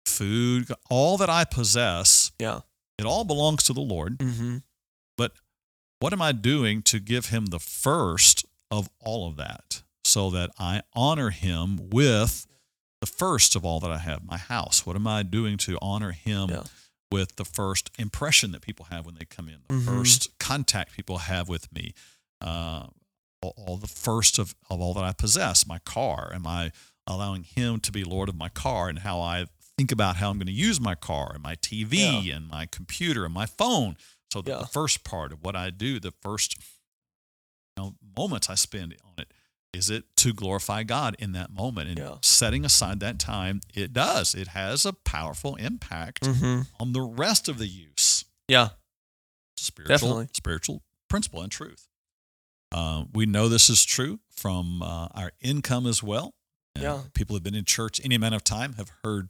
food, 0.06 0.70
all 0.88 1.16
that 1.18 1.28
I 1.30 1.44
possess. 1.44 2.30
yeah. 2.38 2.60
It 2.96 3.06
all 3.06 3.24
belongs 3.24 3.64
to 3.64 3.72
the 3.72 3.80
Lord. 3.80 4.18
Mm-hmm. 4.18 4.58
But 5.18 5.32
what 5.98 6.12
am 6.12 6.22
I 6.22 6.30
doing 6.30 6.80
to 6.82 7.00
give 7.00 7.26
Him 7.26 7.46
the 7.46 7.58
first 7.58 8.44
of 8.70 8.88
all 9.00 9.26
of 9.28 9.34
that, 9.36 9.82
so 10.04 10.30
that 10.30 10.50
I 10.60 10.82
honor 10.94 11.30
Him 11.30 11.90
with 11.90 12.46
the 13.04 13.12
first 13.12 13.54
of 13.54 13.64
all 13.64 13.80
that 13.80 13.90
I 13.90 13.98
have, 13.98 14.24
my 14.24 14.38
house? 14.38 14.86
What 14.86 14.96
am 14.96 15.06
I 15.06 15.22
doing 15.22 15.58
to 15.58 15.78
honor 15.82 16.12
Him 16.12 16.48
Yeah. 16.50 16.62
with 17.10 17.36
the 17.36 17.44
first 17.44 17.90
impression 17.98 18.52
that 18.52 18.62
people 18.62 18.86
have 18.86 19.04
when 19.04 19.14
they 19.16 19.26
come 19.26 19.48
in, 19.48 19.58
the 19.68 19.74
Mhm. 19.74 19.84
first 19.84 20.38
contact 20.38 20.92
people 20.92 21.18
have 21.18 21.46
with 21.48 21.70
me, 21.72 21.92
uh, 22.40 22.86
all, 23.42 23.54
all 23.58 23.76
the 23.76 23.86
first 23.88 24.38
of, 24.38 24.54
of 24.70 24.80
all 24.80 24.94
that 24.94 25.04
I 25.04 25.12
possess, 25.12 25.66
my 25.66 25.78
car? 25.80 26.32
Am 26.34 26.46
I 26.46 26.72
allowing 27.06 27.44
Him 27.44 27.78
to 27.80 27.92
be 27.92 28.04
Lord 28.04 28.28
of 28.30 28.36
my 28.36 28.48
car 28.48 28.88
and 28.88 29.00
how 29.00 29.20
I 29.20 29.46
think 29.76 29.92
about 29.92 30.16
how 30.16 30.30
I'm 30.30 30.38
going 30.38 30.46
to 30.46 30.52
use 30.68 30.80
my 30.80 30.94
car 30.94 31.32
and 31.34 31.42
my 31.42 31.56
TV 31.56 32.30
and 32.34 32.48
my 32.48 32.64
computer 32.66 33.24
and 33.26 33.34
my 33.34 33.46
phone? 33.46 33.96
So 34.32 34.42
Yeah. 34.46 34.58
the 34.60 34.66
first 34.66 35.04
part 35.04 35.30
of 35.32 35.42
what 35.42 35.54
I 35.54 35.68
do, 35.70 36.00
the 36.00 36.10
first 36.22 36.56
you 37.76 37.82
know, 37.82 37.96
moments 38.16 38.48
I 38.48 38.54
spend 38.54 38.96
on 39.04 39.14
it, 39.18 39.30
is 39.74 39.90
it 39.90 40.04
to 40.18 40.32
glorify 40.32 40.82
God 40.84 41.16
in 41.18 41.32
that 41.32 41.50
moment 41.52 41.88
and 41.90 41.98
Yeah. 41.98 42.16
setting 42.22 42.64
aside 42.64 43.00
that 43.00 43.18
time? 43.18 43.60
It 43.74 43.92
does. 43.92 44.34
It 44.34 44.48
has 44.48 44.86
a 44.86 44.92
powerful 44.92 45.56
impact 45.56 46.22
Mm-hmm. 46.22 46.62
on 46.80 46.92
the 46.92 47.02
rest 47.02 47.48
of 47.48 47.58
the 47.58 47.66
use. 47.66 48.24
Yeah. 48.48 48.70
Spiritual, 49.56 49.94
Definitely. 49.94 50.28
spiritual 50.34 50.82
principle 51.08 51.42
and 51.42 51.50
truth. 51.52 51.88
Uh, 52.72 53.04
we 53.12 53.24
know 53.26 53.48
this 53.48 53.70
is 53.70 53.84
true 53.84 54.20
from 54.30 54.82
uh, 54.82 55.06
our 55.14 55.32
income 55.40 55.86
as 55.86 56.02
well. 56.02 56.34
And 56.74 56.82
Yeah. 56.82 57.02
People 57.14 57.36
who've 57.36 57.42
been 57.42 57.54
in 57.54 57.64
church 57.64 58.00
any 58.04 58.14
amount 58.16 58.34
of 58.34 58.42
time 58.44 58.74
have 58.74 58.90
heard 59.04 59.28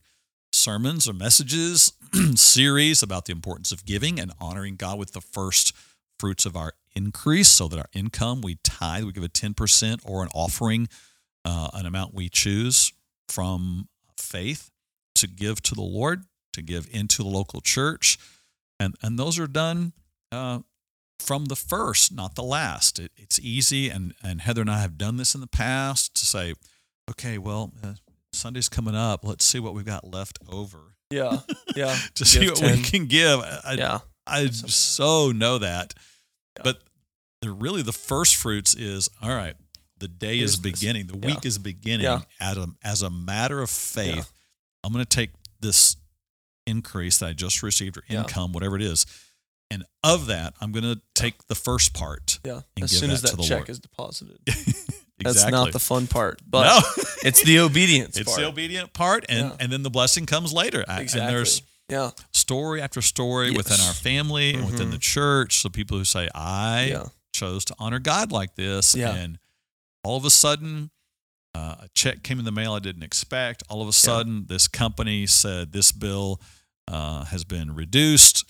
sermons 0.53 1.07
or 1.09 1.13
messages, 1.13 1.93
series 2.37 3.03
about 3.03 3.27
the 3.27 3.33
importance 3.33 3.71
of 3.73 3.85
giving 3.85 4.19
and 4.21 4.33
honoring 4.41 4.77
God 4.77 4.99
with 4.99 5.13
the 5.13 5.21
first 5.21 5.73
fruits 6.19 6.47
of 6.47 6.57
our 6.57 6.73
increase 6.95 7.49
so 7.49 7.69
that 7.69 7.79
our 7.79 7.89
income, 7.93 8.41
we 8.41 8.57
tithe, 8.63 9.05
we 9.05 9.13
give 9.13 9.25
a 9.25 9.29
10% 9.29 10.01
or 10.05 10.23
an 10.23 10.29
offering, 10.35 10.89
uh, 11.45 11.71
an 11.75 11.87
amount 11.87 12.15
we 12.15 12.29
choose 12.29 12.93
from 13.29 13.89
faith 14.17 14.71
to 15.17 15.27
give 15.27 15.61
to 15.63 15.75
the 15.75 15.83
Lord, 15.83 16.25
to 16.53 16.63
give 16.63 16.89
into 16.93 17.23
the 17.23 17.29
local 17.29 17.61
church. 17.61 18.19
And, 18.79 18.95
and 19.03 19.19
those 19.19 19.39
are 19.39 19.47
done 19.47 19.93
uh, 20.33 20.61
from 21.19 21.47
the 21.47 21.57
first, 21.57 22.13
not 22.15 22.35
the 22.35 22.43
last. 22.43 22.99
It, 22.99 23.13
it's 23.17 23.39
easy, 23.41 23.89
and, 23.89 24.15
and 24.23 24.41
Heather 24.41 24.61
and 24.61 24.71
I 24.71 24.81
have 24.81 24.99
done 24.99 25.17
this 25.17 25.35
in 25.35 25.41
the 25.41 25.47
past 25.47 26.15
to 26.17 26.25
say, 26.25 26.55
okay, 27.11 27.39
well, 27.39 27.73
uh, 27.83 27.95
Sunday's 28.33 28.69
coming 28.69 28.97
up. 28.97 29.25
Let's 29.25 29.45
see 29.45 29.61
what 29.61 29.75
we've 29.75 29.85
got 29.85 30.05
left 30.05 30.39
over 30.51 30.97
Yeah. 31.11 31.39
Yeah. 31.77 31.97
to 32.17 32.25
see 32.25 32.41
Give 32.41 32.51
what 32.51 32.59
10. 32.59 32.77
we 32.77 32.83
can 32.83 33.07
give. 33.07 33.41
I, 33.41 33.75
yeah. 33.79 33.99
I 34.27 34.47
so 34.49 35.33
know 35.33 35.59
that. 35.59 35.95
Yeah. 36.57 36.63
But 36.65 36.83
the, 37.43 37.51
really, 37.51 37.83
the 37.83 37.93
first 37.93 38.37
fruits 38.37 38.75
is 38.75 39.09
all 39.23 39.31
right. 39.35 39.55
The 39.99 40.09
day 40.09 40.39
Here's 40.39 40.55
is 40.55 40.61
this. 40.61 40.73
beginning. 40.73 41.07
The 41.07 41.19
Yeah. 41.19 41.27
week 41.35 41.45
is 41.47 41.59
beginning. 41.59 42.05
Yeah. 42.05 42.23
As 42.41 42.57
a 42.57 42.69
as 42.83 43.03
a 43.03 43.11
matter 43.11 43.61
of 43.63 43.71
faith, 43.71 44.17
Yeah. 44.17 44.23
I'm 44.83 44.93
going 44.93 45.05
to 45.05 45.09
take 45.09 45.31
this 45.61 45.97
increase 46.67 47.19
that 47.19 47.27
I 47.27 47.33
just 47.33 47.63
received 47.63 47.97
or 47.99 48.05
Yeah. 48.09 48.23
income, 48.23 48.53
whatever 48.53 48.77
it 48.77 48.83
is, 48.83 49.07
and 49.71 49.85
of 50.03 50.27
that, 50.27 50.55
I'm 50.61 50.73
going 50.73 50.85
to 50.85 51.01
take 51.15 51.47
the 51.47 51.55
first 51.55 51.93
part. 51.95 52.39
Yeah. 52.45 52.61
And 52.77 52.85
As 52.85 52.91
give 52.91 53.01
soon 53.01 53.09
that 53.09 53.15
as 53.15 53.21
to 53.23 53.27
that 53.29 53.37
the 53.37 53.43
check 53.49 53.59
Lord. 53.61 53.71
is 53.71 53.79
deposited. 53.79 54.39
exactly. 54.47 54.83
That's 55.23 55.51
not 55.51 55.73
the 55.73 55.79
fun 55.79 56.07
part, 56.07 56.41
but 56.47 56.65
no. 56.67 57.03
it's 57.23 57.43
the 57.43 57.59
obedience 57.61 58.17
it's 58.19 58.29
part. 58.31 58.41
the 58.41 58.47
obedient 58.47 58.93
part, 58.93 59.25
and 59.29 59.51
Yeah. 59.51 59.57
and 59.61 59.73
then 59.73 59.83
the 59.83 59.91
blessing 59.91 60.27
comes 60.27 60.53
later. 60.53 60.81
Exactly. 60.89 61.21
And 61.21 61.29
there's 61.31 61.63
Yeah. 61.89 62.11
story 62.33 62.81
after 62.81 63.03
story 63.03 63.51
within 63.51 63.79
our 63.81 63.93
family 63.93 64.55
and 64.55 64.67
within 64.67 64.91
the 64.91 64.99
church. 64.99 65.59
So 65.59 65.69
people 65.69 65.99
who 65.99 66.05
say, 66.05 66.29
I 66.35 66.87
Yeah. 66.87 67.07
chose 67.35 67.65
to 67.67 67.75
honor 67.79 67.99
God 67.99 68.33
like 68.33 68.55
this. 68.55 68.95
Yeah. 68.95 69.15
And 69.15 69.39
all 70.03 70.17
of 70.17 70.25
a 70.25 70.31
sudden, 70.31 70.91
uh, 71.55 71.77
a 71.81 71.89
check 71.95 72.23
came 72.23 72.39
in 72.39 72.45
the 72.45 72.53
mail 72.53 72.73
I 72.73 72.79
didn't 72.79 73.03
expect. 73.03 73.63
All 73.69 73.83
of 73.83 73.89
a 73.89 73.93
sudden, 73.93 74.47
this 74.47 74.67
company 74.67 75.27
said 75.27 75.73
this 75.73 75.93
bill 75.93 76.41
uh, 76.89 77.25
has 77.27 77.45
been 77.45 77.75
reduced. 77.75 78.45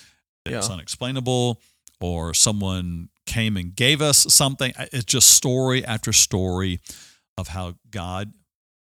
It's 0.47 0.67
Yeah. 0.69 0.73
unexplainable. 0.75 1.61
Or 2.01 2.35
someone 2.35 3.09
came 3.27 3.57
and 3.57 3.75
gave 3.75 4.03
us 4.03 4.27
something. 4.35 4.73
It's 4.93 5.05
just 5.05 5.29
story 5.29 5.85
after 5.85 6.13
story 6.13 6.81
of 7.39 7.49
how 7.49 7.77
God 7.91 8.33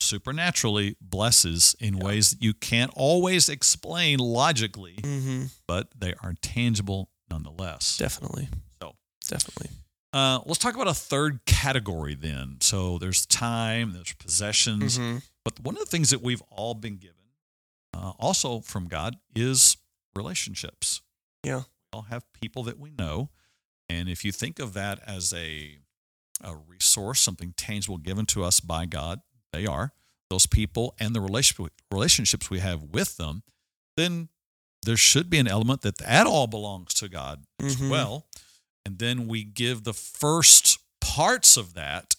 supernaturally 0.02 0.96
blesses 1.00 1.74
in 1.80 1.96
Yeah. 1.96 2.04
ways 2.04 2.30
that 2.30 2.42
you 2.42 2.54
can't 2.54 2.90
always 2.94 3.48
explain 3.48 4.18
logically, 4.18 4.96
Mm-hmm. 4.96 5.44
but 5.66 5.90
they 5.98 6.14
are 6.22 6.34
tangible 6.42 7.10
nonetheless. 7.30 7.96
Definitely. 7.96 8.48
So- 8.80 8.96
definitely. 9.28 9.70
Uh, 10.12 10.40
let's 10.44 10.58
talk 10.58 10.74
about 10.74 10.88
a 10.88 10.94
third 10.94 11.40
category 11.46 12.14
then. 12.14 12.58
So 12.60 12.98
there's 12.98 13.24
time, 13.24 13.92
there's 13.92 14.12
possessions, 14.14 14.98
Mm-hmm. 14.98 15.18
but 15.44 15.58
one 15.60 15.74
of 15.76 15.80
the 15.80 15.86
things 15.90 16.10
that 16.10 16.20
we've 16.22 16.42
all 16.50 16.74
been 16.74 16.96
given, 16.98 17.16
uh, 17.94 18.10
also 18.18 18.60
from 18.60 18.88
God, 18.88 19.16
is 19.34 19.78
relationships. 20.14 21.00
Yeah. 21.42 21.56
We 21.58 21.62
all 21.94 22.02
have 22.02 22.24
people 22.32 22.62
that 22.64 22.78
we 22.78 22.90
know, 22.90 23.30
and 23.88 24.08
if 24.08 24.24
you 24.24 24.32
think 24.32 24.58
of 24.58 24.74
that 24.74 24.98
as 25.06 25.32
a 25.32 25.78
a 26.44 26.56
resource, 26.56 27.20
something 27.20 27.52
tangible 27.56 27.98
given 27.98 28.26
to 28.26 28.42
us 28.42 28.58
by 28.58 28.84
God, 28.84 29.20
they 29.52 29.66
are 29.66 29.92
those 30.30 30.46
people 30.46 30.94
and 30.98 31.14
the 31.14 31.20
relationship 31.20 31.72
relationships 31.90 32.48
we 32.50 32.60
have 32.60 32.82
with 32.84 33.16
them. 33.18 33.42
Then 33.96 34.28
there 34.84 34.96
should 34.96 35.28
be 35.30 35.38
an 35.38 35.46
element 35.48 35.82
that 35.82 35.98
that 35.98 36.26
all 36.26 36.46
belongs 36.46 36.94
to 36.94 37.08
God 37.08 37.44
as 37.62 37.76
Mhm. 37.76 37.90
well, 37.90 38.26
and 38.86 38.98
then 38.98 39.28
we 39.28 39.44
give 39.44 39.84
the 39.84 39.92
first 39.94 40.78
parts 41.00 41.56
of 41.56 41.74
that 41.74 42.16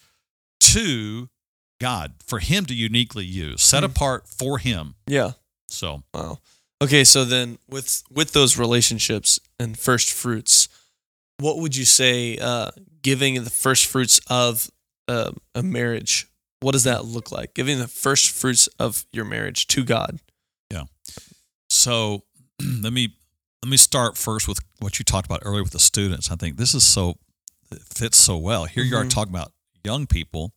to 0.59 1.29
God 1.79 2.13
for 2.25 2.39
Him 2.39 2.65
to 2.67 2.73
uniquely 2.73 3.25
use, 3.25 3.61
set 3.63 3.79
Hmm. 3.83 3.89
apart 3.91 4.27
for 4.29 4.59
Him. 4.59 4.95
Yeah. 5.07 5.33
So 5.67 6.03
Wow. 6.13 6.39
Okay, 6.81 7.03
so 7.03 7.25
then 7.25 7.57
with 7.67 8.03
with 8.09 8.33
those 8.33 8.57
relationships 8.57 9.39
and 9.59 9.77
first 9.79 10.11
fruits, 10.11 10.67
what 11.39 11.57
would 11.57 11.75
you 11.75 11.85
say 11.85 12.37
uh, 12.37 12.71
giving 13.01 13.43
the 13.43 13.49
first 13.49 13.85
fruits 13.85 14.19
of 14.27 14.69
uh, 15.07 15.31
a 15.55 15.63
marriage? 15.63 16.27
What 16.63 16.71
does 16.71 16.83
that 16.85 17.05
look 17.05 17.31
like? 17.31 17.53
Giving 17.53 17.77
the 17.79 17.87
first 17.87 18.31
fruits 18.31 18.67
of 18.79 19.05
your 19.11 19.25
marriage 19.25 19.67
to 19.67 19.83
God. 19.83 20.19
Yeah. 20.71 20.83
So 21.69 22.23
let 22.81 22.93
me 22.93 23.15
let 23.63 23.69
me 23.69 23.77
start 23.77 24.17
first 24.17 24.47
with 24.47 24.59
what 24.79 24.99
you 24.99 25.05
talked 25.05 25.25
about 25.25 25.41
earlier 25.43 25.63
with 25.63 25.71
the 25.73 25.79
students. 25.79 26.31
I 26.31 26.35
think 26.35 26.57
this 26.57 26.73
is 26.73 26.85
so 26.85 27.15
it 27.71 27.81
fits 27.81 28.17
so 28.17 28.37
well. 28.37 28.65
Here 28.65 28.83
you 28.83 28.95
are 28.95 29.03
Mhm. 29.05 29.09
talking 29.09 29.33
about 29.33 29.51
young 29.83 30.05
people 30.07 30.53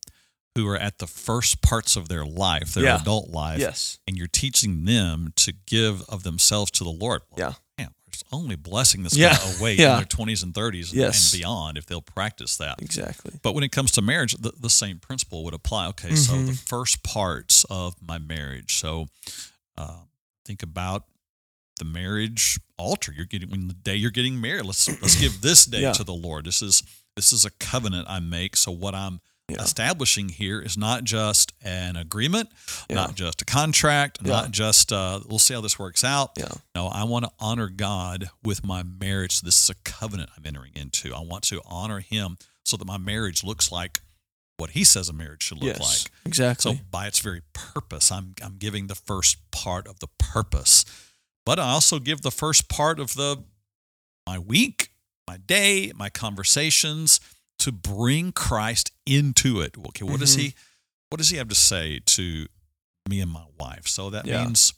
who 0.55 0.67
are 0.67 0.77
at 0.77 0.97
the 0.99 1.07
first 1.07 1.61
parts 1.61 1.95
of 1.95 2.09
their 2.09 2.25
life, 2.25 2.73
their 2.73 2.83
Yeah. 2.85 3.01
adult 3.01 3.29
life, 3.29 3.59
Yes. 3.59 3.99
and 4.07 4.17
you're 4.17 4.27
teaching 4.27 4.85
them 4.85 5.31
to 5.37 5.51
give 5.51 6.01
of 6.03 6.23
themselves 6.23 6.71
to 6.71 6.83
the 6.83 6.89
Lord. 6.89 7.21
Yeah. 7.37 7.53
Only 8.31 8.55
blessing 8.55 9.03
that's 9.03 9.15
Yeah. 9.17 9.37
going 9.37 9.53
to 9.53 9.59
await 9.59 9.79
Yeah. 9.79 9.91
in 9.93 9.97
their 9.97 10.05
20s 10.05 10.43
and 10.43 10.53
30s 10.53 10.89
and- 10.89 10.99
Yes. 10.99 11.33
and 11.33 11.39
beyond 11.39 11.77
if 11.77 11.85
they'll 11.85 12.01
practice 12.01 12.57
that. 12.57 12.81
Exactly. 12.81 13.39
But 13.41 13.53
when 13.55 13.63
it 13.63 13.71
comes 13.71 13.91
to 13.91 14.01
marriage, 14.01 14.33
the, 14.33 14.51
the 14.59 14.69
same 14.69 14.99
principle 14.99 15.43
would 15.43 15.53
apply. 15.53 15.87
Okay, 15.87 16.15
so 16.15 16.33
the 16.41 16.51
Mhm. 16.53 16.59
first 16.69 17.03
parts 17.03 17.65
of 17.69 17.95
my 18.01 18.17
marriage. 18.17 18.75
So 18.79 19.07
uh, 19.77 20.01
think 20.45 20.63
about 20.63 21.05
the 21.79 21.85
marriage 21.85 22.59
altar. 22.77 23.13
You're 23.15 23.25
getting 23.25 23.49
when 23.51 23.67
the 23.67 23.73
day 23.73 23.95
you're 23.95 24.09
getting 24.11 24.41
married. 24.41 24.65
Let's 24.65 24.87
let's 25.01 25.15
give 25.19 25.41
this 25.41 25.65
day 25.65 25.81
Yeah. 25.81 25.93
to 25.93 26.03
the 26.03 26.13
Lord. 26.13 26.45
This 26.45 26.61
is 26.61 26.81
this 27.15 27.31
is 27.31 27.45
a 27.45 27.51
covenant 27.51 28.07
I 28.09 28.19
make. 28.19 28.55
So 28.57 28.71
what 28.71 28.95
I'm 28.95 29.21
Yeah. 29.49 29.61
establishing 29.61 30.27
here 30.27 30.59
is 30.61 30.77
not 30.77 31.05
just 31.05 31.53
an 31.61 31.95
agreement, 31.95 32.49
Yeah. 32.89 32.95
not 32.97 33.15
just 33.15 33.41
a 33.41 33.45
contract, 33.45 34.19
Yeah. 34.21 34.31
not 34.33 34.51
just 34.51 34.91
uh, 34.91 35.21
we'll 35.25 35.39
see 35.39 35.53
how 35.53 35.61
this 35.61 35.79
works 35.79 36.03
out. 36.03 36.31
Yeah. 36.37 36.49
No, 36.75 36.87
I 36.87 37.05
want 37.05 37.23
to 37.25 37.31
honor 37.39 37.69
God 37.69 38.29
with 38.43 38.65
my 38.65 38.83
marriage. 38.83 39.39
This 39.41 39.63
is 39.63 39.69
a 39.69 39.75
covenant 39.85 40.31
I'm 40.35 40.45
entering 40.45 40.73
into. 40.75 41.15
I 41.15 41.21
want 41.21 41.43
to 41.45 41.61
honor 41.65 42.01
Him 42.01 42.37
so 42.65 42.75
that 42.75 42.85
my 42.85 42.97
marriage 42.97 43.41
looks 43.41 43.71
like 43.71 44.01
what 44.57 44.71
He 44.71 44.83
says 44.83 45.07
a 45.07 45.13
marriage 45.13 45.43
should 45.43 45.59
look 45.63 45.77
yes. 45.77 46.03
like. 46.03 46.11
Exactly. 46.25 46.73
So, 46.75 46.79
by 46.91 47.07
its 47.07 47.19
very 47.19 47.41
purpose, 47.53 48.11
I'm 48.11 48.35
I'm 48.43 48.57
giving 48.57 48.87
the 48.87 48.95
first 48.95 49.37
part 49.51 49.87
of 49.87 49.99
the 49.99 50.07
purpose, 50.19 50.83
but 51.45 51.57
I 51.57 51.69
also 51.69 51.99
give 51.99 52.21
the 52.21 52.31
first 52.31 52.67
part 52.67 52.99
of 52.99 53.13
the 53.13 53.43
my 54.27 54.39
week, 54.39 54.89
my 55.25 55.37
day, 55.37 55.93
my 55.95 56.09
conversations 56.09 57.21
to 57.59 57.71
bring 57.71 58.31
Christ 58.31 58.91
into 59.05 59.61
it. 59.61 59.75
Okay, 59.89 60.05
what 60.05 60.19
does 60.19 60.35
Mhm. 60.35 60.39
He 60.41 60.53
what 61.09 61.17
does 61.17 61.29
He 61.29 61.37
have 61.37 61.47
to 61.49 61.55
say 61.55 61.99
to 62.05 62.47
me 63.09 63.21
and 63.21 63.31
my 63.31 63.45
wife? 63.59 63.87
So 63.87 64.09
that 64.09 64.25
Yeah. 64.25 64.43
means 64.45 64.73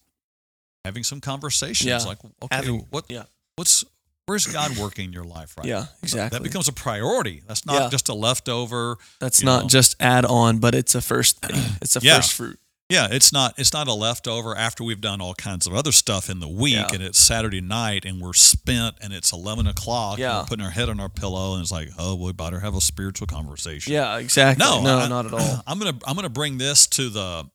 having 0.85 1.03
some 1.03 1.19
conversations 1.21 1.87
Yeah. 1.87 1.97
like 1.99 2.19
okay 2.41 2.55
Having- 2.55 2.87
what 2.91 3.05
yeah. 3.09 3.23
what's 3.55 3.83
where's 4.25 4.45
god 4.45 4.77
working 4.77 5.05
in 5.05 5.13
your 5.13 5.23
life 5.23 5.57
right 5.57 5.65
yeah. 5.67 5.79
now? 5.79 5.89
Exactly. 6.03 6.37
that 6.37 6.43
becomes 6.43 6.67
a 6.67 6.71
priority 6.71 7.41
that's 7.47 7.65
not 7.65 7.81
Yeah. 7.83 7.89
just 7.89 8.09
a 8.09 8.13
leftover 8.13 8.97
That's 9.19 9.41
not 9.41 9.63
know. 9.63 9.69
just 9.69 9.95
add 9.99 10.23
on, 10.25 10.59
but 10.59 10.75
it's 10.75 10.93
a 10.95 11.01
first 11.01 11.39
thing. 11.41 11.77
It's 11.81 11.95
a 11.95 12.01
first 12.01 12.33
fruit. 12.33 12.59
Yeah 12.89 13.07
it's 13.11 13.31
not 13.31 13.53
it's 13.57 13.71
not 13.73 13.87
a 13.87 13.93
leftover 13.93 14.55
after 14.55 14.83
we've 14.83 15.01
done 15.01 15.21
all 15.21 15.33
kinds 15.35 15.67
of 15.67 15.73
other 15.73 15.91
stuff 15.91 16.29
in 16.29 16.39
the 16.39 16.47
week 16.47 16.73
Yeah. 16.75 16.87
and 16.93 17.01
it's 17.03 17.19
saturday 17.19 17.61
night 17.61 18.05
and 18.05 18.19
we're 18.21 18.33
spent 18.33 18.95
and 19.01 19.13
it's 19.13 19.31
11 19.31 19.67
o'clock 19.67 20.13
and 20.13 20.19
Yeah. 20.19 20.39
we're 20.41 20.45
putting 20.47 20.65
our 20.65 20.71
head 20.71 20.89
on 20.89 20.99
our 20.99 21.09
pillow 21.09 21.53
and 21.53 21.61
it's 21.61 21.71
like 21.71 21.89
oh 21.97 22.15
we 22.15 22.33
better 22.33 22.59
have 22.59 22.75
a 22.75 22.81
spiritual 22.81 23.27
conversation 23.27 23.93
Yeah. 23.93 24.17
Exactly. 24.17 24.63
no 24.65 24.81
No, 24.81 24.97
I- 24.99 25.07
not 25.07 25.25
at 25.27 25.33
all. 25.33 25.63
i'm 25.67 25.79
gonna 25.79 25.97
i'm 26.05 26.15
gonna 26.15 26.29
bring 26.29 26.57
this 26.57 26.87
to 26.87 27.09
the 27.09 27.49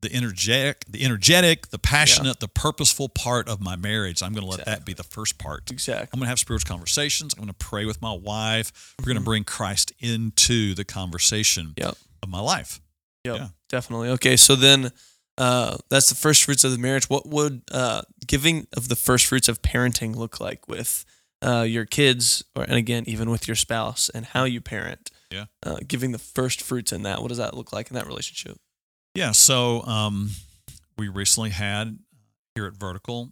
the 0.00 0.14
energetic 0.14 0.84
the 0.88 1.04
energetic 1.04 1.70
the 1.70 1.78
passionate 1.78 2.38
the 2.38 2.46
purposeful 2.46 3.08
part 3.08 3.48
of 3.48 3.60
my 3.60 3.74
marriage 3.74 4.22
i'm 4.22 4.32
gonna 4.32 4.46
let 4.46 4.64
that 4.64 4.84
be 4.86 4.92
the 4.92 5.02
first 5.02 5.38
part 5.38 5.72
Exactly. 5.72 6.08
I'm 6.12 6.20
going 6.20 6.26
to 6.26 6.28
have 6.28 6.38
spiritual 6.38 6.68
conversations. 6.68 7.34
I'm 7.34 7.42
going 7.42 7.48
to 7.52 7.66
pray 7.66 7.84
with 7.84 8.00
my 8.00 8.12
wife. 8.12 8.70
We're 8.98 9.02
Mm-hmm. 9.02 9.08
going 9.10 9.16
to 9.18 9.24
bring 9.24 9.44
Christ 9.44 9.92
into 9.98 10.74
the 10.74 10.84
conversation 10.84 11.74
Yep. 11.76 11.96
of 12.22 12.28
my 12.28 12.38
life. 12.40 12.80
Yep, 13.24 13.36
Yeah. 13.36 13.48
Definitely. 13.68 14.08
Okay, 14.10 14.36
so 14.36 14.54
then 14.56 14.90
uh, 15.36 15.76
that's 15.88 16.08
the 16.08 16.14
first 16.14 16.44
fruits 16.44 16.64
of 16.64 16.72
the 16.72 16.78
marriage. 16.78 17.08
What 17.08 17.26
would 17.26 17.62
uh, 17.70 18.02
giving 18.26 18.66
of 18.76 18.88
the 18.88 18.96
first 18.96 19.26
fruits 19.26 19.48
of 19.48 19.62
parenting 19.62 20.16
look 20.16 20.40
like 20.40 20.66
with 20.68 21.04
uh, 21.42 21.62
your 21.68 21.84
kids, 21.86 22.42
or 22.56 22.64
and 22.64 22.74
again, 22.74 23.04
even 23.06 23.30
with 23.30 23.46
your 23.46 23.54
spouse, 23.54 24.08
and 24.08 24.26
how 24.26 24.44
you 24.44 24.60
parent? 24.60 25.10
Yeah. 25.30 25.44
uh, 25.62 25.76
giving 25.86 26.12
the 26.12 26.18
first 26.18 26.62
fruits 26.62 26.90
in 26.90 27.02
that. 27.02 27.20
What 27.20 27.28
does 27.28 27.36
that 27.36 27.52
look 27.54 27.70
like 27.72 27.90
in 27.90 27.94
that 27.96 28.06
relationship? 28.06 28.58
Yeah. 29.14 29.32
So 29.32 29.82
um, 29.82 30.30
we 30.96 31.08
recently 31.08 31.50
had 31.50 31.98
here 32.54 32.66
at 32.66 32.72
Vertical 32.72 33.30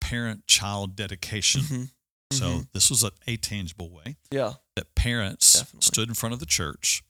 parent 0.00 0.46
child 0.46 0.96
dedication. 0.96 1.60
Mhm. 1.62 1.90
So 2.32 2.44
Mhm. 2.46 2.68
this 2.72 2.90
was 2.90 3.04
a, 3.04 3.12
a 3.28 3.36
tangible 3.36 3.88
way 3.90 4.16
Yeah, 4.32 4.54
that 4.74 4.94
parents 4.96 5.52
Definitely. 5.60 5.86
stood 5.86 6.08
in 6.08 6.14
front 6.14 6.32
of 6.32 6.40
the 6.40 6.46
church 6.46 7.02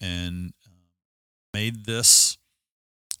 and 0.00 0.52
made 1.52 1.86
this 1.86 2.38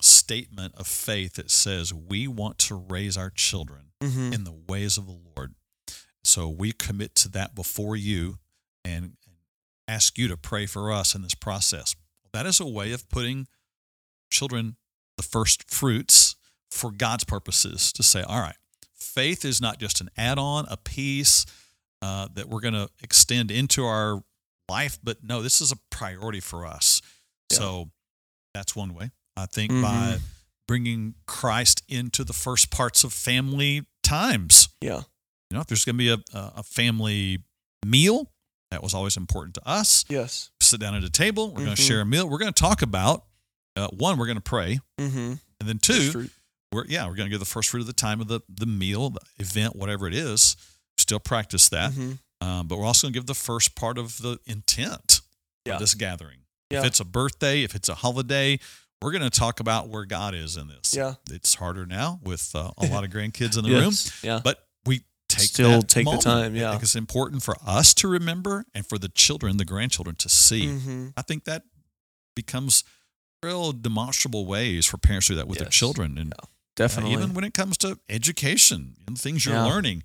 statement 0.00 0.74
of 0.76 0.86
faith 0.86 1.34
that 1.34 1.50
says, 1.50 1.92
We 1.92 2.26
want 2.26 2.58
to 2.60 2.74
raise 2.74 3.16
our 3.16 3.30
children 3.30 3.92
Mhm. 4.00 4.32
in 4.32 4.44
the 4.44 4.52
ways 4.52 4.96
of 4.96 5.06
the 5.06 5.18
Lord. 5.36 5.54
So 6.24 6.48
we 6.48 6.72
commit 6.72 7.14
to 7.16 7.28
that 7.30 7.54
before 7.54 7.96
you 7.96 8.38
and, 8.84 9.04
and 9.26 9.36
ask 9.88 10.16
you 10.18 10.28
to 10.28 10.36
pray 10.36 10.66
for 10.66 10.92
us 10.92 11.14
in 11.14 11.22
this 11.22 11.34
process. 11.34 11.94
That 12.32 12.46
is 12.46 12.60
a 12.60 12.66
way 12.66 12.92
of 12.92 13.08
putting 13.08 13.46
children 14.30 14.76
the 15.16 15.22
first 15.22 15.70
fruits 15.70 16.36
for 16.70 16.90
God's 16.90 17.24
purposes 17.24 17.92
to 17.94 18.02
say, 18.02 18.22
all 18.22 18.40
right, 18.40 18.56
faith 18.94 19.44
is 19.44 19.60
not 19.60 19.78
just 19.78 20.00
an 20.00 20.08
add 20.16 20.38
on, 20.38 20.66
a 20.68 20.76
piece 20.76 21.44
uh, 22.00 22.28
that 22.34 22.48
we're 22.48 22.60
going 22.60 22.74
to 22.74 22.88
extend 23.02 23.50
into 23.50 23.84
our 23.84 24.22
life, 24.68 24.98
but 25.02 25.22
no, 25.22 25.42
this 25.42 25.60
is 25.60 25.72
a 25.72 25.76
priority 25.90 26.40
for 26.40 26.64
us. 26.64 27.02
Yeah. 27.50 27.58
So 27.58 27.90
that's 28.54 28.74
one 28.76 28.94
way. 28.94 29.10
I 29.36 29.46
think 29.46 29.72
Mhm. 29.72 29.82
by 29.82 30.20
bringing 30.66 31.14
Christ 31.26 31.82
into 31.88 32.24
the 32.24 32.32
first 32.32 32.70
parts 32.70 33.04
of 33.04 33.12
family 33.12 33.86
times. 34.02 34.68
yeah, 34.80 35.02
You 35.50 35.54
know, 35.56 35.60
if 35.60 35.66
there's 35.66 35.84
going 35.84 35.96
to 35.96 35.98
be 35.98 36.10
a, 36.10 36.18
a 36.32 36.62
family 36.62 37.42
meal, 37.84 38.30
that 38.70 38.82
was 38.82 38.94
always 38.94 39.16
important 39.16 39.54
to 39.56 39.66
us. 39.68 40.04
yes, 40.08 40.50
Sit 40.60 40.78
down 40.80 40.94
at 40.94 41.02
a 41.02 41.10
table. 41.10 41.48
We're 41.52 41.64
going 41.64 41.76
to 41.76 41.82
share 41.82 42.00
a 42.00 42.06
meal. 42.06 42.28
We're 42.28 42.38
going 42.38 42.52
to 42.52 42.60
talk 42.62 42.82
about 42.82 43.24
uh, 43.76 43.88
one. 43.88 44.16
We're 44.18 44.26
going 44.26 44.36
to 44.36 44.40
pray, 44.42 44.80
mm-hmm. 44.98 45.18
and 45.60 45.68
then 45.68 45.78
two, 45.78 46.28
we're 46.72 46.84
yeah, 46.86 47.06
we're 47.08 47.14
going 47.14 47.26
to 47.26 47.30
give 47.30 47.40
the 47.40 47.46
first 47.46 47.68
fruit 47.70 47.80
of 47.80 47.86
the 47.86 47.92
time 47.92 48.20
of 48.20 48.28
the 48.28 48.40
the 48.48 48.66
meal, 48.66 49.10
the 49.10 49.20
event, 49.38 49.74
whatever 49.76 50.06
it 50.06 50.14
is. 50.14 50.56
Still 50.98 51.18
practice 51.20 51.68
that, 51.70 51.92
hmm 51.94 52.12
um, 52.42 52.66
but 52.68 52.78
we're 52.78 52.84
also 52.86 53.06
going 53.06 53.12
to 53.14 53.18
give 53.20 53.26
the 53.26 53.34
first 53.34 53.74
part 53.74 53.96
of 53.98 54.18
the 54.18 54.38
intent 54.46 55.20
Yeah. 55.66 55.74
of 55.74 55.80
this 55.80 55.94
gathering. 55.94 56.39
Yeah. 56.70 56.80
If 56.80 56.84
it's 56.86 57.00
a 57.00 57.04
birthday, 57.04 57.62
if 57.62 57.74
it's 57.74 57.88
a 57.88 57.94
holiday, 57.94 58.58
we're 59.02 59.12
going 59.12 59.22
to 59.28 59.30
talk 59.30 59.60
about 59.60 59.88
where 59.88 60.04
God 60.04 60.34
is 60.34 60.56
in 60.56 60.68
this. 60.68 60.94
Yeah. 60.94 61.14
It's 61.30 61.54
harder 61.56 61.86
now 61.86 62.20
with 62.22 62.52
uh, 62.54 62.70
a 62.78 62.86
lot 62.92 63.04
of 63.04 63.10
grandkids 63.10 63.56
in 63.58 63.64
the 63.64 63.70
Yes. 63.70 64.22
room, 64.22 64.30
Yeah. 64.30 64.40
but 64.44 64.66
we 64.86 65.02
take 65.28 65.48
Still 65.48 65.80
that 65.80 65.88
take 65.88 66.02
the 66.04 66.10
moment. 66.12 66.22
time, 66.22 66.54
I 66.54 66.58
yeah. 66.58 66.70
think 66.72 66.82
it's 66.82 66.96
important 66.96 67.42
for 67.42 67.56
us 67.66 67.94
to 67.94 68.08
remember 68.08 68.64
and 68.74 68.86
for 68.86 68.98
the 68.98 69.08
children, 69.08 69.56
the 69.56 69.64
grandchildren 69.64 70.16
to 70.16 70.28
see. 70.28 70.68
hmm 70.68 71.08
I 71.16 71.22
think 71.22 71.44
that 71.44 71.62
becomes 72.36 72.84
real 73.42 73.72
demonstrable 73.72 74.44
ways 74.46 74.86
for 74.86 74.98
parents 74.98 75.26
to 75.28 75.32
do 75.32 75.36
that 75.38 75.48
with 75.48 75.58
their 75.58 75.68
children. 75.68 76.18
And 76.18 76.34
uh, 76.34 76.46
Definitely. 76.76 77.12
even 77.14 77.32
when 77.34 77.44
it 77.44 77.54
comes 77.54 77.76
to 77.78 77.98
education 78.08 78.94
and 79.06 79.18
things 79.18 79.44
you're 79.46 79.54
Yeah. 79.54 79.64
learning, 79.64 80.02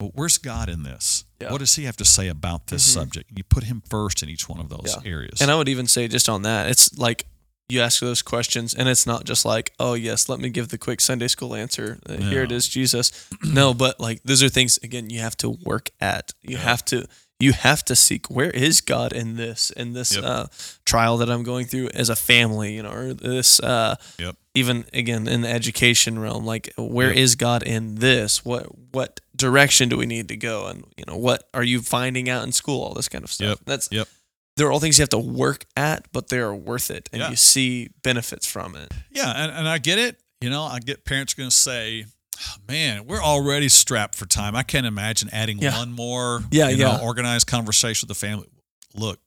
well, 0.00 0.10
where's 0.14 0.38
God 0.38 0.68
in 0.68 0.82
this? 0.82 1.24
Yeah. 1.40 1.50
What 1.52 1.58
does 1.58 1.74
He 1.76 1.84
have 1.84 1.96
to 1.98 2.04
say 2.04 2.28
about 2.28 2.66
this 2.68 2.86
Mhm. 2.88 2.92
subject? 2.94 3.30
You 3.36 3.44
put 3.44 3.64
Him 3.64 3.82
first 3.88 4.22
in 4.22 4.28
each 4.28 4.48
one 4.48 4.60
of 4.60 4.68
those 4.68 4.94
Yeah. 5.04 5.10
areas. 5.10 5.40
And 5.40 5.50
I 5.50 5.54
would 5.54 5.68
even 5.68 5.86
say 5.86 6.08
just 6.08 6.28
on 6.28 6.42
that, 6.42 6.68
it's 6.68 6.96
like 6.98 7.26
you 7.68 7.80
ask 7.80 8.00
those 8.00 8.22
questions, 8.22 8.74
and 8.74 8.88
it's 8.88 9.06
not 9.06 9.24
just 9.24 9.44
like, 9.44 9.72
oh 9.80 9.94
yes, 9.94 10.28
let 10.28 10.38
me 10.38 10.48
give 10.50 10.68
the 10.68 10.78
quick 10.78 11.00
Sunday 11.00 11.26
school 11.28 11.54
answer. 11.54 11.98
Uh, 12.08 12.16
Here 12.18 12.42
it 12.44 12.52
is, 12.52 12.68
Jesus. 12.68 13.10
no, 13.42 13.74
but 13.74 13.98
like 13.98 14.22
those 14.24 14.42
are 14.42 14.48
things 14.48 14.78
again 14.82 15.10
you 15.10 15.20
have 15.20 15.36
to 15.38 15.50
work 15.50 15.90
at. 16.00 16.32
You 16.42 16.58
have 16.58 16.84
to 16.86 17.06
you 17.38 17.52
have 17.52 17.84
to 17.84 17.94
seek 17.94 18.30
where 18.30 18.48
is 18.50 18.80
God 18.80 19.12
in 19.12 19.36
this 19.36 19.70
in 19.70 19.92
this 19.94 20.14
Yep. 20.14 20.24
uh, 20.24 20.46
trial 20.86 21.18
that 21.18 21.28
I'm 21.30 21.42
going 21.42 21.66
through 21.66 21.90
as 21.92 22.08
a 22.08 22.16
family, 22.16 22.74
you 22.76 22.82
know, 22.82 22.90
or 22.90 23.12
this 23.14 23.58
uh, 23.60 23.96
Yep. 24.18 24.36
even 24.54 24.84
again 24.94 25.26
in 25.28 25.40
the 25.42 25.48
education 25.50 26.18
realm, 26.20 26.46
like 26.46 26.72
where 26.78 27.10
is 27.10 27.32
Yep. 27.32 27.38
God 27.38 27.62
in 27.64 27.96
this? 27.96 28.44
What 28.44 28.66
what 28.92 29.20
direction 29.36 29.88
do 29.88 29.96
we 29.96 30.06
need 30.06 30.28
to 30.28 30.36
go? 30.36 30.66
And 30.66 30.84
you 30.96 31.04
know, 31.06 31.16
what 31.16 31.48
are 31.54 31.62
you 31.64 31.82
finding 31.82 32.28
out 32.28 32.44
in 32.44 32.52
school? 32.52 32.82
All 32.82 32.94
this 32.94 33.08
kind 33.08 33.24
of 33.24 33.30
stuff. 33.32 33.48
Yep. 33.48 33.58
That's 33.66 33.88
Yep. 33.90 34.08
they're 34.56 34.72
all 34.72 34.80
things 34.80 34.98
you 34.98 35.02
have 35.02 35.08
to 35.10 35.18
work 35.18 35.66
at, 35.76 36.10
but 36.12 36.28
they 36.28 36.38
are 36.38 36.54
worth 36.54 36.90
it, 36.90 37.08
and 37.12 37.20
Yeah. 37.20 37.30
you 37.30 37.36
see 37.36 37.90
benefits 38.02 38.46
from 38.46 38.74
it. 38.76 38.92
Yeah, 39.10 39.30
and, 39.30 39.52
and 39.52 39.68
I 39.68 39.78
get 39.78 39.98
it. 39.98 40.20
You 40.40 40.50
know, 40.50 40.64
I 40.64 40.78
get 40.80 41.04
parents 41.04 41.34
going 41.34 41.50
to 41.50 41.54
say, 41.56 42.04
"Oh, 42.38 42.54
"Man, 42.68 43.06
we're 43.06 43.22
already 43.22 43.68
strapped 43.68 44.14
for 44.14 44.26
time. 44.26 44.54
I 44.56 44.62
can't 44.62 44.86
imagine 44.86 45.28
adding 45.32 45.58
Yeah. 45.58 45.78
one 45.78 45.92
more, 45.92 46.44
Yeah, 46.50 46.68
you 46.68 46.78
know, 46.78 46.98
organized 47.02 47.46
conversation 47.46 48.06
with 48.08 48.16
the 48.18 48.26
family." 48.26 48.48
Look, 48.94 49.20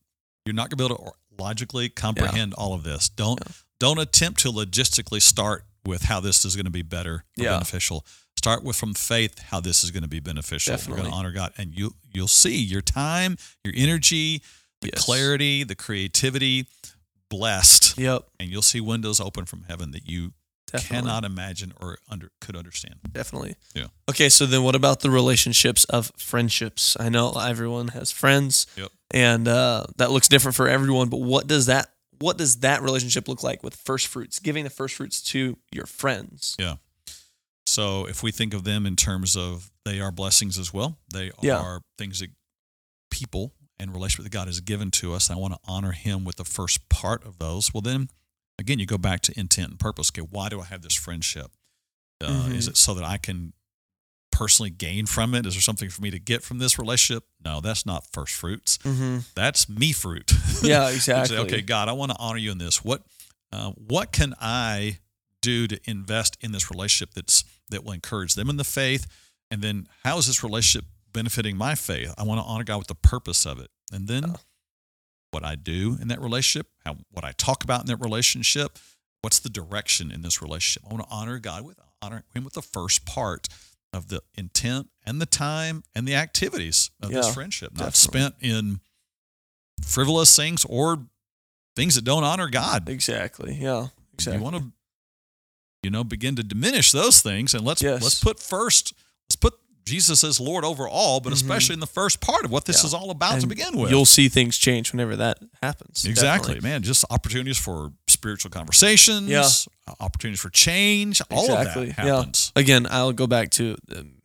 you're 0.45 0.53
not 0.55 0.63
going 0.69 0.71
to 0.71 0.75
be 0.77 0.85
able 0.85 0.95
to 1.05 1.11
logically 1.43 1.89
comprehend 1.89 2.53
all 2.55 2.73
of 2.73 2.83
this. 2.83 3.09
Don't 3.09 3.39
don't 3.79 3.97
attempt 3.99 4.41
to 4.41 4.51
logistically 4.51 5.21
start 5.21 5.65
with 5.85 6.01
how 6.03 6.19
this 6.19 6.43
is 6.43 6.55
going 6.55 6.65
to 6.65 6.71
be 6.71 6.81
better 6.81 7.13
or 7.13 7.23
Yeah. 7.43 7.51
beneficial. 7.53 8.05
Start 8.39 8.63
with 8.63 8.77
from 8.77 8.93
faith 8.93 9.37
how 9.49 9.59
this 9.59 9.83
is 9.83 9.91
going 9.91 10.03
to 10.03 10.07
be 10.07 10.21
beneficial. 10.21 10.73
We're 10.87 10.95
going 10.95 11.09
to 11.09 11.13
honor 11.13 11.33
God, 11.33 11.51
and 11.57 11.77
you 11.77 11.95
you'll 12.13 12.29
see 12.29 12.55
your 12.55 12.79
time, 12.79 13.35
your 13.65 13.73
energy, 13.75 14.41
the 14.79 14.91
Yes. 14.93 15.03
clarity, 15.03 15.65
the 15.65 15.75
creativity 15.75 16.65
blessed 17.29 17.97
Yep, 17.97 18.23
and 18.39 18.49
you'll 18.49 18.61
see 18.61 18.79
windows 18.79 19.19
open 19.19 19.43
from 19.43 19.63
heaven 19.67 19.91
that 19.91 20.07
you 20.07 20.31
definitely. 20.71 20.95
cannot 21.01 21.25
imagine 21.25 21.73
or 21.81 21.97
under 22.09 22.31
could 22.39 22.55
understand. 22.55 22.95
Definitely. 23.11 23.55
Yeah. 23.75 23.87
Okay, 24.09 24.29
so 24.29 24.45
then 24.45 24.63
what 24.63 24.73
about 24.73 25.01
the 25.01 25.09
relationships 25.11 25.83
of 25.85 26.09
friendships? 26.17 26.95
I 26.97 27.09
know 27.09 27.33
everyone 27.33 27.89
has 27.89 28.09
friends, 28.09 28.67
Yep. 28.77 28.89
and 29.11 29.49
uh, 29.49 29.83
that 29.97 30.11
looks 30.11 30.29
different 30.29 30.55
for 30.55 30.69
everyone. 30.69 31.09
But 31.09 31.19
what 31.19 31.45
does 31.45 31.65
that 31.65 31.89
what 32.19 32.37
does 32.37 32.61
that 32.61 32.81
relationship 32.83 33.27
look 33.27 33.43
like 33.43 33.63
with 33.63 33.75
first 33.75 34.07
fruits? 34.07 34.39
Giving 34.39 34.63
the 34.63 34.69
first 34.69 34.95
fruits 34.95 35.21
to 35.23 35.57
your 35.73 35.85
friends. 35.85 36.55
So 37.69 38.05
if 38.05 38.23
we 38.23 38.31
think 38.31 38.53
of 38.53 38.63
them 38.63 38.85
in 38.85 38.95
terms 38.95 39.35
of 39.35 39.71
they 39.85 39.99
are 39.99 40.11
blessings 40.11 40.57
as 40.57 40.73
well, 40.73 40.97
they 41.13 41.31
Yeah. 41.41 41.59
are 41.59 41.81
things 41.97 42.19
that 42.19 42.31
people 43.11 43.53
and 43.79 43.93
relationship 43.93 44.23
that 44.23 44.31
God 44.37 44.47
has 44.47 44.59
given 44.59 44.91
to 44.91 45.13
us. 45.13 45.29
I 45.29 45.35
want 45.35 45.53
to 45.53 45.59
honor 45.65 45.91
Him 45.91 46.23
with 46.25 46.35
the 46.37 46.45
first 46.45 46.89
part 46.89 47.23
of 47.25 47.37
those. 47.37 47.73
Well, 47.73 47.81
then 47.81 48.09
again, 48.57 48.79
you 48.79 48.85
go 48.85 48.97
back 48.97 49.21
to 49.21 49.39
intent 49.39 49.69
and 49.71 49.79
purpose. 49.79 50.09
Okay, 50.11 50.21
why 50.29 50.49
do 50.49 50.59
I 50.61 50.65
have 50.65 50.81
this 50.81 50.95
friendship? 50.95 51.51
Uh, 52.21 52.49
Is 52.51 52.65
Mhm. 52.65 52.71
it 52.71 52.77
so 52.77 52.93
that 52.95 53.03
I 53.05 53.17
can 53.17 53.53
personally 54.31 54.69
gain 54.69 55.05
from 55.05 55.33
it? 55.35 55.45
Is 55.45 55.53
there 55.53 55.61
something 55.61 55.89
for 55.89 56.01
me 56.01 56.11
to 56.11 56.19
get 56.19 56.43
from 56.43 56.57
this 56.57 56.77
relationship? 56.77 57.25
No, 57.43 57.61
that's 57.61 57.85
not 57.85 58.05
first 58.11 58.33
fruits. 58.33 58.77
Mm-hmm. 58.79 59.19
That's 59.35 59.69
me 59.69 59.91
fruit. 59.93 60.31
Yeah, 60.61 60.89
exactly. 60.95 61.35
say, 61.37 61.41
okay, 61.43 61.61
God, 61.61 61.87
I 61.87 61.93
want 61.93 62.11
to 62.11 62.17
honor 62.17 62.37
you 62.37 62.51
in 62.51 62.57
this. 62.57 62.83
What 62.83 63.03
uh, 63.51 63.71
what 63.71 64.11
can 64.11 64.33
I 64.41 64.99
do 65.41 65.67
to 65.67 65.79
invest 65.89 66.37
in 66.41 66.51
this 66.51 66.69
relationship 66.69 67.13
that's 67.13 67.43
that 67.69 67.83
will 67.83 67.91
encourage 67.93 68.35
them 68.35 68.49
in 68.49 68.57
the 68.57 68.63
faith? 68.63 69.05
And 69.51 69.61
then 69.61 69.87
how 70.03 70.17
is 70.17 70.27
this 70.27 70.43
relationship 70.43 70.85
benefiting 71.11 71.57
my 71.57 71.75
faith? 71.75 72.13
I 72.17 72.23
want 72.23 72.39
to 72.41 72.45
honor 72.45 72.63
God 72.63 72.77
with 72.77 72.87
the 72.87 72.95
purpose 72.95 73.45
of 73.45 73.59
it. 73.59 73.69
And 73.91 74.07
then 74.07 74.23
Yeah. 74.23 74.35
what 75.31 75.43
I 75.43 75.55
do 75.55 75.97
in 76.01 76.07
that 76.09 76.21
relationship, 76.21 76.67
how 76.85 76.97
what 77.09 77.23
I 77.25 77.31
talk 77.33 77.63
about 77.63 77.81
in 77.81 77.87
that 77.87 77.97
relationship, 77.97 78.77
what's 79.21 79.39
the 79.39 79.49
direction 79.49 80.11
in 80.11 80.21
this 80.21 80.41
relationship? 80.41 80.83
I 80.89 80.93
want 80.93 81.07
to 81.07 81.13
honor 81.13 81.39
God 81.39 81.63
with 81.65 81.79
honor 82.01 82.23
him 82.33 82.43
with 82.45 82.53
the 82.53 82.61
first 82.61 83.05
part 83.05 83.47
of 83.91 84.07
the 84.07 84.21
intent 84.35 84.89
and 85.05 85.19
the 85.19 85.25
time 85.25 85.83
and 85.93 86.07
the 86.07 86.15
activities 86.15 86.91
of 87.01 87.11
Yeah, 87.11 87.17
this 87.21 87.33
friendship, 87.33 87.73
not 87.73 87.93
definitely. 87.93 88.19
spent 88.19 88.35
in 88.39 88.79
frivolous 89.83 90.35
things 90.35 90.63
or 90.65 91.07
things 91.75 91.95
that 91.95 92.03
don't 92.03 92.23
honor 92.23 92.47
God. 92.49 92.87
Exactly. 92.89 93.55
Yeah. 93.55 93.87
Exactly. 94.13 94.37
You 94.37 94.43
want 94.43 94.55
to, 94.57 94.71
you 95.83 95.89
know, 95.89 96.03
begin 96.03 96.35
to 96.35 96.43
diminish 96.43 96.91
those 96.91 97.21
things, 97.21 97.53
and 97.53 97.63
let's 97.65 97.81
Yes. 97.81 98.01
let's 98.01 98.19
put 98.19 98.39
first, 98.39 98.93
let's 99.29 99.35
put 99.35 99.53
Jesus 99.85 100.23
as 100.23 100.39
Lord 100.39 100.63
over 100.63 100.87
all, 100.87 101.19
but 101.19 101.31
Mhm. 101.31 101.37
especially 101.37 101.73
in 101.73 101.79
the 101.79 101.87
first 101.87 102.19
part 102.19 102.45
of 102.45 102.51
what 102.51 102.65
this 102.65 102.81
Yeah. 102.83 102.87
is 102.87 102.93
all 102.93 103.09
about 103.09 103.41
to 103.41 103.47
begin 103.47 103.75
with. 103.75 103.89
You'll 103.89 104.05
see 104.05 104.29
things 104.29 104.55
change 104.57 104.91
whenever 104.91 105.15
that 105.15 105.39
happens. 105.63 106.05
exactly, 106.05 106.55
Definitely. 106.55 106.69
man. 106.69 106.83
Just 106.83 107.05
opportunities 107.09 107.57
for 107.57 107.93
spiritual 108.07 108.51
conversations, 108.51 109.27
Yeah. 109.29 109.49
opportunities 109.99 110.39
for 110.41 110.51
change. 110.51 111.21
All 111.31 111.45
Exactly, 111.45 111.89
of 111.89 111.95
that 111.95 112.05
yeah. 112.05 112.15
happens. 112.17 112.51
Again, 112.55 112.85
I'll 112.91 113.13
go 113.13 113.25
back 113.25 113.49
to 113.51 113.77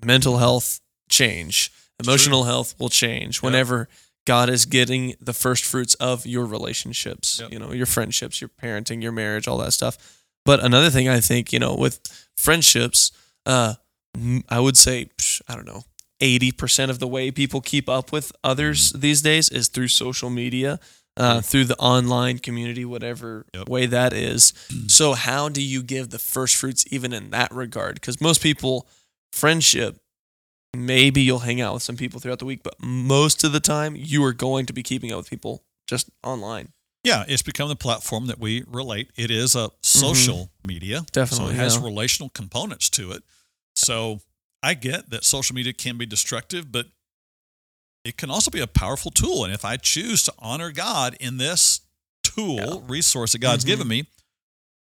mental 0.05 0.36
health 0.38 0.80
change. 1.09 1.72
Emotional 2.02 2.44
health 2.44 2.74
will 2.78 2.90
change 2.90 3.40
whenever 3.40 3.88
God 4.26 4.50
is 4.50 4.66
getting 4.66 5.14
the 5.20 5.32
first 5.32 5.64
fruits 5.64 5.94
of 5.94 6.26
your 6.26 6.44
relationships, 6.44 7.38
Yep. 7.40 7.52
you 7.52 7.59
know, 7.59 7.72
your 7.72 7.86
friendships, 7.86 8.40
your 8.40 8.50
parenting, 8.62 9.02
your 9.02 9.12
marriage, 9.12 9.46
all 9.48 9.59
that 9.59 9.72
stuff. 9.72 9.96
But 10.45 10.62
another 10.62 10.90
thing 10.90 11.09
I 11.09 11.20
think, 11.20 11.53
you 11.53 11.59
know, 11.59 11.74
with 11.74 12.01
friendships, 12.36 13.12
uh, 13.47 13.74
I 14.49 14.61
would 14.61 14.76
say, 14.76 15.09
I 15.49 15.55
don't 15.57 15.66
know, 15.66 15.84
80% 16.20 16.90
of 16.90 16.99
the 16.99 17.09
way 17.09 17.30
people 17.30 17.61
keep 17.61 17.88
up 17.88 18.12
with 18.12 18.30
others 18.45 18.90
Mm-hmm. 18.92 19.01
these 19.01 19.22
days 19.22 19.49
is 19.49 19.68
through 19.68 19.88
social 19.88 20.30
media, 20.30 20.78
uh, 21.16 21.40
through 21.40 21.64
the 21.64 21.76
online 21.78 22.38
community, 22.38 22.84
whatever 22.84 23.47
Yep. 23.55 23.68
way 23.68 23.86
that 23.86 24.12
is. 24.12 24.53
so, 24.86 25.14
how 25.14 25.49
do 25.49 25.62
you 25.62 25.82
give 25.82 26.11
the 26.11 26.18
first 26.18 26.57
fruits 26.57 26.84
even 26.90 27.12
in 27.12 27.30
that 27.30 27.53
regard? 27.53 27.95
Because 27.97 28.20
most 28.20 28.42
people, 28.42 28.86
friendship, 29.32 29.99
maybe 30.76 31.22
you'll 31.22 31.40
hang 31.40 31.61
out 31.61 31.74
with 31.74 31.82
some 31.82 31.97
people 31.97 32.20
throughout 32.20 32.38
the 32.40 32.45
week, 32.45 32.62
but 32.62 32.74
most 32.82 33.45
of 33.45 33.53
the 33.53 33.61
time 33.61 33.97
you 33.97 34.22
are 34.24 34.32
going 34.32 34.66
to 34.66 34.72
be 34.72 34.82
keeping 34.82 35.11
up 35.12 35.18
with 35.18 35.30
people 35.30 35.64
just 35.86 36.11
online. 36.22 36.72
Yeah, 37.05 37.24
it's 37.28 37.42
become 37.42 37.68
the 37.68 37.76
platform 37.76 38.26
that 38.26 38.38
we 38.40 38.64
relate. 38.66 39.11
It 39.16 39.30
is 39.30 39.55
a 39.55 39.70
social 39.82 40.50
media. 40.66 40.96
Mm-hmm. 40.98 41.05
Definitely, 41.12 41.46
So 41.48 41.52
it 41.52 41.57
has 41.57 41.76
yeah. 41.76 41.84
relational 41.84 42.28
components 42.30 42.88
to 42.90 43.12
it. 43.12 43.22
So 43.76 44.20
I 44.62 44.74
get 44.74 45.11
that 45.11 45.24
social 45.24 45.55
media 45.55 45.72
can 45.74 45.98
be 45.98 46.07
destructive, 46.07 46.72
but 46.72 46.86
it 48.05 48.16
can 48.16 48.30
also 48.30 48.50
be 48.50 48.61
a 48.61 48.66
powerful 48.66 49.11
tool. 49.11 49.44
And 49.44 49.52
if 49.52 49.64
I 49.64 49.76
choose 49.76 50.22
to 50.24 50.32
honor 50.38 50.72
God 50.72 51.16
in 51.20 51.36
this 51.36 51.80
tool, 52.22 52.57
Yeah. 52.57 52.78
resource 52.86 53.32
that 53.32 53.38
God's 53.38 53.64
Mhm. 53.64 53.68
given 53.68 53.88
me, 53.88 54.07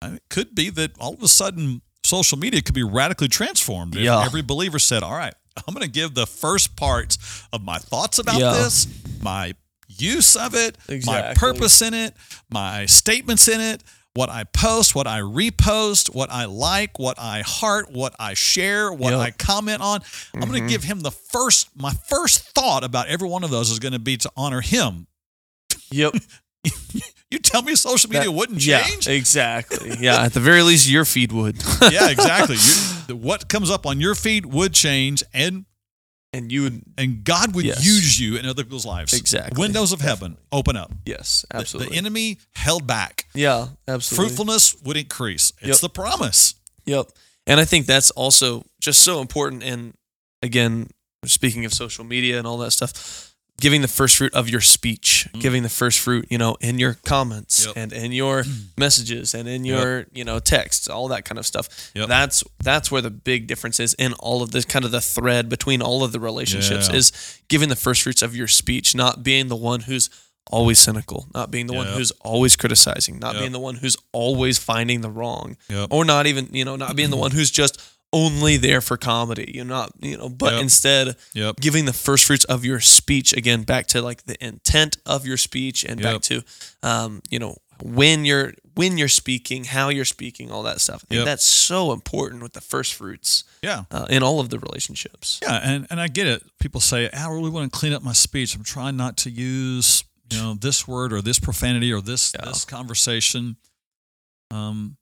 it 0.04 0.22
could 0.30 0.54
be 0.56 0.70
that 0.70 0.98
all 1.00 1.14
of 1.16 1.24
a 1.24 1.28
sudden 1.28 1.82
social 2.04 2.38
media 2.38 2.62
could 2.62 2.76
be 2.76 2.84
radically 2.84 3.28
transformed. 3.28 3.96
If 3.96 4.08
every 4.08 4.42
believer 4.42 4.80
said, 4.80 5.02
All 5.04 5.14
right, 5.16 5.34
I'm 5.68 5.74
going 5.74 5.86
to 5.86 5.92
give 5.92 6.14
the 6.14 6.28
first 6.28 6.76
parts 6.76 7.18
of 7.52 7.62
my 7.64 7.78
thoughts 7.80 8.18
about 8.20 8.40
Yeah. 8.40 8.54
this, 8.54 8.88
my 9.22 9.56
use 9.98 10.36
of 10.36 10.56
it, 10.56 10.78
my 11.06 11.34
purpose 11.36 11.82
in 11.82 11.94
it, 11.94 12.14
my 12.50 12.86
statements 12.86 13.48
in 13.48 13.62
it, 13.62 13.84
what 14.14 14.30
I 14.30 14.44
post, 14.44 14.94
what 14.94 15.08
I 15.08 15.20
repost, 15.20 16.14
what 16.14 16.30
I 16.30 16.46
like, 16.46 17.00
what 17.00 17.18
I 17.18 17.44
heart, 17.46 17.92
what 17.92 18.14
I 18.20 18.34
share, 18.34 18.92
what 18.92 19.12
Yep. 19.12 19.20
I 19.20 19.32
comment 19.32 19.82
on. 19.82 20.02
I'm 20.34 20.42
going 20.42 20.54
to 20.54 20.60
mm-hmm. 20.60 20.68
give 20.68 20.84
him 20.84 21.00
the 21.00 21.12
first, 21.12 21.70
my 21.76 21.94
first 21.94 22.42
thought 22.50 22.84
about 22.84 23.08
every 23.08 23.30
one 23.30 23.44
of 23.44 23.52
those 23.52 23.72
is 23.72 23.80
going 23.80 23.94
to 23.94 24.00
be 24.00 24.18
to 24.18 24.32
honor 24.36 24.62
him. 24.62 25.08
Yep. 25.92 26.16
You 27.32 27.40
tell 27.40 27.62
me 27.62 27.76
social 27.76 28.10
media 28.10 28.26
That- 28.26 28.34
wouldn't 28.34 28.66
yeah, 28.66 28.84
change? 28.84 29.08
exactly. 29.08 29.96
Yeah, 30.02 30.22
at 30.22 30.34
the 30.34 30.42
very 30.42 30.64
least, 30.64 30.90
your 30.90 31.06
feed 31.06 31.32
would. 31.32 31.64
Yeah, 31.90 32.10
exactly. 32.10 32.58
You, 33.08 33.16
what 33.16 33.48
comes 33.48 33.72
up 33.72 33.86
on 33.86 34.02
your 34.02 34.16
feed 34.16 34.46
would 34.46 34.74
change, 34.74 35.24
and 35.34 35.64
and 36.34 36.52
you 36.52 36.64
would, 36.64 36.82
and 36.98 37.24
God 37.24 37.54
would 37.56 37.66
Yes. 37.66 37.86
use 37.86 38.20
you 38.20 38.38
in 38.38 38.46
other 38.46 38.64
people's 38.64 38.86
lives. 38.86 39.14
Exactly. 39.14 39.60
Windows 39.60 39.92
of 39.92 40.02
heaven 40.02 40.38
open 40.52 40.76
up. 40.78 40.92
yes, 41.06 41.46
The- 41.50 41.58
absolutely. 41.58 41.92
The 41.94 41.98
enemy 41.98 42.38
held 42.56 42.88
back. 42.88 43.26
yeah, 43.34 43.70
absolutely. 43.88 44.30
Fruitfulness 44.30 44.76
would 44.84 44.98
increase. 44.98 45.52
It's 45.60 45.68
Yep. 45.68 45.78
the 45.80 45.90
promise. 45.90 46.56
Yep. 46.86 47.12
And 47.48 47.60
I 47.60 47.66
think 47.66 47.86
that's 47.86 48.12
also 48.12 48.66
just 48.80 49.02
so 49.02 49.20
important. 49.22 49.64
And 49.64 49.94
again, 50.42 50.90
speaking 51.26 51.66
of 51.66 51.74
social 51.74 52.04
media 52.06 52.38
and 52.38 52.48
all 52.48 52.58
that 52.60 52.72
stuff, 52.72 53.31
giving 53.62 53.82
the 53.82 53.88
first 53.88 54.18
fruit 54.18 54.34
of 54.34 54.50
your 54.50 54.60
speech, 54.60 55.30
mm. 55.34 55.40
giving 55.40 55.64
the 55.64 55.70
first 55.70 56.00
fruit, 56.00 56.26
you 56.30 56.38
know, 56.38 56.58
in 56.60 56.80
your 56.80 56.96
comments 57.06 57.66
Yep. 57.66 57.78
and 57.78 57.94
in 57.94 58.12
your 58.12 58.44
mm. 58.44 58.64
messages 58.78 59.34
and 59.34 59.48
in 59.48 59.64
your, 59.64 60.08
you 60.12 60.26
know, 60.26 60.40
texts, 60.40 60.90
all 60.90 61.08
that 61.10 61.24
kind 61.26 61.38
of 61.40 61.46
stuff. 61.46 61.92
Yep. 61.96 62.08
That's 62.10 62.44
that's 62.64 62.92
where 62.92 63.02
the 63.02 63.12
big 63.12 63.48
difference 63.48 63.80
is 63.80 63.94
in 63.94 64.14
all 64.14 64.42
of 64.42 64.52
this 64.52 64.66
kind 64.66 64.84
of 64.84 64.92
the 64.92 65.00
thread 65.02 65.48
between 65.48 65.82
all 65.82 66.04
of 66.04 66.12
the 66.12 66.20
relationships 66.20 66.90
Yeah. 66.90 66.96
is 66.96 67.12
giving 67.48 67.70
the 67.70 67.76
first 67.76 68.02
fruits 68.02 68.22
of 68.22 68.36
your 68.36 68.48
speech, 68.48 68.96
not 68.96 69.24
being 69.24 69.48
the 69.48 69.56
one 69.56 69.82
who's 69.82 70.10
always 70.50 70.80
cynical, 70.80 71.28
not 71.36 71.52
being 71.52 71.68
the 71.68 71.74
one 71.74 71.88
who's 71.88 72.12
always 72.22 72.56
criticizing, 72.56 73.20
not 73.20 73.36
Yep. 73.36 73.42
being 73.42 73.52
the 73.52 73.60
one 73.60 73.76
who's 73.76 73.96
always 74.12 74.58
finding 74.58 75.02
the 75.02 75.10
wrong 75.10 75.56
Yep. 75.70 75.90
or 75.92 76.04
not 76.04 76.26
even 76.26 76.50
you 76.52 76.66
know 76.66 76.76
not 76.76 76.96
being 76.96 77.12
the 77.12 77.18
one 77.18 77.32
who's 77.32 77.52
just 77.52 77.80
only 78.14 78.58
there 78.58 78.82
for 78.82 78.98
comedy 78.98 79.52
you're 79.56 79.64
not 79.66 79.92
you 80.02 80.18
know 80.18 80.28
but 80.30 80.54
Yep. 80.54 80.62
instead 80.62 81.16
Yep. 81.34 81.56
giving 81.62 81.86
the 81.86 81.94
first 81.94 82.26
fruits 82.26 82.44
of 82.46 82.66
your 82.66 82.80
speech 82.82 83.32
again 83.34 83.64
back 83.64 83.88
to 83.88 84.02
like 84.02 84.26
the 84.26 84.44
intent 84.46 84.98
of 85.06 85.26
your 85.26 85.38
speech 85.38 85.84
and 85.86 86.02
back 86.02 86.22
to 86.24 86.44
um 86.84 87.22
you 87.30 87.40
know 87.40 87.56
when 87.84 88.26
you're 88.26 88.54
when 88.76 88.98
you're 88.98 89.08
speaking 89.08 89.64
how 89.64 89.90
you're 89.90 90.06
speaking 90.06 90.52
all 90.52 90.64
that 90.64 90.82
stuff 90.82 91.04
I 91.04 91.08
think 91.08 91.18
Yep. 91.20 91.26
that's 91.26 91.46
so 91.46 91.92
important 91.94 92.44
with 92.44 92.54
the 92.54 92.62
first 92.62 92.94
fruits 92.94 93.44
Yeah. 93.64 93.84
uh, 93.92 94.06
in 94.10 94.24
all 94.24 94.40
of 94.40 94.50
the 94.50 94.60
relationships 94.60 95.40
Yeah, 95.42 95.60
and, 95.64 95.88
and 95.90 96.00
I 96.02 96.08
get 96.08 96.28
it. 96.28 96.44
People 96.60 96.80
say, 96.82 97.10
I 97.12 97.28
really 97.30 97.50
want 97.50 97.72
to 97.72 97.78
clean 97.80 97.92
up 97.94 98.04
my 98.04 98.14
speech. 98.14 98.56
I'm 98.56 98.64
trying 98.64 98.98
not 98.98 99.18
to 99.18 99.30
use, 99.30 100.04
you 100.30 100.38
know, 100.38 100.54
this 100.54 100.88
word 100.88 101.12
or 101.12 101.22
this 101.22 101.40
profanity 101.40 101.92
or 101.92 102.02
this 102.02 102.34
Yeah. 102.38 102.46
this 102.46 102.66
conversation. 102.66 103.58
Um 104.52 104.98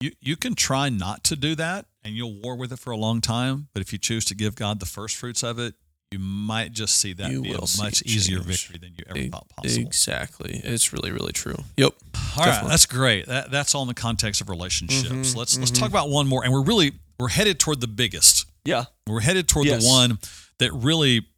you 0.00 0.10
you 0.20 0.36
can 0.36 0.54
try 0.54 0.88
not 0.88 1.22
to 1.24 1.36
do 1.36 1.54
that 1.54 1.86
and 2.04 2.14
you'll 2.14 2.34
war 2.40 2.56
with 2.56 2.72
it 2.72 2.78
for 2.78 2.90
a 2.90 2.96
long 2.96 3.20
time. 3.20 3.68
But 3.72 3.80
if 3.82 3.92
you 3.92 3.98
choose 3.98 4.24
to 4.26 4.34
give 4.34 4.54
God 4.56 4.80
the 4.80 4.86
first 4.86 5.16
fruits 5.16 5.42
of 5.42 5.58
it, 5.58 5.74
you 6.10 6.18
might 6.18 6.72
just 6.72 6.96
see 6.98 7.14
that 7.14 7.30
You 7.30 7.40
be 7.42 7.52
a 7.52 7.60
much 7.78 8.02
easier 8.02 8.40
victory 8.40 8.76
than 8.78 8.92
you 8.98 9.04
ever 9.08 9.18
E- 9.18 9.28
thought 9.30 9.48
possible. 9.48 9.86
exactly 9.86 10.60
it's 10.62 10.92
really 10.92 11.10
really 11.10 11.32
true 11.32 11.56
yep 11.78 11.94
All 12.36 12.44
right, 12.44 12.62
that's 12.68 12.84
great. 12.84 13.24
That, 13.26 13.50
that's 13.50 13.74
all 13.74 13.80
in 13.80 13.88
the 13.88 13.94
context 13.94 14.42
of 14.42 14.50
relationships. 14.50 15.32
Mhm, 15.32 15.36
let's 15.36 15.56
let's 15.56 15.70
mhm. 15.70 15.78
talk 15.78 15.88
about 15.88 16.10
one 16.10 16.26
more, 16.26 16.44
and 16.44 16.52
we're 16.52 16.62
really 16.64 16.92
we're 17.18 17.28
headed 17.28 17.58
toward 17.58 17.80
the 17.80 17.88
biggest. 17.88 18.44
yeah 18.66 18.84
We're 19.06 19.20
headed 19.20 19.48
toward 19.48 19.66
Yes. 19.66 19.82
the 19.84 19.88
one 19.88 20.18
that 20.58 20.70
really 20.74 21.28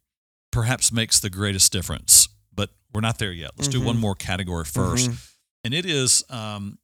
perhaps 0.51 0.91
makes 0.91 1.19
the 1.21 1.29
greatest 1.29 1.71
difference, 1.71 2.27
but 2.53 2.69
we're 2.93 3.01
not 3.01 3.17
there 3.17 3.31
yet. 3.31 3.51
Let's 3.57 3.69
do 3.69 3.79
one 3.81 3.95
Mhm. 3.95 3.99
more 4.01 4.15
category 4.15 4.65
1st 4.65 5.09
Mhm. 5.09 5.17
and 5.63 5.73
it 5.73 5.85
is 5.85 6.23
um, 6.29 6.79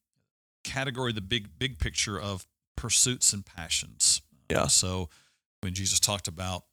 category 0.63 1.11
the 1.11 1.21
big 1.21 1.57
big 1.59 1.77
picture 1.79 2.17
of 2.19 2.45
pursuits 2.81 3.31
and 3.33 3.45
passions. 3.45 4.21
Yeah. 4.49 4.67
So 4.67 5.09
when 5.61 5.73
Jesus 5.73 5.99
talked 5.99 6.27
about 6.27 6.63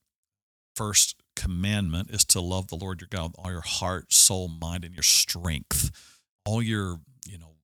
first 0.75 1.17
commandment 1.37 2.11
is 2.11 2.25
to 2.27 2.41
love 2.41 2.69
the 2.69 2.77
Lord 2.77 3.01
your 3.01 3.09
God 3.11 3.33
with 3.33 3.37
all 3.45 3.51
your 3.51 3.61
heart, 3.61 4.13
soul, 4.13 4.49
mind, 4.49 4.85
and 4.85 4.95
your 4.95 5.03
strength, 5.03 5.91
all 6.45 6.63
your 6.63 6.99
you 7.27 7.37
know 7.39 7.57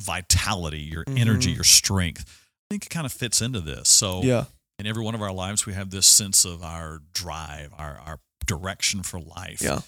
vitality, 0.00 0.80
your 0.80 1.04
energy, 1.08 1.52
Mhm. 1.52 1.56
your 1.56 1.64
strength. 1.64 2.24
I 2.70 2.74
think 2.74 2.86
it 2.86 2.90
kind 2.90 3.06
of 3.06 3.12
fits 3.12 3.40
into 3.42 3.60
this. 3.60 3.88
So 3.88 4.22
yeah 4.22 4.44
in 4.80 4.86
every 4.86 5.02
one 5.02 5.16
of 5.16 5.20
our 5.20 5.32
lives, 5.32 5.66
we 5.66 5.74
have 5.74 5.90
this 5.90 6.06
sense 6.06 6.44
of 6.44 6.62
our 6.62 7.00
drive, 7.12 7.74
our, 7.76 7.98
our 7.98 8.20
direction 8.46 9.02
for 9.02 9.18
life. 9.18 9.60
yeah 9.60 9.80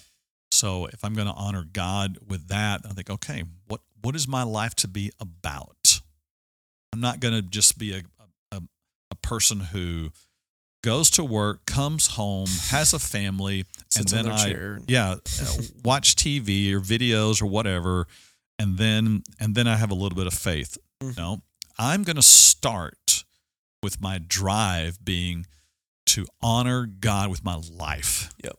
So 0.51 0.87
if 0.87 1.05
I'm 1.05 1.13
going 1.13 1.27
to 1.29 1.33
honor 1.33 1.63
God 1.63 2.17
with 2.27 2.49
that, 2.49 2.81
I 2.85 2.89
think, 2.89 3.09
okay, 3.09 3.45
what 3.67 3.81
what 4.01 4.15
is 4.15 4.27
my 4.27 4.43
life 4.43 4.75
to 4.75 4.87
be 4.89 5.11
about? 5.19 5.90
I'm 6.93 6.99
not 7.01 7.19
going 7.19 7.33
to 7.33 7.41
just 7.41 7.77
be 7.77 7.93
a, 7.93 8.01
a 8.51 8.61
a 9.11 9.15
person 9.15 9.59
who 9.59 10.09
goes 10.83 11.09
to 11.11 11.23
work, 11.23 11.65
comes 11.65 12.07
home, 12.07 12.47
has 12.69 12.93
a 12.93 12.99
family, 12.99 13.65
and 13.97 14.07
then 14.07 14.27
I 14.27 14.45
chair. 14.51 14.79
yeah 14.87 15.11
uh, 15.41 15.57
watch 15.83 16.15
TV 16.15 16.71
or 16.73 16.79
videos 16.81 17.41
or 17.41 17.45
whatever, 17.45 18.07
and 18.59 18.77
then 18.77 19.23
and 19.39 19.55
then 19.55 19.67
I 19.67 19.75
have 19.75 19.91
a 19.91 19.95
little 19.95 20.15
bit 20.15 20.27
of 20.27 20.33
faith. 20.33 20.77
Mhm. 21.01 21.17
No, 21.17 21.41
I'm 21.77 22.03
going 22.03 22.15
to 22.17 22.21
start 22.21 23.23
with 23.83 24.01
my 24.01 24.19
drive 24.19 25.03
being 25.03 25.45
to 26.07 26.25
honor 26.41 26.85
God 26.85 27.29
with 27.29 27.43
my 27.43 27.55
life. 27.55 28.29
Yep. 28.43 28.53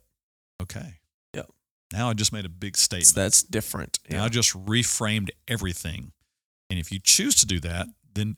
Okay. 0.63 0.95
Yep. 1.35 1.51
Now 1.93 2.09
I 2.11 2.15
just 2.15 2.33
made 2.33 2.45
a 2.45 2.49
big 2.49 2.77
statement. 2.77 3.03
It's- 3.11 3.13
that's 3.13 3.43
different 3.43 3.99
Now 4.09 4.25
I 4.25 4.29
just 4.29 4.53
reframed 4.55 5.31
everything. 5.49 6.13
And 6.71 6.79
if 6.79 6.91
you 6.91 6.99
choose 7.03 7.35
to 7.37 7.47
do 7.47 7.61
that, 7.61 7.87
then 8.15 8.37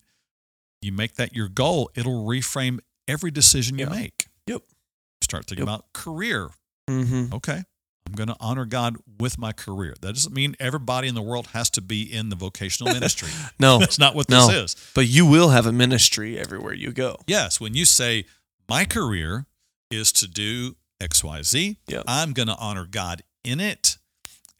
you 0.83 0.93
make 0.93 1.15
that 1.15 1.35
your 1.35 1.49
goal, 1.49 1.91
it'll 1.95 2.25
reframe 2.25 2.79
every 3.09 3.31
decision 3.31 3.79
you 3.79 3.87
Yeah. 3.87 3.91
make. 3.91 4.27
Yep. 4.47 4.63
Start 5.23 5.47
thinking 5.47 5.67
Yep. 5.67 5.75
about 5.75 5.93
career. 5.93 6.51
mm-hmm. 6.89 7.33
Okay. 7.35 7.63
I'm 8.07 8.13
going 8.13 8.29
to 8.29 8.37
honor 8.39 8.67
God 8.67 8.97
with 9.19 9.39
my 9.39 9.53
career. 9.53 9.95
That 10.03 10.13
doesn't 10.13 10.35
mean 10.35 10.55
everybody 10.61 11.09
in 11.09 11.15
the 11.15 11.23
world 11.23 11.47
has 11.55 11.71
to 11.71 11.81
be 11.81 12.03
in 12.03 12.29
the 12.29 12.37
vocational 12.37 12.93
ministry. 12.99 13.31
no 13.59 13.79
That's 13.81 13.99
not 13.99 14.15
what 14.15 14.29
No. 14.29 14.47
this 14.49 14.75
is. 14.75 14.91
But 14.95 15.07
you 15.09 15.25
will 15.25 15.49
have 15.51 15.65
a 15.65 15.73
ministry 15.73 16.39
everywhere 16.39 16.75
you 16.75 16.93
go. 16.93 17.17
Yes, 17.27 17.59
when 17.61 17.73
you 17.75 17.87
say 17.87 18.27
my 18.69 18.85
career 18.85 19.47
is 19.91 20.13
to 20.13 20.29
do 20.29 20.77
XYZ, 21.01 21.77
Yep. 21.89 22.05
I'm 22.07 22.33
going 22.35 22.49
to 22.49 22.57
honor 22.57 22.85
God 22.85 23.23
in 23.43 23.59
it. 23.61 23.97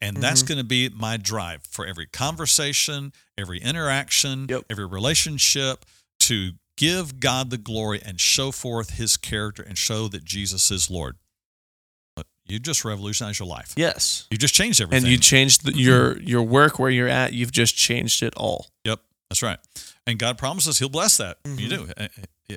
And 0.01 0.17
that's 0.17 0.43
Mhm. 0.43 0.47
going 0.47 0.57
to 0.59 0.63
be 0.63 0.89
my 0.89 1.17
drive 1.17 1.63
for 1.69 1.85
every 1.85 2.05
conversation, 2.05 3.13
every 3.37 3.59
interaction, 3.61 4.47
Yep. 4.49 4.63
every 4.69 4.85
relationship 4.85 5.85
to 6.21 6.53
give 6.77 7.19
God 7.19 7.49
the 7.49 7.57
glory 7.57 8.01
and 8.03 8.19
show 8.19 8.51
forth 8.51 8.91
his 8.91 9.15
character 9.17 9.63
and 9.63 9.77
show 9.77 10.07
that 10.09 10.25
Jesus 10.25 10.69
is 10.71 10.89
Lord. 10.89 11.17
You 12.47 12.59
just 12.59 12.85
revolutionized 12.85 13.39
your 13.39 13.47
life. 13.47 13.73
Yes. 13.75 14.27
You 14.29 14.37
just 14.37 14.53
changed 14.53 14.79
everything. 14.79 15.05
And 15.05 15.11
you 15.11 15.17
changed 15.17 15.65
the, 15.65 15.75
your 15.75 16.21
your 16.21 16.43
work 16.43 16.77
where 16.77 16.91
you're 16.91 17.07
at. 17.07 17.33
You've 17.33 17.51
just 17.51 17.75
changed 17.75 18.21
it 18.21 18.35
all. 18.35 18.67
Yep, 18.83 19.01
that's 19.31 19.41
right. 19.41 19.57
And 20.05 20.19
God 20.19 20.37
promises 20.37 20.77
He'll 20.77 20.87
bless 20.89 21.17
that. 21.17 21.39
You 21.43 21.67
do. 21.69 21.89
Uh, 21.97 22.07
uh, 22.51 22.53
uh, 22.53 22.55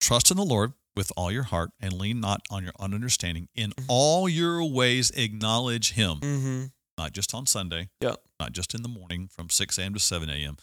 Trust 0.00 0.32
in 0.32 0.36
the 0.38 0.44
Lord 0.44 0.72
with 0.96 1.12
all 1.16 1.30
your 1.30 1.44
heart 1.44 1.70
and 1.78 1.92
lean 1.92 2.18
not 2.18 2.40
on 2.50 2.64
your 2.64 2.72
own 2.80 2.92
understanding. 2.94 3.46
In 3.54 3.74
all 3.86 4.28
your 4.28 4.64
ways, 4.64 5.10
acknowledge 5.12 5.92
Him, 5.92 6.18
Mm-hmm. 6.18 6.64
Not 6.98 7.12
just 7.12 7.32
on 7.34 7.46
Sunday, 7.46 7.88
yeah, 8.02 8.16
not 8.38 8.52
just 8.52 8.74
in 8.74 8.82
the 8.82 8.88
morning 8.88 9.28
from 9.28 9.48
6 9.48 9.78
a.m. 9.78 9.94
to 9.94 10.00
7 10.00 10.28
a.m. 10.28 10.56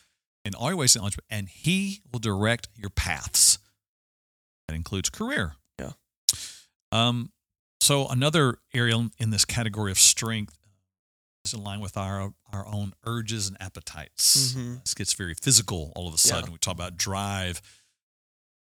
In 0.44 0.54
all 0.54 0.68
your 0.70 0.78
ways, 0.78 0.96
and 1.30 1.50
He 1.50 2.02
will 2.12 2.20
direct 2.20 2.68
your 2.76 2.92
paths. 2.92 3.58
That 4.68 4.76
includes 4.76 5.10
career. 5.10 5.56
Yeah. 5.80 5.94
Um. 6.92 7.32
So 7.82 8.08
another 8.08 8.60
area 8.74 9.10
in 9.18 9.30
this 9.30 9.46
category 9.46 9.92
of 9.92 9.98
strength 10.00 10.58
is 11.46 11.54
in 11.54 11.64
line 11.64 11.80
with 11.80 11.98
our 11.98 12.34
our 12.52 12.66
own 12.68 12.94
urges 13.06 13.48
and 13.48 13.58
appetites. 13.62 14.54
Mhm. 14.54 14.84
This 14.84 14.94
gets 14.94 15.14
very 15.14 15.34
physical 15.36 15.92
all 15.96 16.08
of 16.08 16.14
a 16.14 16.18
Yeah. 16.18 16.32
sudden. 16.32 16.52
We 16.52 16.58
talk 16.60 16.74
about 16.74 16.98
drive, 16.98 17.62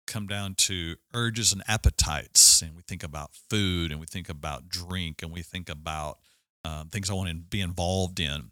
come 0.08 0.28
down 0.28 0.56
to 0.56 0.96
urges 1.14 1.52
and 1.54 1.64
appetites, 1.68 2.62
and 2.62 2.76
we 2.76 2.82
think 2.84 3.04
about 3.04 3.32
food, 3.50 3.92
and 3.92 4.00
we 4.00 4.06
think 4.08 4.30
about 4.30 4.70
drink, 4.70 5.22
and 5.22 5.32
we 5.32 5.42
think 5.44 5.70
about 5.70 6.20
um, 6.66 6.88
things 6.90 7.10
I 7.10 7.14
want 7.14 7.30
to 7.30 7.36
be 7.36 7.62
involved 7.62 8.20
in. 8.20 8.52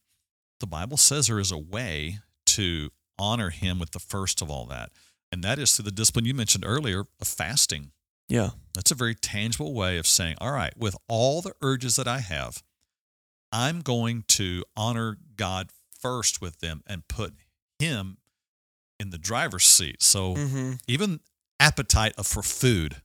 The 0.59 0.67
Bible 0.67 0.97
says 0.97 1.27
there 1.27 1.39
is 1.39 1.51
a 1.51 1.57
way 1.57 2.19
to 2.47 2.89
honor 3.19 3.49
Him 3.49 3.79
with 3.79 3.91
the 3.91 3.99
first 3.99 4.41
of 4.41 4.49
all 4.49 4.65
that, 4.67 4.91
and 5.31 5.43
that 5.43 5.59
is 5.59 5.75
through 5.75 5.85
the 5.85 5.91
discipline 5.91 6.25
you 6.25 6.33
mentioned 6.33 6.63
earlier 6.65 7.01
of 7.21 7.27
fasting. 7.27 7.91
Yeah. 8.29 8.51
That's 8.73 8.91
a 8.91 8.95
very 8.95 9.15
tangible 9.15 9.73
way 9.73 9.97
of 9.97 10.05
saying, 10.07 10.35
all 10.41 10.51
right, 10.51 10.73
with 10.77 10.95
all 11.07 11.41
the 11.41 11.53
urges 11.61 11.95
that 11.95 12.07
I 12.07 12.19
have, 12.19 12.61
I'm 13.51 13.81
going 13.81 14.23
to 14.29 14.63
honor 14.75 15.17
God 15.35 15.69
first 15.99 16.41
with 16.41 16.59
them 16.59 16.83
and 16.87 17.07
put 17.07 17.33
Him 17.79 18.17
in 18.99 19.11
the 19.11 19.17
driver's 19.17 19.65
seat. 19.65 20.01
So 20.01 20.35
Mm-hmm. 20.35 20.71
even 20.87 21.19
appetite 21.59 22.13
for 22.25 22.43
food, 22.43 23.01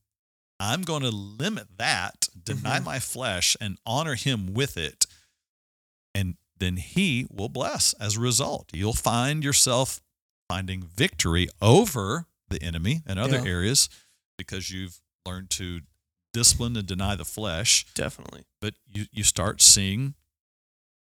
I'm 0.63 0.83
going 0.83 1.03
to 1.03 1.11
limit 1.11 1.77
that, 1.79 2.29
deny 2.45 2.79
Mhm. 2.79 2.85
my 2.85 3.01
flesh, 3.01 3.57
and 3.61 3.79
honor 3.85 4.15
Him 4.15 4.47
with 4.55 4.77
it. 4.77 5.07
And 6.15 6.37
then 6.57 6.77
He 6.77 7.27
will 7.31 7.49
bless 7.49 7.93
as 7.95 8.17
a 8.17 8.21
result. 8.21 8.71
You'll 8.73 8.93
find 8.95 9.43
yourself 9.43 10.01
finding 10.49 10.83
victory 10.85 11.49
over 11.61 12.27
the 12.49 12.63
enemy 12.63 13.03
and 13.07 13.19
other 13.19 13.39
Yeah. 13.39 13.51
areas 13.51 13.89
because 14.39 14.71
you've 14.71 15.01
learned 15.27 15.51
to 15.51 15.81
discipline 16.33 16.77
and 16.77 16.87
deny 16.87 17.17
the 17.17 17.25
flesh, 17.25 17.85
Definitely. 17.95 18.45
but 18.61 18.75
you, 18.87 19.07
you 19.11 19.25
start 19.25 19.61
seeing 19.63 20.15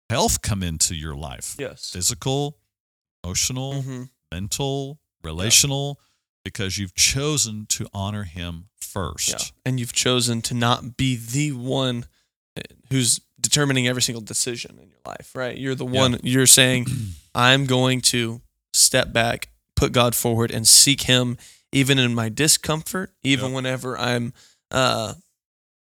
health 0.10 0.41
come 0.41 0.64
into 0.64 0.96
your 0.96 1.16
life 1.16 1.56
Yes. 1.60 1.89
physical, 1.89 2.60
emotional, 3.24 3.74
Mm-hmm. 3.82 4.04
mental, 4.32 5.00
relational, 5.24 6.00
because 6.44 6.78
you've 6.78 6.94
chosen 6.96 7.66
to 7.70 7.88
honor 7.94 8.24
him 8.24 8.66
first. 8.80 9.30
Yeah. 9.30 9.38
And 9.66 9.80
you've 9.80 9.94
chosen 9.94 10.41
to 10.44 10.54
not 10.54 10.98
be 10.98 11.16
the 11.16 11.52
one 11.54 12.06
uh, 12.58 12.62
who's 12.91 13.20
determining 13.39 13.88
every 13.88 14.02
single 14.02 14.22
decision 14.22 14.78
in 14.82 14.89
your 14.89 15.00
life, 15.06 15.32
right? 15.36 15.58
You're 15.58 15.76
the 15.76 15.86
Yeah. 15.86 16.00
one 16.00 16.20
you're 16.24 16.46
saying, 16.48 16.86
I'm 17.36 17.66
going 17.66 18.02
to 18.02 18.41
step 18.74 19.12
back, 19.14 19.50
put 19.76 19.91
God 19.91 20.16
forward, 20.16 20.52
and 20.52 20.68
seek 20.68 21.04
Him 21.04 21.38
even 21.72 21.98
in 21.98 22.14
my 22.14 22.30
discomfort, 22.30 23.12
even 23.24 23.48
Yep. 23.48 23.56
whenever 23.56 23.98
I'm, 23.98 24.34
uh, 24.70 25.16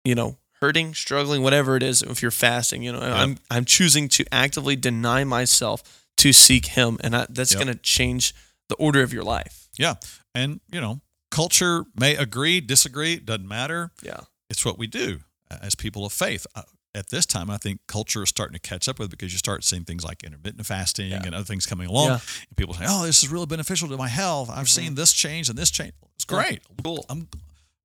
you 0.05 0.15
know, 0.15 0.39
hurting, 0.61 0.95
struggling, 0.95 1.43
whatever 1.43 1.75
it 1.77 1.83
is, 1.83 2.03
if 2.03 2.23
you're 2.23 2.31
fasting, 2.31 2.83
you 2.83 2.93
know, 2.93 3.01
I'm 3.01 3.39
I'm 3.51 3.65
choosing 3.65 4.09
to 4.11 4.25
actively 4.31 4.77
deny 4.77 5.25
myself 5.25 6.05
to 6.19 6.33
seek 6.33 6.67
Him, 6.67 6.99
and 7.03 7.17
I, 7.17 7.27
that's 7.31 7.53
Yep. 7.55 7.63
going 7.65 7.75
to 7.77 7.83
change 7.83 8.35
the 8.71 8.77
order 8.77 9.03
of 9.03 9.13
your 9.13 9.23
life. 9.25 9.69
Yeah. 9.79 9.95
And, 10.35 10.61
you 10.73 10.81
know, 10.81 11.01
culture 11.31 11.85
may 11.99 12.17
agree, 12.17 12.61
disagree, 12.63 13.17
doesn't 13.19 13.47
matter. 13.47 13.91
Yeah, 14.03 14.21
It's 14.49 14.65
what 14.65 14.79
we 14.79 14.87
do 14.87 15.21
as 15.51 15.75
people 15.75 16.07
of 16.07 16.13
faith. 16.13 16.47
Uh, 16.55 16.63
At 16.95 17.11
this 17.11 17.25
time, 17.27 17.51
I 17.51 17.57
think 17.59 17.81
culture 17.87 18.23
is 18.25 18.29
starting 18.31 18.55
to 18.61 18.69
catch 18.69 18.89
up 18.89 18.99
with 18.99 19.11
because 19.11 19.31
you 19.33 19.39
start 19.39 19.63
seeing 19.65 19.85
things 19.85 20.03
like 20.05 20.25
intermittent 20.25 20.67
fasting 20.67 21.11
Yeah. 21.11 21.23
and 21.25 21.35
other 21.35 21.45
things 21.45 21.67
coming 21.67 21.89
along. 21.89 22.09
Yeah. 22.09 22.19
And 22.49 22.57
people 22.57 22.75
say, 22.75 22.85
oh, 22.89 23.05
this 23.07 23.23
is 23.23 23.29
really 23.31 23.47
beneficial 23.47 23.89
to 23.89 23.97
my 23.97 24.09
health. 24.09 24.49
I've 24.51 24.69
seen 24.69 24.95
this 24.97 25.13
change 25.13 25.49
and 25.49 25.57
this 25.59 25.71
change. 25.71 25.93
It's 26.17 26.25
great. 26.25 26.61
cool. 26.83 27.05
I'm, 27.09 27.29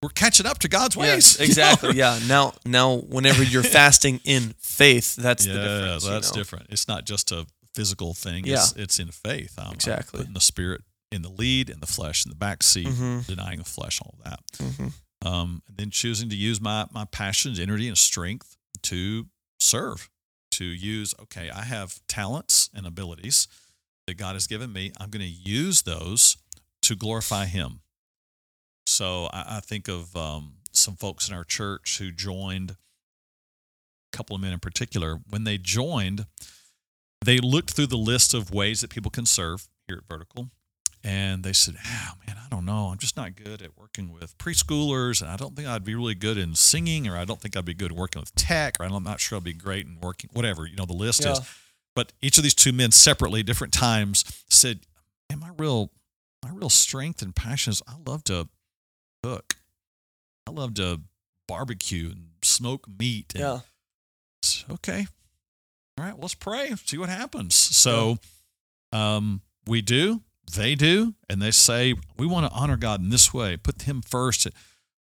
we're 0.02 0.10
catching 0.10 0.46
up 0.48 0.58
to 0.60 0.68
God's 0.68 0.96
ways. 0.98 1.10
Yes, 1.10 1.34
you 1.40 1.40
know? 1.40 1.50
exactly. 1.50 1.96
Yeah. 1.96 2.20
Now, 2.28 2.54
now, 2.66 2.96
whenever 2.98 3.44
you're 3.44 3.64
fasting 3.80 4.22
in 4.24 4.54
faith, 4.60 5.16
that's 5.16 5.46
the 5.46 5.54
yeah, 5.54 5.62
difference. 5.68 6.04
you 6.06 6.10
that's 6.12 6.32
know? 6.32 6.38
different. 6.42 6.66
It's 6.70 6.88
not 6.88 7.06
just 7.06 7.32
a 7.32 7.46
physical 7.76 8.14
thing. 8.14 8.46
Yeah. 8.46 8.56
It's, 8.56 8.72
it's 8.74 9.00
in 9.00 9.10
faith. 9.10 9.54
I'm, 9.58 9.68
I'm 9.68 9.74
Exactly. 9.74 10.20
putting 10.20 10.34
the 10.34 10.40
spirit 10.42 10.82
in 11.12 11.22
the 11.22 11.30
lead 11.30 11.70
and 11.70 11.82
the 11.82 11.88
flesh 11.88 12.26
in 12.26 12.30
the 12.30 12.36
back 12.36 12.64
seat, 12.64 12.88
Mhm. 12.88 13.26
denying 13.28 13.60
the 13.60 13.66
flesh, 13.66 14.00
all 14.02 14.16
of 14.18 14.24
that. 14.24 14.40
Mhm. 14.58 14.94
Um, 15.26 15.62
and 15.68 15.78
then 15.78 15.92
choosing 15.92 16.30
to 16.30 16.36
use 16.36 16.60
my 16.62 16.86
my 16.92 17.06
passions, 17.06 17.60
energy, 17.60 17.88
and 17.88 17.98
strength 17.98 18.58
to 18.84 19.28
serve, 19.60 20.10
to 20.52 20.66
use. 20.66 21.14
Okay, 21.20 21.50
I 21.50 21.64
have 21.64 22.00
talents 22.08 22.70
and 22.74 22.86
abilities 22.86 23.48
that 24.08 24.16
God 24.16 24.34
has 24.36 24.46
given 24.48 24.72
me. 24.72 24.92
I'm 24.98 25.10
going 25.10 25.26
to 25.26 25.50
use 25.50 25.82
those 25.84 26.38
to 26.84 26.96
glorify 26.96 27.46
Him. 27.46 27.82
So 28.88 29.26
I, 29.34 29.58
I 29.58 29.60
think 29.62 29.88
of 29.88 30.16
um, 30.16 30.58
some 30.72 30.96
folks 30.96 31.28
in 31.30 31.36
our 31.36 31.44
church 31.46 31.98
who 31.98 32.12
joined. 32.12 32.72
A 34.14 34.18
couple 34.18 34.36
of 34.36 34.42
men 34.42 34.54
in 34.54 34.60
particular, 34.60 35.20
when 35.30 35.44
they 35.44 35.58
joined, 35.58 36.26
they 37.26 37.40
looked 37.40 37.72
through 37.72 37.88
the 37.88 37.98
list 37.98 38.34
of 38.34 38.52
ways 38.52 38.82
that 38.82 38.90
people 38.90 39.12
can 39.12 39.26
serve 39.26 39.68
here 39.88 39.98
at 39.98 40.08
Vertical, 40.08 40.50
and 41.04 41.44
they 41.44 41.54
said, 41.54 41.76
"Oh 41.86 42.12
man, 42.26 42.38
I 42.44 42.48
don't 42.50 42.66
know. 42.66 42.88
I'm 42.88 42.98
just 42.98 43.18
not 43.18 43.36
good 43.36 43.62
at 43.62 43.78
working 43.78 44.12
with 44.12 44.38
preschoolers, 44.38 45.22
and 45.22 45.30
I 45.30 45.36
don't 45.36 45.56
think 45.56 45.68
I'd 45.68 45.84
be 45.84 45.96
really 45.96 46.16
good 46.16 46.38
in 46.38 46.56
singing, 46.56 47.08
or 47.08 47.18
I 47.18 47.26
don't 47.26 47.40
think 47.42 47.56
I'd 47.56 47.66
be 47.66 47.74
good 47.74 47.92
working 47.92 48.20
with 48.22 48.34
tech, 48.36 48.78
or 48.80 48.86
I'm 48.86 49.04
not 49.04 49.20
sure 49.20 49.38
I'd 49.38 49.44
be 49.44 49.54
great 49.54 49.86
in 49.86 50.00
working 50.00 50.30
whatever. 50.34 50.66
You 50.66 50.76
know, 50.76 50.86
the 50.86 50.94
list 50.94 51.24
Yeah. 51.24 51.34
is." 51.34 51.40
But 51.96 52.12
each 52.22 52.38
of 52.38 52.44
these 52.44 52.54
two 52.56 52.74
men 52.74 52.92
separately, 52.92 53.42
different 53.44 53.74
times, 53.74 54.26
said, 54.50 54.82
"Man, 55.30 55.40
my 55.40 55.50
real, 55.58 55.92
my 56.44 56.50
real 56.52 56.70
strength 56.70 57.22
and 57.22 57.36
passion 57.36 57.72
is 57.72 57.82
I 57.88 57.96
love 58.06 58.24
to 58.26 58.50
cook. 59.24 59.56
I 60.48 60.52
love 60.52 60.74
to 60.76 61.02
barbecue 61.48 62.10
and 62.12 62.32
smoke 62.44 62.88
meat. 63.00 63.34
And 63.36 63.42
Yeah. 63.42 63.60
okay. 64.72 65.08
All 65.98 66.06
right, 66.06 66.20
let's 66.20 66.34
pray, 66.36 66.74
see 66.86 66.98
what 66.98 67.10
happens. 67.10 67.56
So 67.56 68.18
um, 68.92 69.42
we 69.66 69.82
do, 69.82 70.22
they 70.54 70.76
do, 70.76 71.14
and 71.30 71.42
they 71.42 71.52
say, 71.52 71.94
we 72.18 72.26
want 72.28 72.52
to 72.52 72.58
honor 72.58 72.76
God 72.78 73.00
in 73.02 73.10
this 73.10 73.34
way, 73.34 73.56
put 73.58 73.84
Him 73.84 74.02
first. 74.02 74.46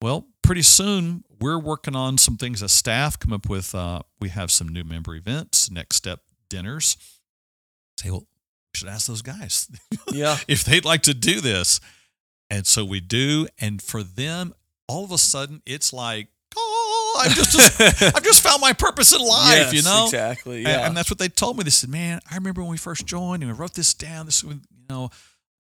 Well, 0.02 0.28
pretty 0.44 0.62
soon 0.62 1.24
we're 1.40 1.58
working 1.60 1.96
on 1.96 2.20
some 2.20 2.38
things 2.38 2.62
as 2.62 2.72
staff, 2.72 3.18
come 3.18 3.34
up 3.34 3.50
with, 3.50 3.74
uh, 3.74 4.02
we 4.20 4.30
have 4.30 4.52
some 4.52 4.68
new 4.70 4.84
member 4.84 5.16
events, 5.16 5.72
next 5.72 5.96
step 5.96 6.22
dinners. 6.50 6.96
Say, 8.00 8.12
well, 8.12 8.22
we 8.22 8.78
should 8.78 8.88
ask 8.88 9.08
those 9.08 9.24
guys 9.24 9.68
Yeah. 10.12 10.38
if 10.48 10.64
they'd 10.64 10.86
like 10.86 11.02
to 11.04 11.16
do 11.16 11.42
this. 11.42 11.80
And 12.52 12.68
so 12.68 12.86
we 12.86 13.00
do. 13.00 13.48
And 13.60 13.82
for 13.82 14.04
them, 14.04 14.54
all 14.88 15.04
of 15.04 15.12
a 15.12 15.18
sudden, 15.18 15.62
it's 15.66 15.92
like, 15.92 16.28
I've 17.18 17.34
just, 17.34 17.82
I've 18.16 18.24
just 18.24 18.42
found 18.44 18.62
my 18.62 18.74
purpose 18.74 19.14
in 19.14 19.22
life, 19.22 19.74
you 19.74 19.82
know? 19.84 20.06
Exactly. 20.06 20.62
Yeah. 20.64 20.88
And, 20.88 20.96
that's 20.98 21.10
what 21.12 21.20
they 21.20 21.30
told 21.30 21.58
me. 21.58 21.64
They 21.64 21.70
said, 21.70 21.90
man, 21.90 22.20
I 22.32 22.36
remember 22.36 22.62
when 22.62 22.72
we 22.72 22.78
first 22.78 23.06
joined 23.06 23.44
and 23.44 23.52
we 23.52 23.58
wrote 23.58 23.74
this 23.74 23.94
down. 23.94 24.26
This, 24.26 24.44
is, 24.44 24.50
you 24.50 24.60
know, 24.90 25.10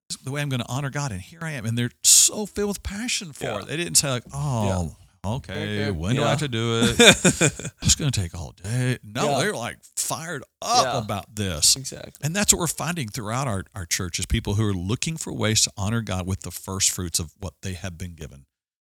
this 0.10 0.18
is 0.18 0.24
the 0.24 0.32
way 0.32 0.41
I'm 0.41 0.49
going 0.49 0.62
to 0.62 0.70
honor 0.70 0.89
God. 0.89 1.12
And 1.12 1.22
here 1.22 1.39
I 1.41 1.51
am. 1.51 1.66
And 1.66 1.78
they're 1.78 1.91
so 2.03 2.45
filled 2.45 2.70
with 2.70 2.84
passion 2.84 3.34
for 3.34 3.43
Yeah. 3.45 3.60
it. 3.60 3.68
They 3.68 3.78
didn't 3.78 3.95
say 3.95 4.10
like, 4.10 4.24
oh, 4.34 4.95
okay, 5.26 5.53
Okay. 5.53 5.91
when 5.91 6.16
do 6.16 6.24
I 6.24 6.30
have 6.30 6.39
to 6.39 6.47
do 6.47 6.82
it? 6.84 6.95
it's 6.99 7.95
going 7.95 8.10
to 8.12 8.22
take 8.22 8.34
all 8.34 8.53
day. 8.64 8.97
No, 9.03 9.32
Yeah. 9.32 9.39
they're 9.39 9.53
like 9.55 9.78
fired 9.97 10.43
up 10.62 10.86
Yeah. 10.86 10.97
about 10.99 11.36
this. 11.36 11.76
exactly. 11.76 12.14
And 12.24 12.36
that's 12.36 12.53
what 12.53 12.60
we're 12.60 12.68
finding 12.68 13.10
throughout 13.10 13.47
our, 13.47 13.66
our 13.76 13.86
church 13.86 14.20
is 14.20 14.26
people 14.26 14.53
who 14.55 14.66
are 14.66 14.74
looking 14.74 15.18
for 15.18 15.34
ways 15.34 15.62
to 15.64 15.72
honor 15.78 16.01
God 16.01 16.26
with 16.26 16.41
the 16.41 16.51
first 16.51 16.89
fruits 16.91 17.20
of 17.20 17.34
what 17.39 17.55
they 17.62 17.74
have 17.74 17.97
been 17.97 18.14
given. 18.16 18.45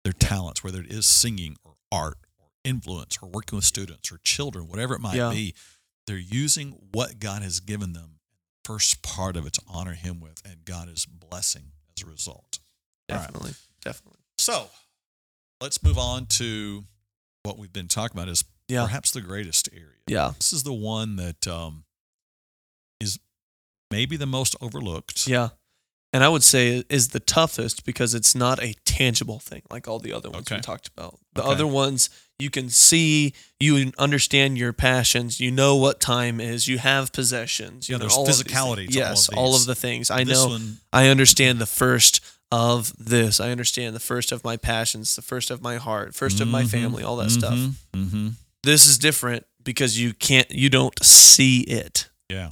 Their 0.04 0.14
talents, 0.14 0.64
whether 0.64 0.82
it 0.82 0.92
is 0.92 1.06
singing 1.06 1.56
or 1.64 1.74
art 1.92 2.18
or 2.18 2.25
influence 2.66 3.18
or 3.22 3.30
working 3.30 3.56
with 3.56 3.66
students 3.66 4.12
or 4.12 4.18
children, 4.24 4.68
whatever 4.68 4.94
it 4.96 5.00
might 5.00 5.16
Yeah. 5.16 5.30
be, 5.32 5.56
they're 6.08 6.18
using 6.18 6.72
what 6.92 7.20
God 7.20 7.42
has 7.42 7.60
given 7.60 7.94
them. 7.94 8.20
First 8.64 9.02
part 9.02 9.38
of 9.38 9.46
it 9.46 9.54
to 9.54 9.62
honor 9.68 9.94
Him 9.94 10.20
with, 10.20 10.42
and 10.46 10.66
God 10.66 10.90
is 10.90 11.06
blessing 11.06 11.72
as 11.96 12.04
a 12.04 12.08
result. 12.10 12.60
All 13.10 13.16
right. 13.18 13.22
Definitely. 13.26 13.54
Definitely. 13.84 14.20
So 14.40 14.70
let's 15.62 15.82
move 15.84 15.98
on 16.00 16.26
to 16.28 16.86
what 17.44 17.58
we've 17.60 17.72
been 17.74 17.88
talking 17.88 18.18
about 18.18 18.28
is 18.30 18.44
Yeah. 18.68 18.84
perhaps 18.84 19.12
the 19.12 19.22
greatest 19.22 19.70
area. 19.72 20.00
Yeah. 20.08 20.34
This 20.38 20.52
is 20.52 20.64
the 20.64 20.74
one 20.74 21.16
that 21.18 21.46
um, 21.48 21.86
is 23.00 23.20
maybe 23.92 24.18
the 24.18 24.26
most 24.26 24.56
overlooked. 24.62 25.28
Yeah. 25.28 25.50
And 26.16 26.24
I 26.24 26.30
would 26.30 26.44
say 26.46 26.82
is 26.88 27.10
the 27.10 27.20
toughest 27.20 27.86
because 27.86 28.14
it's 28.14 28.34
not 28.34 28.64
a 28.64 28.74
tangible 28.86 29.40
thing 29.40 29.64
like 29.70 29.86
all 29.86 30.00
the 30.00 30.14
other 30.14 30.30
ones 30.30 30.50
we 30.50 30.62
talked 30.62 30.88
about. 30.88 31.20
The 31.34 31.42
Okay. 31.44 31.52
other 31.52 31.68
ones 31.68 32.10
you 32.40 32.50
can 32.50 32.70
see, 32.70 33.34
you 33.60 33.92
understand 33.98 34.58
your 34.58 34.72
passions, 34.72 35.42
you 35.42 35.52
know 35.52 35.76
what 35.76 36.00
time 36.00 36.40
is, 36.40 36.70
you 36.70 36.78
have 36.78 37.12
possessions. 37.12 37.90
You 37.90 37.96
Yeah, 37.96 37.98
know, 37.98 38.04
there's 38.04 38.14
all 38.14 38.30
of 38.30 38.36
physicality 38.36 38.90
to 38.94 39.00
all 39.02 39.10
Yes, 39.10 39.28
of 39.28 39.38
all 39.38 39.56
of 39.58 39.66
the 39.66 39.76
things. 39.76 40.10
I 40.10 40.24
This 40.24 40.38
know. 40.40 40.48
one, 40.48 40.78
I 40.94 41.08
understand 41.10 41.60
the 41.60 41.66
first 41.66 42.22
of 42.50 42.94
this. 42.98 43.42
I 43.42 43.52
understand 43.52 43.94
the 43.94 44.00
first 44.00 44.32
of 44.32 44.42
my 44.46 44.56
passions, 44.56 45.18
the 45.18 45.22
first 45.22 45.52
of 45.52 45.62
my 45.62 45.76
heart, 45.76 46.16
first 46.16 46.40
of 46.40 46.48
my 46.48 46.64
Mhm, 46.64 46.70
family, 46.70 47.04
all 47.04 47.18
that 47.18 47.32
stuff. 47.32 47.60
Mm-hmm. 47.94 48.30
This 48.64 48.86
is 48.86 48.98
different 48.98 49.46
because 49.64 50.00
you 50.00 50.14
can't, 50.14 50.50
you 50.50 50.70
don't 50.70 50.98
see 51.04 51.60
it. 51.62 52.08
Yeah. 52.30 52.52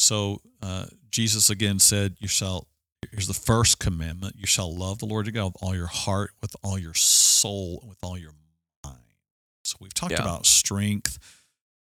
So 0.00 0.40
uh, 0.62 0.86
Jesus 1.10 1.48
again 1.50 1.78
said, 1.78 2.16
"You 2.18 2.26
shall." 2.28 2.66
Here's 3.10 3.26
the 3.28 3.34
first 3.34 3.78
commandment: 3.78 4.36
You 4.38 4.46
shall 4.46 4.74
love 4.74 4.98
the 4.98 5.06
Lord 5.06 5.26
your 5.26 5.32
God 5.32 5.52
with 5.54 5.62
all 5.62 5.74
your 5.74 5.86
heart, 5.86 6.32
with 6.42 6.54
all 6.62 6.78
your 6.78 6.94
soul, 6.94 7.84
with 7.88 7.98
all 8.02 8.18
your 8.18 8.32
mind. 8.84 8.98
So 9.62 9.76
we've 9.80 9.94
talked 9.94 10.12
Yeah. 10.12 10.22
about 10.22 10.46
strength 10.46 11.18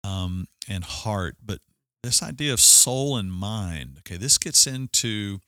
um, 0.03 0.47
and 0.67 0.83
heart, 0.83 1.37
but 1.43 1.61
this 2.01 2.21
idea 2.21 2.51
of 2.51 2.59
soul 2.59 3.15
and 3.17 3.31
mind. 3.31 3.97
Okay, 3.99 4.17
this 4.17 4.37
gets 4.37 4.67
into 4.67 5.39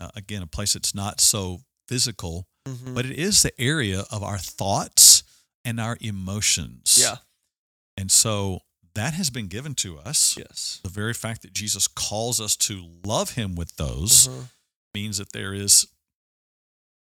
uh, 0.00 0.10
again 0.16 0.42
a 0.42 0.46
place 0.46 0.72
that's 0.72 0.94
not 0.94 1.20
so 1.20 1.60
physical, 1.86 2.48
Mhm. 2.66 2.94
but 2.94 3.06
it 3.06 3.16
is 3.16 3.42
the 3.42 3.58
area 3.60 4.00
of 4.10 4.22
our 4.24 4.38
thoughts 4.38 5.22
and 5.64 5.78
our 5.78 5.96
emotions. 6.00 6.96
yeah. 6.98 7.18
And 7.96 8.10
so 8.10 8.62
that 8.94 9.14
has 9.14 9.30
been 9.30 9.46
given 9.46 9.74
to 9.76 9.98
us. 10.00 10.36
Yes. 10.36 10.80
The 10.82 10.88
very 10.88 11.14
fact 11.14 11.42
that 11.42 11.52
Jesus 11.52 11.86
calls 11.86 12.40
us 12.40 12.56
to 12.56 13.00
love 13.04 13.30
him 13.32 13.54
with 13.54 13.76
those 13.76 14.26
Uh-huh. 14.26 14.46
Means 14.94 15.18
that 15.18 15.32
there 15.32 15.52
is 15.52 15.86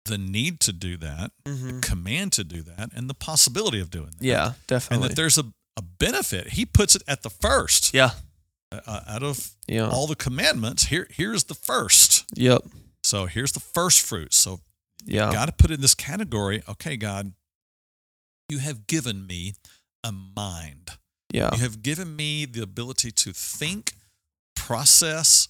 the 0.07 0.19
need 0.19 0.59
to 0.61 0.73
do 0.73 0.97
that, 0.97 1.31
Mhm. 1.45 1.81
command 1.83 2.33
to 2.33 2.43
do 2.45 2.63
that, 2.63 2.91
and 2.93 3.09
the 3.09 3.15
possibility 3.15 3.79
of 3.79 3.91
doing 3.91 4.11
that. 4.19 4.23
Yeah, 4.25 4.55
definitely. 4.67 5.05
And 5.05 5.11
that 5.11 5.17
there's 5.17 5.39
a, 5.39 5.53
a 5.77 5.83
benefit. 5.83 6.51
He 6.51 6.67
puts 6.67 6.97
it 6.97 7.03
at 7.07 7.23
the 7.23 7.31
first. 7.31 7.95
yeah. 7.95 8.15
Uh, 8.73 9.03
out 9.07 9.23
of 9.23 9.51
Yeah. 9.69 9.87
all 9.91 10.07
the 10.07 10.17
commandments, 10.17 10.85
here 10.85 11.07
here's 11.11 11.45
the 11.45 11.55
first. 11.55 12.25
Yep. 12.35 12.63
So 13.05 13.27
here's 13.27 13.53
the 13.53 13.61
first 13.61 14.01
fruit. 14.01 14.33
So 14.33 14.63
Yeah. 15.05 15.31
got 15.31 15.45
to 15.47 15.53
put 15.53 15.71
it 15.71 15.75
in 15.75 15.81
this 15.83 15.95
category. 15.95 16.63
Okay, 16.67 16.97
God, 16.97 17.35
you 18.49 18.59
have 18.61 18.87
given 18.87 19.27
me 19.27 19.55
a 20.03 20.11
mind. 20.11 20.93
Yeah. 21.31 21.51
You 21.55 21.61
have 21.61 21.83
given 21.83 22.17
me 22.17 22.47
the 22.47 22.63
ability 22.63 23.13
to 23.13 23.33
think, 23.35 23.95
process 24.57 25.49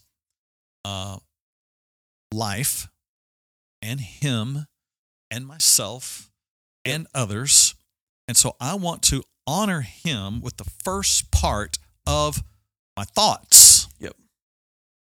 uh, 0.84 1.18
life 2.32 2.88
and 3.80 4.00
Him 4.00 4.66
and 5.30 5.46
myself 5.46 6.30
and 6.84 7.06
others. 7.14 7.74
And 8.28 8.36
so 8.36 8.56
I 8.60 8.74
want 8.74 9.02
to 9.04 9.22
honor 9.46 9.80
Him 9.82 10.40
with 10.40 10.56
the 10.56 10.70
first 10.84 11.30
part 11.30 11.78
of 12.06 12.42
my 12.96 13.04
thoughts. 13.04 13.88
Yep. 13.98 14.16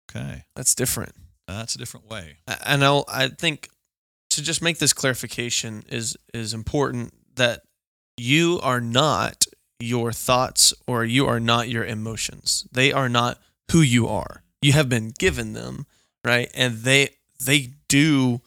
Okay. 0.09 0.43
That's 0.55 0.75
different. 0.75 1.13
That's 1.47 1.75
a 1.75 1.77
different 1.77 2.09
way. 2.09 2.37
I- 2.47 2.73
I 2.73 2.75
know. 2.75 3.05
I 3.07 3.29
think 3.29 3.69
to 4.31 4.41
just 4.41 4.61
make 4.61 4.77
this 4.79 4.93
clarification 4.93 5.83
is 5.87 6.17
is 6.33 6.53
important 6.53 7.13
that 7.35 7.61
you 8.17 8.59
are 8.61 8.81
not 8.81 9.45
your 9.79 10.11
thoughts 10.11 10.73
or 10.87 11.05
you 11.05 11.25
are 11.27 11.39
not 11.39 11.69
your 11.69 11.85
emotions. 11.85 12.67
They 12.71 12.91
are 12.91 13.09
not 13.09 13.39
who 13.71 13.81
you 13.81 14.07
are. 14.07 14.43
You 14.61 14.73
have 14.73 14.89
been 14.89 15.13
given 15.17 15.53
them, 15.53 15.85
right? 16.27 16.49
And 16.53 16.77
they 16.79 17.09
they 17.43 17.69
do. 17.87 18.41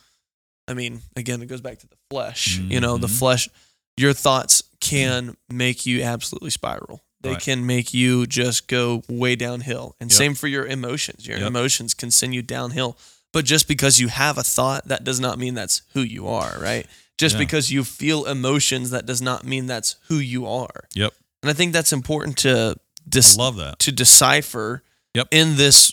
I 0.68 0.74
mean, 0.74 1.00
again, 1.16 1.40
it 1.42 1.46
goes 1.46 1.60
back 1.60 1.78
to 1.80 1.86
the 1.86 1.96
flesh. 2.10 2.58
You 2.58 2.80
know, 2.80 2.96
the 2.98 3.06
Mhm. 3.06 3.18
flesh. 3.18 3.48
Your 3.96 4.12
thoughts 4.12 4.62
can 4.80 5.36
make 5.48 5.86
you 5.86 6.02
absolutely 6.02 6.50
spiral. 6.50 7.02
They 7.22 7.30
Right. 7.32 7.42
can 7.42 7.66
make 7.66 7.92
you 7.92 8.26
just 8.26 8.66
go 8.66 9.02
way 9.08 9.36
downhill. 9.36 9.94
And 10.00 10.10
Yep. 10.10 10.16
same 10.18 10.34
for 10.34 10.48
your 10.48 10.66
emotions. 10.66 11.26
Your 11.26 11.38
Yep. 11.38 11.46
emotions 11.48 11.94
can 11.94 12.10
send 12.10 12.34
you 12.34 12.42
downhill. 12.42 12.96
But 13.32 13.44
just 13.44 13.68
because 13.68 14.00
you 14.00 14.08
have 14.08 14.38
a 14.38 14.42
thought, 14.42 14.88
that 14.88 15.04
does 15.04 15.20
not 15.20 15.38
mean 15.38 15.54
that's 15.54 15.82
who 15.92 16.00
you 16.02 16.26
are, 16.28 16.56
right? 16.58 16.86
Just 17.18 17.34
Yeah. 17.34 17.40
because 17.40 17.70
you 17.70 17.84
feel 17.84 18.24
emotions, 18.24 18.90
that 18.90 19.06
does 19.06 19.20
not 19.22 19.44
mean 19.44 19.66
that's 19.66 19.96
who 20.08 20.18
you 20.18 20.46
are. 20.46 20.88
Yep. 20.94 21.12
And 21.42 21.50
I 21.50 21.52
think 21.52 21.72
that's 21.72 21.92
important 21.92 22.38
to 22.38 22.76
I 23.12 23.34
love 23.36 23.56
that. 23.56 23.78
to 23.80 23.92
decipher 23.92 24.82
Yep. 25.14 25.28
in 25.30 25.56
this 25.56 25.92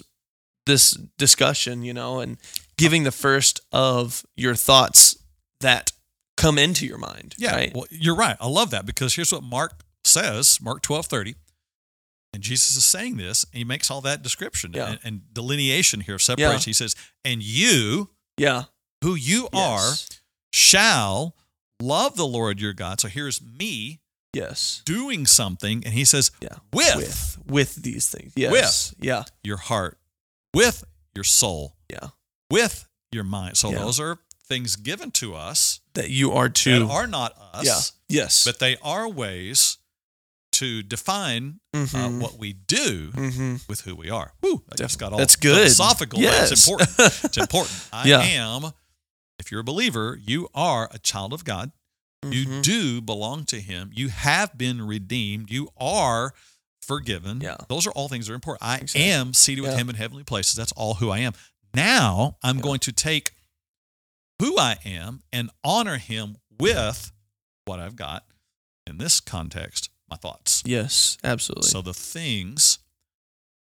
this 0.68 0.92
discussion, 1.18 1.82
you 1.84 1.94
know, 1.94 2.20
and 2.20 2.38
giving 2.78 3.04
the 3.04 3.12
first 3.12 3.62
of 3.72 4.26
your 4.36 4.54
thoughts 4.56 5.18
that 5.62 5.92
come 6.38 6.60
into 6.60 6.86
your 6.86 7.00
mind. 7.00 7.34
Yeah, 7.40 7.56
Right. 7.56 7.74
well, 7.76 7.88
you're 7.90 8.16
right. 8.16 8.38
I 8.40 8.48
love 8.48 8.70
that 8.70 8.86
because 8.86 9.16
here's 9.16 9.32
what 9.32 9.42
Mark 9.42 9.82
says, 10.06 10.60
Mark 10.62 10.84
12, 10.84 11.08
30. 11.08 11.36
And 12.34 12.44
Jesus 12.44 12.76
is 12.78 12.86
saying 12.86 13.18
this, 13.18 13.44
and 13.46 13.58
he 13.58 13.64
makes 13.64 13.90
all 13.90 14.02
that 14.02 14.22
description 14.22 14.72
Yeah. 14.74 14.90
and, 14.92 15.00
and 15.04 15.34
delineation 15.34 16.02
here 16.02 16.16
of 16.16 16.22
separation. 16.22 16.60
Yeah. 16.60 16.66
He 16.66 16.74
says, 16.74 16.96
And 17.26 17.42
you, 17.42 18.10
yeah. 18.38 18.66
who 19.04 19.16
you 19.16 19.50
are, 19.54 19.94
shall 20.52 21.36
love 21.82 22.16
the 22.16 22.28
Lord 22.28 22.60
your 22.60 22.74
God. 22.74 23.00
So 23.02 23.08
here's 23.08 23.42
me 23.42 24.00
Yes. 24.34 24.82
doing 24.86 25.26
something, 25.26 25.84
and 25.84 25.94
he 25.94 26.06
says, 26.06 26.30
Yeah. 26.42 26.58
with, 26.72 26.96
With 26.96 27.38
with 27.48 27.76
these 27.76 28.10
things. 28.10 28.34
Yes. 28.36 28.94
Yeah. 29.00 29.24
your 29.44 29.58
heart, 29.58 29.98
with 30.58 30.84
your 31.16 31.24
soul, 31.24 31.78
Yeah. 31.90 32.10
with 32.50 32.88
your 33.12 33.24
mind. 33.24 33.58
So 33.58 33.72
Yeah. 33.72 33.80
those 33.80 34.00
are 34.00 34.20
things 34.48 34.76
given 34.76 35.12
to 35.12 35.36
us 35.36 35.80
That 35.94 36.10
you 36.10 36.32
are 36.34 36.50
to 36.50 36.80
that 36.80 36.86
are 36.92 37.08
not 37.08 37.34
us, 37.54 37.66
Yeah. 37.66 37.82
Yes. 38.24 38.44
but 38.46 38.60
they 38.60 38.78
are 38.78 39.08
ways 39.10 39.78
to 40.54 40.82
define 40.82 41.60
uh, 41.74 41.78
Mhm. 41.86 42.20
what 42.20 42.38
we 42.40 42.54
do 42.54 43.12
Mhm. 43.12 43.68
with 43.68 43.82
who 43.82 43.94
we 43.96 44.10
are. 44.10 44.34
Woo, 44.42 44.64
I 44.72 44.76
just 44.76 44.98
got 44.98 45.12
all 45.12 45.20
That's 45.20 45.36
good. 45.36 45.56
philosophical. 45.58 46.20
but 46.22 46.52
It's 46.52 46.68
important. 46.68 46.90
It's 47.26 47.38
important. 47.38 47.80
I 47.94 48.08
Yeah. 48.08 48.22
am, 48.22 48.72
if 49.40 49.52
you're 49.52 49.60
a 49.62 49.64
believer, 49.64 50.18
you 50.24 50.50
are 50.56 50.90
a 50.92 50.98
child 51.00 51.34
of 51.34 51.44
God. 51.44 51.72
You 52.24 52.46
Mhm. 52.48 52.64
do 52.64 53.02
belong 53.02 53.46
to 53.46 53.62
Him. 53.62 53.92
You 53.94 54.10
have 54.10 54.58
been 54.58 54.82
redeemed. 54.82 55.52
You 55.52 55.70
are 55.78 56.34
forgiven. 56.88 57.42
Yeah. 57.42 57.58
Those 57.68 57.86
are 57.86 57.92
all 57.92 58.08
things 58.10 58.28
that 58.28 58.32
are 58.34 58.36
important. 58.36 58.64
I 58.64 58.78
Exactly. 58.78 59.04
am 59.12 59.34
seated 59.34 59.62
with 59.62 59.72
Yeah. 59.72 59.78
Him 59.78 59.90
in 59.90 59.96
heavenly 59.96 60.24
places. 60.24 60.56
That's 60.56 60.72
all 60.74 60.96
who 60.96 61.10
I 61.12 61.20
am. 61.20 61.34
Now 61.74 62.38
I'm 62.42 62.58
Yeah. 62.58 62.64
going 62.64 62.80
to 62.80 62.92
take 62.92 63.34
who 64.40 64.58
I 64.58 64.78
am 64.86 65.24
and 65.34 65.50
honor 65.64 65.98
Him 65.98 66.38
with 66.60 67.12
what 67.66 67.80
I've 67.80 67.96
got. 67.96 68.26
In 68.86 68.98
this 69.00 69.20
context, 69.20 69.90
my 70.10 70.16
thoughts. 70.16 70.64
Yes. 70.66 71.18
Absolutely. 71.24 71.70
So 71.70 71.82
the 71.82 71.94
things 71.94 72.80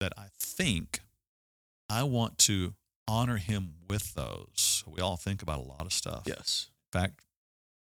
that 0.01 0.13
I 0.19 0.27
think, 0.39 1.01
I 1.89 2.03
want 2.03 2.39
to 2.41 2.75
honor 3.09 3.37
him 3.39 3.75
with 3.89 4.15
those. 4.15 4.83
We 4.87 5.01
all 5.01 5.17
think 5.17 5.41
about 5.43 5.61
a 5.61 5.63
lot 5.63 5.83
of 5.83 5.93
stuff. 5.93 6.25
yes. 6.27 6.69
In 6.93 7.01
fact, 7.01 7.21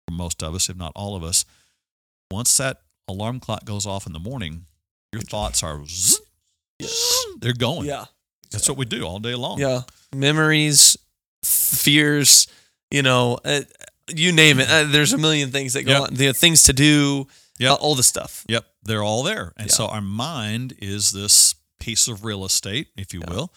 for 0.08 0.14
most 0.14 0.44
of 0.44 0.54
us, 0.54 0.70
if 0.70 0.76
not 0.78 0.92
all 0.96 1.16
of 1.16 1.24
us, 1.24 1.46
once 2.32 2.56
that 2.58 2.82
alarm 3.08 3.40
clock 3.40 3.64
goes 3.66 3.86
off 3.86 4.06
in 4.08 4.14
the 4.14 4.20
morning, 4.20 4.66
your 5.14 5.22
thoughts 5.22 5.64
are 5.64 5.80
zzz, 5.86 6.20
zzz, 6.82 7.26
they're 7.40 7.54
going. 7.54 7.88
Yeah. 7.88 8.06
That's 8.52 8.68
what 8.68 8.78
we 8.78 8.86
do 8.86 9.04
all 9.06 9.20
day 9.20 9.36
long. 9.36 9.60
Yeah. 9.60 9.82
Memories, 10.14 10.98
fears, 11.44 12.48
you 12.92 13.02
know, 13.02 13.38
uh, 13.46 13.62
you 14.14 14.32
name 14.32 14.60
it. 14.60 14.70
Uh, 14.70 14.84
there's 14.84 15.14
a 15.14 15.18
million 15.18 15.52
things 15.52 15.74
that 15.74 15.84
go 15.84 15.92
Yep. 15.92 16.02
on. 16.02 16.14
The 16.16 16.34
things 16.34 16.64
to 16.64 16.74
do, 16.74 17.28
Yep. 17.60 17.72
uh, 17.72 17.76
all 17.76 17.96
the 17.96 18.04
stuff. 18.04 18.46
Yep, 18.50 18.66
they're 18.84 19.04
all 19.04 19.24
there. 19.24 19.54
And 19.58 19.70
Yeah. 19.70 19.76
so 19.76 19.88
our 19.88 20.02
mind 20.02 20.76
is 20.80 21.12
this 21.12 21.56
piece 21.80 22.08
of 22.08 22.24
real 22.26 22.44
estate, 22.46 22.90
if 22.96 23.14
you 23.14 23.22
Yeah. 23.22 23.34
will. 23.34 23.54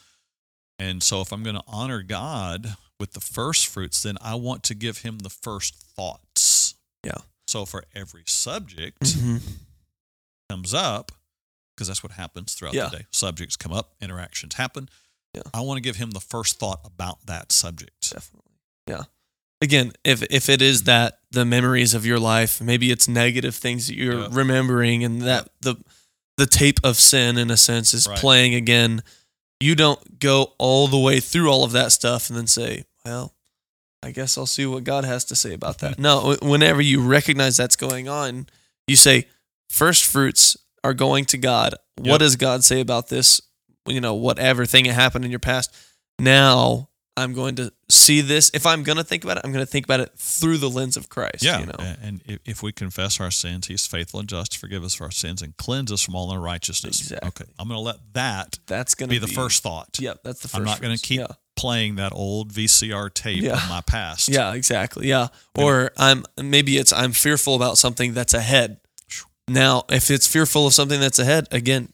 And 0.79 1.03
so 1.03 1.21
if 1.21 1.33
I'm 1.33 1.43
going 1.43 1.57
to 1.57 1.65
honor 1.67 2.03
God 2.03 2.77
with 3.01 3.13
the 3.13 3.21
first 3.21 3.67
fruits, 3.67 4.03
then 4.03 4.17
I 4.21 4.35
want 4.35 4.63
to 4.65 4.75
give 4.75 4.99
him 4.99 5.19
the 5.21 5.31
first 5.31 5.75
thoughts. 5.75 6.75
Yeah. 7.05 7.19
So 7.47 7.65
for 7.67 7.85
every 7.95 8.25
subject 8.27 9.01
Mhm. 9.03 9.43
comes 10.51 10.75
up, 10.75 11.13
because 11.77 11.89
that's 11.89 12.03
what 12.03 12.13
happens 12.13 12.55
throughout 12.55 12.75
Yeah. 12.75 12.89
the 12.89 12.99
day. 12.99 13.07
Subjects 13.13 13.57
come 13.57 13.73
up, 13.73 13.95
interactions 14.01 14.55
happen. 14.55 14.89
Yeah. 15.35 15.43
I 15.53 15.61
want 15.61 15.77
to 15.77 15.83
give 15.83 15.97
him 15.97 16.13
the 16.13 16.21
first 16.21 16.59
thought 16.59 16.81
about 16.85 17.27
that 17.27 17.53
subject. 17.53 18.11
Definitely. 18.11 18.53
Yeah. 18.87 19.03
Again, 19.61 19.93
if 20.05 20.23
if 20.31 20.49
it 20.49 20.63
is 20.63 20.81
mm-hmm. 20.81 20.87
that 20.87 21.19
the 21.31 21.45
memories 21.45 21.93
of 21.95 22.07
your 22.07 22.19
life, 22.19 22.61
maybe 22.61 22.91
it's 22.91 23.07
negative 23.09 23.55
things 23.55 23.87
that 23.87 23.95
you're 23.97 24.21
Yep. 24.23 24.31
remembering 24.33 25.05
and 25.05 25.23
that 25.23 25.51
the 25.61 25.77
the 26.39 26.47
tape 26.47 26.81
of 26.85 26.97
sin 26.97 27.39
in 27.39 27.51
a 27.51 27.57
sense 27.57 27.95
is 27.95 28.07
Right. 28.07 28.19
playing 28.19 28.55
again. 28.55 29.03
You 29.61 29.75
don't 29.75 30.19
go 30.19 30.53
all 30.59 30.87
the 30.89 30.99
way 30.99 31.21
through 31.21 31.51
all 31.51 31.65
of 31.65 31.73
that 31.73 31.93
stuff 31.93 32.29
and 32.29 32.37
then 32.39 32.47
say, 32.47 32.85
"Well, 33.05 33.35
I 34.03 34.11
guess 34.11 34.37
I'll 34.37 34.45
see 34.47 34.67
what 34.67 34.85
God 34.85 35.05
has 35.05 35.25
to 35.27 35.37
say 35.37 35.55
about 35.55 35.79
that." 35.79 35.93
Mm-hmm. 35.93 36.03
no, 36.03 36.37
whenever 36.43 36.83
you 36.83 37.01
recognize 37.01 37.57
that's 37.57 37.77
going 37.77 38.07
on, 38.09 38.49
you 38.87 38.97
say, 38.97 39.29
first 39.71 40.05
fruits 40.05 40.57
are 40.85 40.95
going 40.95 41.25
to 41.27 41.39
God. 41.39 41.75
What 41.99 42.19
does 42.19 42.37
God 42.37 42.65
say 42.65 42.81
about 42.81 43.09
this? 43.09 43.41
You 43.87 44.01
know, 44.01 44.15
whatever 44.15 44.67
thing 44.67 44.85
that 44.87 44.95
happened 44.95 45.25
in 45.25 45.31
your 45.31 45.41
past. 45.41 45.75
Now 46.19 46.89
I'm 47.17 47.33
going 47.33 47.55
to 47.57 47.73
see 47.91 48.21
this. 48.21 48.51
If 48.53 48.67
I'm 48.67 48.83
going 48.83 48.99
to 48.99 49.05
think 49.05 49.25
about 49.25 49.39
it, 49.39 49.43
I'm 49.45 49.53
going 49.53 49.65
to 49.65 49.71
think 49.71 49.87
about 49.87 50.01
it 50.01 50.11
through 50.17 50.59
the 50.59 50.69
lens 50.69 50.97
of 50.97 51.09
Christ. 51.09 51.43
Yeah, 51.43 51.61
You 51.61 51.67
know? 51.67 51.95
and 52.03 52.21
if- 52.45 52.63
we 52.63 52.73
confess 52.73 53.21
our 53.21 53.31
sins, 53.31 53.69
He's 53.69 53.87
faithful 53.87 54.21
and 54.21 54.29
just 54.29 54.53
to 54.53 54.59
forgive 54.59 54.83
us 54.85 54.95
for 54.95 55.05
our 55.05 55.11
sins 55.11 55.41
and 55.41 55.57
cleanse 55.57 55.91
us 55.93 56.03
from 56.03 56.15
all 56.15 56.31
unrighteousness. 56.33 57.01
Exactly. 57.01 57.29
Okay, 57.29 57.45
I'm 57.59 57.69
going 57.69 57.79
to 57.79 57.83
let 57.83 57.97
that 58.15 58.59
That's 58.67 58.95
gonna 58.95 59.09
be 59.11 59.19
the 59.19 59.27
first 59.29 59.63
thought. 59.63 59.99
Yeah, 60.01 60.15
that's 60.25 60.41
the 60.41 60.49
1st 60.49 60.57
I'm 60.57 60.65
not 60.65 60.81
going 60.83 60.97
to 60.97 61.03
keep 61.03 61.21
playing 61.57 61.95
that 61.97 62.13
old 62.13 62.53
VCR 62.53 63.09
tape 63.15 63.43
Yeah. 63.43 63.55
of 63.63 63.69
my 63.71 63.81
past. 63.81 64.29
Yeah, 64.29 64.53
exactly. 64.53 65.07
Yeah. 65.09 65.29
Yeah. 65.57 65.65
Or 65.65 65.93
I'm 65.97 66.25
maybe 66.39 66.77
it's 66.77 66.93
I'm 66.93 67.13
fearful 67.13 67.55
about 67.55 67.79
something 67.79 68.13
that's 68.13 68.35
ahead. 68.35 68.79
Now, 69.49 69.85
if 69.91 70.11
it's 70.11 70.27
fearful 70.27 70.67
of 70.67 70.75
something 70.75 71.01
that's 71.01 71.19
ahead, 71.19 71.47
again, 71.53 71.89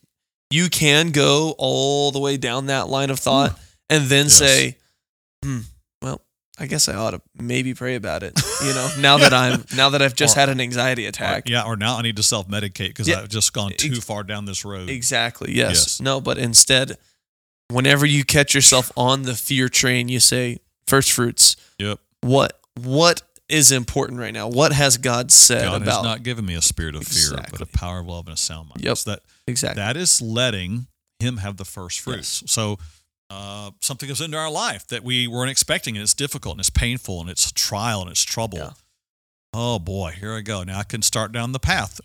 you 0.50 0.68
can 0.70 1.10
go 1.10 1.54
all 1.58 2.10
the 2.10 2.18
way 2.18 2.36
down 2.36 2.66
that 2.66 2.88
line 2.88 3.10
of 3.10 3.18
thought 3.18 3.58
and 3.90 4.06
then 4.06 4.26
Yes. 4.26 4.38
say, 4.38 4.76
hmm, 5.44 5.60
well, 6.00 6.22
I 6.58 6.66
guess 6.66 6.88
I 6.88 6.94
ought 6.94 7.10
to 7.12 7.20
maybe 7.38 7.74
pray 7.74 7.94
about 7.94 8.22
it. 8.22 8.40
You 8.62 8.72
know, 8.74 8.90
now 8.98 9.18
that 9.18 9.32
I'm 9.34 9.64
now 9.76 9.90
that 9.90 10.00
I've 10.02 10.14
just 10.14 10.36
Or- 10.36 10.40
had 10.40 10.48
an 10.48 10.60
anxiety 10.60 11.06
Or- 11.06 11.08
attack. 11.10 11.48
yeah, 11.48 11.62
or 11.64 11.76
now 11.76 11.96
I 11.98 12.02
need 12.02 12.16
to 12.16 12.22
self 12.22 12.48
medicate 12.48 12.88
because 12.88 13.08
Yeah. 13.08 13.20
I've 13.20 13.28
just 13.28 13.52
gone 13.52 13.72
too 13.76 14.00
far 14.00 14.22
down 14.22 14.44
this 14.46 14.64
road. 14.64 14.88
Exactly. 14.90 15.54
Yes. 15.54 15.70
Yes. 15.72 16.00
No, 16.00 16.20
but 16.20 16.38
instead, 16.38 16.96
whenever 17.68 18.06
you 18.06 18.24
catch 18.24 18.54
yourself 18.54 18.90
on 18.96 19.22
the 19.22 19.34
fear 19.34 19.68
train, 19.68 20.08
you 20.08 20.20
say, 20.20 20.58
first 20.86 21.12
fruits, 21.12 21.56
Yep. 21.78 21.98
what 22.22 22.60
what 22.80 23.22
is 23.52 23.70
important 23.70 24.18
right 24.18 24.32
now? 24.32 24.48
What 24.48 24.72
has 24.72 24.96
God 24.96 25.30
said 25.30 25.64
God 25.64 25.82
about 25.82 25.94
has 25.96 26.02
not 26.02 26.22
given 26.22 26.46
me 26.46 26.54
a 26.54 26.62
spirit 26.62 26.96
of 26.96 27.06
fear, 27.06 27.38
but 27.50 27.60
a 27.60 27.66
power 27.66 28.00
of 28.00 28.06
love 28.06 28.26
and 28.26 28.34
a 28.34 28.36
sound 28.38 28.70
mind. 28.70 28.82
Yep. 28.82 28.96
So 28.96 29.10
that 29.10 29.20
exactly? 29.46 29.82
that 29.82 29.96
is 29.96 30.22
letting 30.22 30.86
Him 31.20 31.36
have 31.36 31.58
the 31.58 31.66
first 31.66 32.00
fruits. 32.00 32.42
So 32.46 32.78
uh, 33.30 33.70
something 33.80 34.08
comes 34.08 34.22
into 34.22 34.38
our 34.38 34.50
life 34.50 34.86
that 34.88 35.04
we 35.04 35.26
weren't 35.26 35.50
expecting, 35.50 35.96
and 35.96 36.02
it's 36.02 36.14
difficult, 36.14 36.54
and 36.54 36.60
it's 36.60 36.70
painful, 36.70 37.20
and 37.20 37.28
it's 37.28 37.52
trial, 37.52 38.00
and 38.00 38.10
it's 38.10 38.24
trouble. 38.24 38.58
Yeah. 38.58 38.70
Oh 39.52 39.78
boy, 39.78 40.12
here 40.18 40.32
I 40.32 40.40
go. 40.40 40.64
Now 40.64 40.78
I 40.78 40.84
can 40.84 41.02
start 41.02 41.30
down 41.30 41.52
the 41.52 41.58
path. 41.58 42.00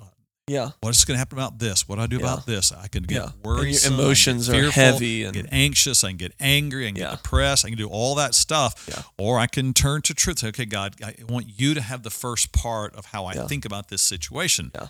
Yeah. 0.48 0.72
What's 0.82 1.04
going 1.06 1.16
to 1.16 1.20
happen 1.20 1.38
about 1.38 1.60
this? 1.60 1.88
What 1.88 1.96
do 1.98 2.02
I 2.02 2.08
do 2.08 2.18
Yeah. 2.18 2.22
about 2.34 2.46
this? 2.46 2.72
I 2.72 2.88
can 2.88 3.04
get 3.04 3.16
Yeah. 3.24 3.32
worried. 3.44 3.84
Emotions 3.86 4.50
are 4.50 4.72
heavy 4.72 5.24
and 5.24 5.34
get 5.34 5.48
anxious. 5.52 6.04
I 6.04 6.10
can 6.10 6.18
get 6.18 6.34
angry. 6.40 6.86
I 6.88 6.92
can 6.92 6.96
Yeah. 6.96 7.10
get 7.12 7.24
depressed. 7.24 7.66
I 7.66 7.70
can 7.70 7.78
do 7.78 7.88
all 7.90 8.16
that 8.16 8.34
stuff. 8.36 8.90
Or 9.18 9.40
I 9.40 9.48
can 9.48 9.74
turn 9.74 10.02
to 10.04 10.14
truth. 10.14 10.40
Say, 10.40 10.48
okay, 10.48 10.66
God, 10.66 10.96
I 11.04 11.16
want 11.28 11.60
you 11.60 11.74
to 11.74 11.82
have 11.82 12.04
the 12.04 12.10
first 12.10 12.52
part 12.54 12.96
of 12.96 13.08
how 13.08 13.26
I 13.26 13.46
think 13.48 13.66
about 13.66 13.90
this 13.90 14.02
situation. 14.02 14.72
Yeah. 14.74 14.88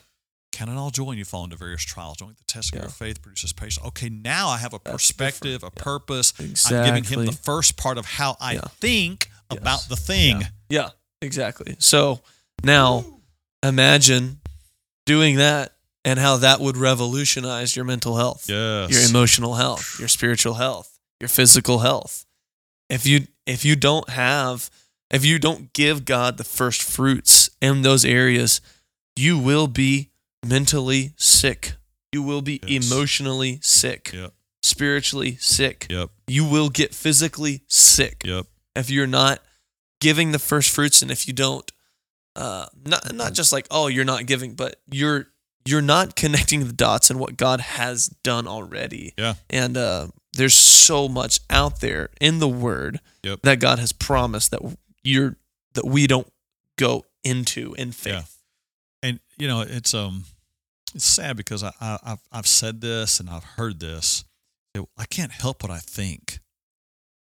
Count 0.52 0.72
it 0.72 0.78
all 0.78 0.90
joy 0.90 1.04
when 1.04 1.18
you 1.20 1.26
fall 1.26 1.44
into 1.44 1.56
various 1.56 1.84
trials. 1.84 2.18
Don't 2.18 2.36
the 2.36 2.44
test 2.46 2.74
of 2.74 2.80
your 2.82 2.90
faith 2.90 3.22
produces 3.22 3.54
patience. 3.54 3.86
Okay, 3.86 4.10
now 4.10 4.48
I 4.50 4.58
have 4.58 4.74
a 4.74 4.80
That's 4.84 4.94
perspective, 4.94 5.62
a 5.64 5.70
different. 5.70 5.76
Purpose. 5.76 6.34
I'm 6.40 6.86
giving 6.86 7.04
him 7.04 7.26
the 7.26 7.32
first 7.32 7.78
part 7.78 7.98
of 8.00 8.06
how 8.06 8.38
I 8.40 8.58
think 8.80 9.30
Yes. 9.52 9.60
about 9.60 9.90
the 9.90 9.96
thing. 9.96 10.48
Yeah, 10.70 10.90
exactly. 11.22 11.76
So 11.80 12.22
now 12.64 13.06
imagine 13.62 14.40
doing 15.08 15.38
that 15.38 15.74
and 16.06 16.20
how 16.20 16.38
that 16.38 16.60
would 16.60 16.78
revolutionize 16.78 17.76
your 17.76 17.86
mental 17.86 18.18
health, 18.18 18.46
Yes. 18.48 18.92
your 18.92 19.02
emotional 19.10 19.56
health, 19.56 19.98
your 20.00 20.08
spiritual 20.08 20.54
health, 20.56 21.00
your 21.20 21.28
physical 21.30 21.80
health. 21.80 22.26
If 22.90 23.06
you 23.08 23.28
if 23.48 23.66
you 23.66 23.76
don't 23.76 24.10
have 24.10 24.70
if 25.10 25.26
you 25.26 25.40
don't 25.40 25.74
give 25.74 26.06
God 26.06 26.38
the 26.38 26.44
first 26.44 26.84
fruits 26.84 27.50
in 27.62 27.82
those 27.82 28.06
areas, 28.06 28.62
you 29.16 29.38
will 29.40 29.68
be 29.68 30.12
mentally 30.46 31.14
sick. 31.18 31.74
You 32.14 32.22
will 32.24 32.42
be 32.42 32.60
Yes. 32.66 32.86
emotionally 32.86 33.60
sick, 33.64 34.12
Yep. 34.14 34.34
spiritually 34.62 35.38
sick. 35.40 35.88
Yep. 35.90 36.10
You 36.28 36.46
will 36.46 36.70
get 36.70 36.94
physically 36.94 37.64
sick 37.68 38.24
Yep. 38.26 38.46
if 38.76 38.90
you're 38.90 39.08
not 39.08 39.42
giving 40.00 40.32
the 40.32 40.40
first 40.40 40.70
fruits 40.70 41.02
and 41.02 41.10
if 41.12 41.28
you 41.28 41.34
don't 41.34 41.72
uh, 42.38 42.68
not 42.86 43.14
not 43.14 43.34
just 43.34 43.52
like 43.52 43.68
oh 43.72 43.88
you're 43.88 44.06
not 44.06 44.26
giving, 44.26 44.54
but 44.54 44.78
you're 44.92 45.28
you're 45.66 45.82
not 45.82 46.16
connecting 46.16 46.66
the 46.66 46.74
dots 46.74 47.10
and 47.10 47.20
what 47.20 47.36
God 47.36 47.60
has 47.60 48.08
done 48.24 48.48
already. 48.48 49.14
Yeah. 49.18 49.34
And 49.50 49.76
uh, 49.76 50.08
there's 50.34 50.54
so 50.56 51.10
much 51.10 51.40
out 51.50 51.82
there 51.82 52.10
in 52.22 52.40
the 52.40 52.48
Word 52.48 53.00
Yep. 53.24 53.40
that 53.44 53.60
God 53.60 53.80
has 53.80 53.92
promised 53.92 54.52
that 54.52 54.62
you're 55.04 55.36
that 55.74 55.86
we 55.86 56.08
don't 56.08 56.32
go 56.78 57.04
into 57.24 57.74
in 57.74 57.92
faith. 57.92 58.14
Yeah. 59.04 59.10
and 59.10 59.20
you 59.38 59.48
know 59.48 59.62
it's 59.62 59.94
um 59.94 60.24
it's 60.96 61.04
sad 61.06 61.36
because 61.36 61.64
I, 61.64 61.72
I 61.82 61.98
I've 62.04 62.20
I've 62.32 62.48
said 62.48 62.80
this 62.82 63.20
and 63.20 63.30
I've 63.30 63.44
heard 63.44 63.80
this. 63.82 64.24
I 64.96 65.06
can't 65.10 65.32
help 65.32 65.64
what 65.64 65.72
I 65.72 65.80
think. 65.80 66.40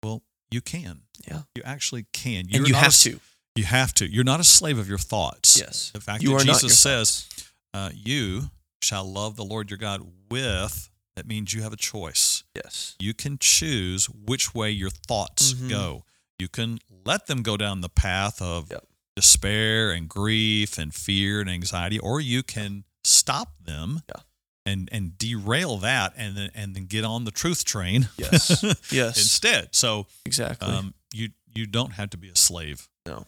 Well, 0.01 0.23
you 0.51 0.61
can. 0.61 1.01
Yeah. 1.27 1.41
You 1.53 1.61
actually 1.65 2.05
can. 2.13 2.47
You're 2.47 2.65
you 2.65 2.71
not 2.73 2.79
a 2.79 2.83
have 2.85 2.87
s- 2.93 3.03
to. 3.03 3.19
You 3.55 3.65
have 3.65 3.93
to. 3.95 4.09
You're 4.09 4.23
not 4.23 4.39
a 4.39 4.43
slave 4.45 4.77
of 4.77 4.87
your 4.87 4.97
thoughts. 4.97 5.59
Yes. 5.59 5.91
The 5.93 5.99
fact 6.01 6.23
You 6.23 6.37
that 6.37 6.45
Jesus 6.45 6.79
says, 6.79 7.27
uh, 7.73 7.89
"You 7.93 8.49
shall 8.81 9.03
love 9.11 9.35
the 9.35 9.43
Lord 9.45 9.69
your 9.69 9.77
God 9.77 10.01
with." 10.29 10.89
That 11.15 11.27
means 11.27 11.53
you 11.53 11.61
have 11.61 11.73
a 11.73 11.77
choice. 11.77 12.43
Yes. 12.55 12.95
You 12.99 13.13
can 13.13 13.37
choose 13.37 14.05
which 14.09 14.55
way 14.55 14.71
your 14.71 14.89
thoughts 14.89 15.53
Mhm. 15.53 15.69
go. 15.69 16.05
You 16.39 16.47
can 16.47 16.79
let 17.05 17.27
them 17.27 17.43
go 17.43 17.57
down 17.57 17.81
the 17.81 17.89
path 17.89 18.41
of 18.41 18.71
Yep. 18.71 18.87
despair 19.17 19.91
and 19.91 20.07
grief 20.07 20.77
and 20.77 20.95
fear 20.95 21.41
and 21.41 21.49
anxiety, 21.49 21.99
or 21.99 22.21
you 22.21 22.43
can 22.43 22.85
stop 23.03 23.53
them 23.61 24.01
Yeah. 24.07 24.21
and 24.65 24.87
and 24.93 25.17
derail 25.17 25.77
that 25.79 26.13
and 26.15 26.37
then 26.37 26.51
and 26.55 26.73
then 26.75 26.85
get 26.85 27.03
on 27.03 27.25
the 27.25 27.31
truth 27.31 27.65
train 27.65 28.07
Yes. 28.17 28.63
Yes. 28.91 29.17
instead. 29.17 29.75
So 29.75 30.07
exactly. 30.25 30.69
um, 30.69 30.93
you 31.13 31.31
you 31.53 31.65
don't 31.67 31.91
have 31.91 32.09
to 32.11 32.17
be 32.17 32.29
a 32.29 32.35
slave. 32.37 32.87
No. 33.05 33.27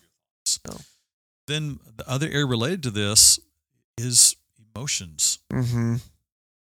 No. 0.68 0.78
Then 1.48 1.80
the 1.98 2.10
other 2.10 2.28
area 2.28 2.46
related 2.46 2.84
to 2.84 2.92
this 2.92 3.40
is 3.98 4.36
emotions. 4.76 5.40
mm-hmm. 5.52 5.96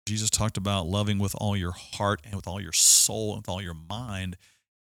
Jesus 0.05 0.29
talked 0.29 0.57
about 0.57 0.85
loving 0.85 1.17
with 1.17 1.33
all 1.37 1.55
your 1.55 1.71
heart 1.71 2.19
and 2.25 2.35
with 2.35 2.45
all 2.47 2.59
your 2.59 2.73
soul 2.73 3.33
and 3.33 3.37
with 3.41 3.47
all 3.49 3.61
your 3.61 3.75
mind. 3.89 4.35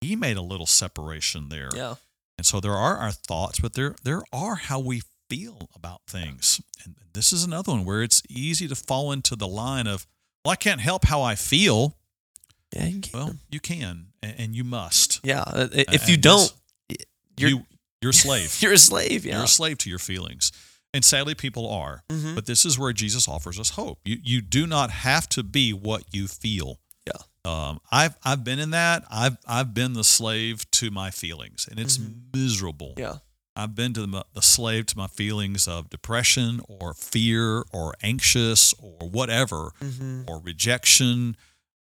He 0.00 0.16
made 0.16 0.38
a 0.38 0.42
little 0.42 0.64
separation 0.66 1.50
there. 1.50 1.68
Yeah. 1.74 1.96
And 2.38 2.46
so 2.46 2.60
there 2.60 2.72
are 2.72 2.96
our 2.96 3.12
thoughts, 3.12 3.60
but 3.60 3.74
there 3.74 3.94
there 4.04 4.22
are 4.32 4.54
how 4.54 4.80
we 4.80 5.02
feel 5.28 5.68
about 5.76 6.00
things. 6.08 6.62
And 6.82 6.94
this 7.12 7.30
is 7.32 7.44
another 7.44 7.72
one 7.72 7.84
where 7.84 8.02
it's 8.02 8.22
easy 8.30 8.66
to 8.68 8.74
fall 8.74 9.12
into 9.12 9.36
the 9.36 9.46
line 9.46 9.86
of, 9.86 10.06
well, 10.44 10.52
I 10.52 10.56
can't 10.56 10.80
help 10.80 11.04
how 11.04 11.20
I 11.20 11.34
feel. 11.34 11.98
Yeah. 12.74 12.86
You. 12.86 13.00
Well, 13.12 13.36
you 13.50 13.60
can 13.60 14.06
and, 14.22 14.34
and 14.38 14.56
you 14.56 14.64
must. 14.64 15.20
yeah. 15.24 15.42
uh, 15.46 15.68
If 15.72 16.08
you 16.08 16.16
this- 16.16 16.22
don't, 16.22 16.52
you're 17.36 17.50
you 17.50 17.66
you're 18.02 18.10
a 18.10 18.14
slave. 18.14 18.56
you're 18.60 18.72
a 18.72 18.78
slave. 18.78 19.24
Yeah. 19.24 19.36
You're 19.36 19.44
a 19.44 19.48
slave 19.48 19.78
to 19.78 19.90
your 19.90 19.98
feelings. 19.98 20.52
And 20.94 21.02
sadly 21.04 21.34
people 21.34 21.68
are. 21.70 22.02
Mhm. 22.10 22.34
But 22.34 22.44
this 22.46 22.66
is 22.66 22.78
where 22.78 22.92
Jesus 22.92 23.26
offers 23.26 23.58
us 23.58 23.70
hope. 23.70 24.00
You 24.04 24.18
you 24.22 24.40
do 24.42 24.66
not 24.66 24.90
have 24.90 25.28
to 25.30 25.42
be 25.42 25.72
what 25.72 26.04
you 26.12 26.28
feel. 26.28 26.80
Yeah. 27.06 27.22
Um, 27.44 27.80
I've 27.90 28.14
I've 28.22 28.44
been 28.44 28.58
in 28.58 28.70
that. 28.70 29.04
I've 29.10 29.36
I've 29.46 29.72
been 29.72 29.94
the 29.94 30.04
slave 30.04 30.70
to 30.72 30.90
my 30.90 31.10
feelings, 31.10 31.66
and 31.70 31.80
it's 31.80 31.96
Mhm. 31.98 32.34
miserable. 32.34 32.94
Yeah. 32.98 33.16
I've 33.56 33.74
been 33.74 33.92
to 33.94 34.06
the, 34.06 34.24
the 34.34 34.40
slave 34.42 34.86
to 34.86 34.96
my 34.98 35.08
feelings 35.08 35.68
of 35.68 35.90
depression 35.90 36.60
or 36.68 36.94
fear 36.94 37.64
or 37.70 37.94
anxious 38.02 38.72
or 38.78 39.08
whatever 39.10 39.72
Mm-hmm. 39.80 40.22
or 40.26 40.40
rejection, 40.40 41.36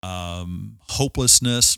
um, 0.04 0.78
hopelessness. 0.90 1.78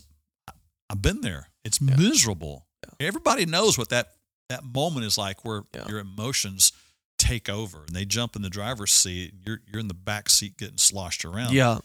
I've 0.90 1.02
been 1.02 1.20
there. 1.20 1.48
It's 1.64 1.78
Yeah. 1.80 1.96
miserable. 1.96 2.66
Everybody 3.00 3.46
knows 3.46 3.78
what 3.78 3.88
that 3.90 4.14
that 4.48 4.64
moment 4.64 5.04
is 5.06 5.18
like, 5.18 5.44
where 5.44 5.62
Yeah. 5.74 5.86
your 5.88 5.98
emotions 5.98 6.72
take 7.18 7.48
over 7.48 7.84
and 7.84 7.94
they 7.96 8.04
jump 8.04 8.36
in 8.36 8.42
the 8.42 8.50
driver's 8.50 8.92
seat. 8.92 9.32
And 9.32 9.42
you're 9.44 9.60
you're 9.66 9.80
in 9.80 9.88
the 9.88 9.94
back 9.94 10.30
seat 10.30 10.56
getting 10.56 10.78
sloshed 10.78 11.24
around. 11.24 11.52
Yeah. 11.52 11.78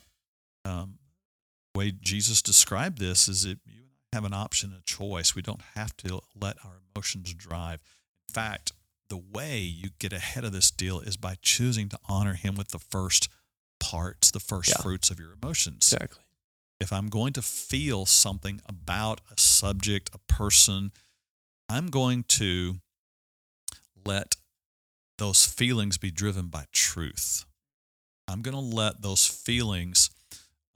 Um, 0.65 0.99
the 1.73 1.79
way 1.79 1.91
Jesus 1.91 2.41
described 2.41 2.99
this 2.99 3.27
is 3.27 3.43
that 3.43 3.59
you 3.65 3.81
and 3.81 3.89
I 4.13 4.15
have 4.17 4.25
an 4.25 4.33
option, 4.33 4.73
a 4.77 4.81
choice. 4.81 5.35
We 5.35 5.41
don't 5.41 5.61
have 5.75 5.95
to 5.97 6.21
let 6.39 6.57
our 6.63 6.79
emotions 6.95 7.33
drive. 7.33 7.81
In 8.29 8.33
fact, 8.33 8.71
the 9.09 9.17
way 9.17 9.59
you 9.59 9.89
get 9.99 10.13
ahead 10.13 10.45
of 10.45 10.51
this 10.53 10.71
deal 10.71 10.99
is 10.99 11.17
by 11.17 11.35
choosing 11.41 11.89
to 11.89 11.99
honor 12.07 12.33
Him 12.35 12.55
with 12.55 12.69
the 12.69 12.79
first 12.79 13.27
parts, 13.79 14.31
the 14.31 14.39
first 14.39 14.69
Yeah. 14.69 14.81
fruits 14.81 15.09
of 15.09 15.19
your 15.19 15.33
emotions. 15.33 15.91
Exactly. 15.91 16.23
If 16.79 16.93
I'm 16.93 17.09
going 17.09 17.33
to 17.33 17.41
feel 17.41 18.05
something 18.05 18.61
about 18.65 19.19
a 19.29 19.39
subject, 19.39 20.09
a 20.13 20.19
person, 20.19 20.91
I'm 21.73 21.87
going 21.87 22.23
to 22.27 22.75
let 24.05 24.35
those 25.17 25.43
feelings 25.45 25.97
be 25.97 26.11
driven 26.11 26.47
by 26.47 26.65
truth. 26.71 27.45
I'm 28.27 28.43
going 28.43 28.53
to 28.53 28.75
let 28.75 29.01
those 29.01 29.25
feelings, 29.25 30.11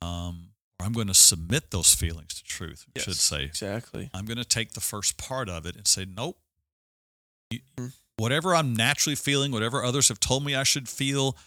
um, 0.01 0.49
or 0.79 0.87
I'm 0.87 0.93
going 0.93 1.05
to 1.07 1.13
submit 1.13 1.69
those 1.69 1.93
feelings 1.93 2.33
to 2.35 2.43
truth, 2.43 2.85
I 2.95 3.01
should 3.01 3.15
say. 3.15 3.43
Exactly. 3.43 4.09
I'm 4.11 4.25
going 4.25 4.37
to 4.39 4.43
take 4.43 4.71
the 4.73 4.81
first 4.81 5.17
part 5.19 5.49
of 5.49 5.67
it 5.67 5.75
and 5.75 5.87
say, 5.87 6.03
nope. 6.05 6.39
Mhm. 7.53 7.93
Whatever 8.17 8.55
I'm 8.55 8.73
naturally 8.75 9.15
feeling, 9.15 9.51
whatever 9.51 9.83
others 9.83 10.07
have 10.07 10.19
told 10.19 10.43
me 10.43 10.55
I 10.55 10.63
should 10.63 10.89
feel, 10.89 11.37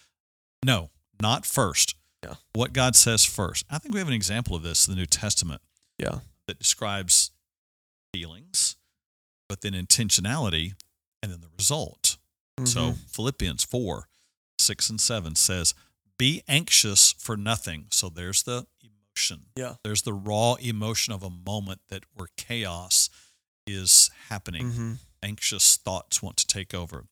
no, 0.65 0.91
not 1.21 1.45
first. 1.45 1.97
Yeah. 2.23 2.35
What 2.53 2.73
God 2.73 2.95
says 2.95 3.25
first. 3.25 3.67
I 3.69 3.79
think 3.79 3.95
we 3.95 3.99
have 3.99 4.07
an 4.09 4.15
example 4.15 4.55
of 4.55 4.63
this 4.63 4.87
in 4.87 4.95
the 4.95 5.01
New 5.01 5.07
Testament 5.07 5.61
Yeah. 5.99 6.21
that 6.47 6.61
describes 6.61 7.33
feelings, 8.15 8.70
but 9.51 9.63
then 9.63 9.73
intentionality 9.73 10.75
and 11.25 11.33
then 11.33 11.41
the 11.41 11.49
result. 11.59 12.19
So 12.65 12.93
Mhm. 12.93 12.99
Philippians 13.11 13.65
4, 13.65 14.09
6 14.61 14.89
and 14.91 15.01
7 15.01 15.35
says, 15.35 15.75
Be 16.19 16.43
anxious 16.47 17.15
for 17.15 17.37
nothing. 17.37 17.89
So 17.91 18.09
there's 18.11 18.45
the 18.45 18.69
emotion. 18.81 19.47
Yeah. 19.57 19.77
There's 19.83 20.03
the 20.03 20.13
raw 20.13 20.55
emotion 20.55 21.13
of 21.13 21.23
a 21.25 21.31
moment 21.31 21.81
that 21.89 22.05
where 22.13 22.29
chaos 22.37 23.11
is 23.67 24.09
happening. 24.29 24.71
Mhm. 24.71 24.99
Anxious 25.23 25.77
thoughts 25.77 26.23
want 26.23 26.37
to 26.37 26.47
take 26.47 26.75
over. 26.75 27.09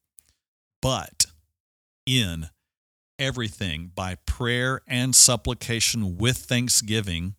But 0.80 1.26
in 2.06 2.50
everything, 3.18 3.88
by 3.88 4.14
prayer 4.14 4.82
and 4.86 5.16
supplication 5.16 6.18
with 6.18 6.38
thanksgiving, 6.44 7.34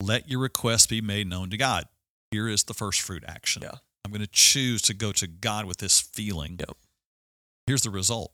let 0.00 0.28
your 0.28 0.38
requests 0.40 0.86
be 0.86 1.00
made 1.00 1.26
known 1.26 1.50
to 1.50 1.56
God. 1.56 1.88
Here 2.30 2.46
is 2.48 2.64
the 2.64 2.74
first 2.74 3.00
fruit 3.00 3.24
action. 3.26 3.62
Yeah. 3.62 3.78
I'm 4.08 4.12
going 4.12 4.22
to 4.22 4.26
choose 4.32 4.80
to 4.82 4.94
go 4.94 5.12
to 5.12 5.26
God 5.26 5.66
with 5.66 5.78
this 5.78 6.00
feeling. 6.00 6.56
Yep. 6.58 6.78
Here's 7.66 7.82
the 7.82 7.90
result. 7.90 8.32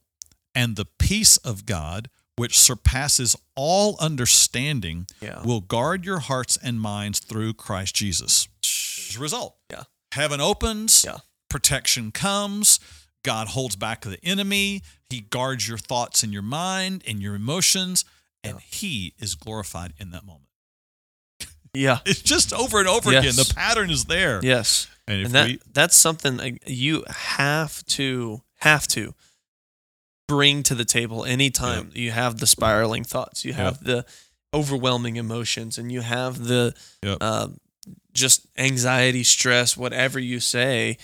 And 0.55 0.77
the 0.77 0.85
peace 0.85 1.37
of 1.39 1.67
God, 1.67 2.09
which 2.37 2.57
surpasses 2.57 3.35
all 3.57 3.97
understanding, 3.99 5.09
Yeah. 5.21 5.43
will 5.43 5.61
guard 5.61 6.05
your 6.05 6.21
hearts 6.21 6.57
and 6.57 6.81
minds 6.81 7.19
through 7.19 7.55
Christ 7.55 7.97
Jesus. 7.97 8.47
Here's 8.63 9.15
the 9.15 9.21
result. 9.21 9.57
Yeah. 9.69 9.83
Heaven 10.13 10.41
opens, 10.41 11.03
Yeah. 11.05 11.19
protection 11.51 12.13
comes, 12.13 12.79
God 13.25 13.49
holds 13.49 13.75
back 13.75 14.03
the 14.03 14.25
enemy, 14.25 14.83
He 15.11 15.21
guards 15.23 15.67
your 15.67 15.79
thoughts 15.79 16.23
and 16.23 16.33
your 16.33 16.43
mind 16.43 17.03
and 17.05 17.21
your 17.21 17.35
emotions, 17.35 18.05
and 18.45 18.59
Yeah. 18.61 18.67
He 18.79 19.15
is 19.19 19.35
glorified 19.35 19.93
in 19.99 20.11
that 20.11 20.25
moment. 20.25 20.51
Yeah. 21.75 21.99
It's 22.07 22.23
just 22.23 22.53
over 22.53 22.79
and 22.79 22.89
over 22.89 23.13
Yes. 23.13 23.25
again. 23.25 23.37
The 23.37 23.55
pattern 23.55 23.91
is 23.91 24.05
there. 24.05 24.41
Yes. 24.43 24.87
And 25.07 25.21
if 25.21 25.27
and 25.27 25.35
that 25.35 25.47
we 25.47 25.61
that's 25.73 25.97
something 25.97 26.59
you 26.67 27.05
have 27.09 27.85
to 27.87 28.43
have 28.61 28.87
to 28.89 29.15
bring 30.27 30.63
to 30.63 30.75
the 30.75 30.85
table 30.87 31.25
anytime 31.25 31.91
you 31.95 32.11
have 32.11 32.39
the 32.39 32.47
spiraling 32.47 33.05
thoughts, 33.05 33.45
you 33.45 33.53
have 33.53 33.85
the 33.85 34.07
overwhelming 34.55 35.17
emotions, 35.17 35.77
and 35.79 35.91
you 35.93 36.01
have 36.01 36.45
the 36.45 36.75
um, 37.21 37.59
just 38.13 38.47
anxiety, 38.57 39.23
stress, 39.25 39.77
whatever 39.77 40.19
you 40.19 40.41
say. 40.41 40.97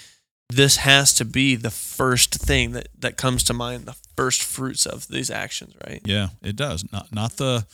This 0.48 0.76
has 0.78 1.12
to 1.14 1.24
be 1.24 1.54
the 1.56 1.70
first 1.70 2.34
thing 2.34 2.72
that 2.72 2.88
that 2.98 3.16
comes 3.16 3.44
to 3.44 3.52
mind, 3.54 3.84
the 3.84 3.96
first 4.16 4.42
fruits 4.42 4.86
of 4.86 5.06
these 5.08 5.30
actions, 5.30 5.74
right? 5.86 6.00
Yeah, 6.04 6.28
it 6.42 6.56
does. 6.56 6.90
Not 6.90 7.12
not 7.14 7.36
the 7.36 7.66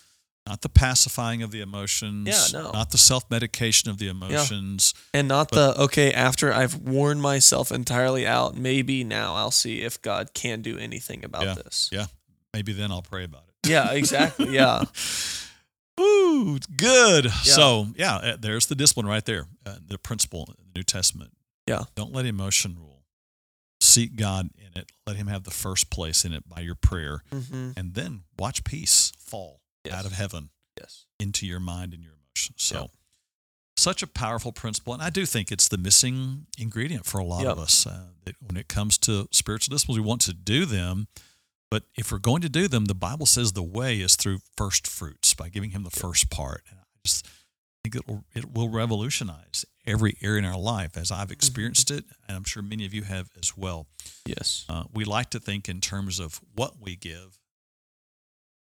not 0.47 0.61
the 0.63 0.69
pacifying 0.69 1.43
of 1.43 1.51
the 1.51 1.61
emotions. 1.61 2.29
Yeah, 2.53 2.61
no. 2.63 2.71
Not 2.71 2.91
the 2.91 2.99
self 2.99 3.29
medication 3.31 3.91
of 3.91 3.99
the 3.99 4.09
emotions. 4.09 4.95
yeah. 5.13 5.19
And 5.21 5.29
not 5.29 5.51
the 5.51 5.75
okay, 5.83 6.13
after 6.13 6.53
I've 6.53 6.77
worn 6.77 7.21
myself 7.21 7.73
entirely 7.73 8.27
out, 8.27 8.57
maybe 8.57 9.03
now 9.05 9.35
I'll 9.35 9.51
see 9.51 9.83
if 9.83 10.01
God 10.03 10.35
can 10.35 10.63
do 10.63 10.79
anything 10.79 11.25
about 11.25 11.45
Yeah. 11.45 11.55
this. 11.55 11.89
Yeah. 11.93 12.07
Maybe 12.55 12.73
then 12.73 12.91
I'll 12.93 13.03
pray 13.03 13.25
about 13.25 13.45
it. 13.49 13.69
Yeah, 13.71 13.91
exactly. 13.93 14.55
Yeah. 14.55 14.85
Ooh, 16.01 16.59
good. 16.77 17.31
So 17.31 17.87
yeah, 17.97 18.17
uh, 18.17 18.37
there's 18.39 18.67
the 18.67 18.75
discipline 18.75 19.07
right 19.07 19.25
there. 19.25 19.47
Uh, 19.65 19.77
the 19.87 19.99
principle 19.99 20.45
in 20.49 20.55
the 20.73 20.79
New 20.79 20.83
Testament. 20.85 21.33
Yeah. 21.67 21.85
Don't 21.95 22.13
let 22.13 22.27
emotion 22.27 22.77
rule. 22.79 23.03
Seek 23.81 24.17
God 24.17 24.51
in 24.59 24.79
it. 24.81 24.93
Let 25.07 25.17
Him 25.17 25.27
have 25.27 25.45
the 25.45 25.51
first 25.51 25.91
place 25.91 26.25
in 26.25 26.33
it 26.33 26.49
by 26.49 26.61
your 26.61 26.75
prayer, 26.75 27.23
Mm-hmm. 27.33 27.71
and 27.77 27.95
then 27.95 28.23
watch 28.39 28.63
peace 28.65 29.13
fall 29.19 29.61
Yes. 29.87 29.95
out 29.95 30.07
of 30.07 30.13
heaven 30.13 30.51
Yes. 30.79 31.05
into 31.19 31.47
your 31.47 31.61
mind 31.61 31.95
and 31.95 32.03
your 32.03 32.13
emotions. 32.13 32.63
So, 32.63 32.91
such 33.77 34.03
a 34.03 34.07
powerful 34.07 34.53
principle, 34.53 34.95
and 34.95 35.03
I 35.03 35.11
do 35.11 35.27
think 35.27 35.53
it's 35.53 35.69
the 35.69 35.77
missing 35.79 36.47
ingredient 36.59 37.05
for 37.07 37.19
a 37.19 37.25
lot 37.25 37.43
Yep. 37.43 37.53
of 37.53 37.59
us. 37.59 37.87
Uh, 37.87 38.09
that 38.25 38.37
when 38.41 38.57
it 38.57 38.69
comes 38.69 38.97
to 38.99 39.29
spiritual 39.33 39.75
disciplines, 39.75 39.99
we 39.99 40.05
want 40.05 40.23
to 40.23 40.33
do 40.33 40.65
them, 40.65 41.09
but 41.71 41.85
if 41.95 42.11
we're 42.11 42.19
going 42.19 42.43
to 42.43 42.49
do 42.49 42.69
them, 42.69 42.87
the 42.87 42.95
Bible 42.95 43.27
says 43.27 43.53
the 43.53 43.63
way 43.63 44.01
is 44.01 44.17
through 44.17 44.41
first 44.57 44.87
fruits 44.87 45.35
by 45.35 45.49
giving 45.51 45.71
Him 45.71 45.83
the 45.83 45.91
first 45.91 46.31
part. 46.31 46.65
And 46.71 46.81
I 46.81 46.85
just 47.05 47.27
think 47.85 47.97
it 47.97 48.09
will 48.09 48.25
it 48.35 48.53
will 48.53 48.69
revolutionize 48.71 49.65
every 49.87 50.17
area 50.23 50.39
in 50.41 50.45
our 50.45 50.59
life, 50.59 50.97
as 50.97 51.13
I've 51.13 51.31
experienced 51.31 51.91
it, 51.91 52.05
and 52.27 52.37
I'm 52.37 52.45
sure 52.45 52.63
many 52.63 52.85
of 52.87 52.93
you 52.95 53.03
have 53.05 53.31
as 53.41 53.57
well. 53.57 53.87
Yes. 54.25 54.65
Uh, 54.69 54.85
we 54.93 55.05
like 55.05 55.31
to 55.31 55.39
think 55.41 55.69
in 55.69 55.81
terms 55.81 56.19
of 56.19 56.41
what 56.55 56.81
we 56.81 56.97
give. 56.97 57.39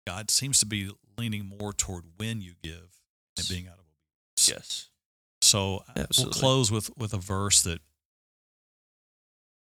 God 0.06 0.30
seems 0.30 0.60
to 0.60 0.66
be 0.66 0.89
leaning 1.18 1.45
more 1.60 1.74
toward 1.74 2.04
when 2.18 2.41
you 2.41 2.54
give 2.62 3.01
than 3.36 3.45
being 3.49 3.68
out 3.68 3.76
of 3.76 3.86
obedience. 3.86 4.49
Yes. 4.49 4.89
So 5.41 5.84
uh, 5.95 6.06
we'll 6.18 6.32
close 6.32 6.72
with 6.72 6.89
with 6.97 7.14
a 7.14 7.18
verse 7.18 7.62
that 7.64 7.80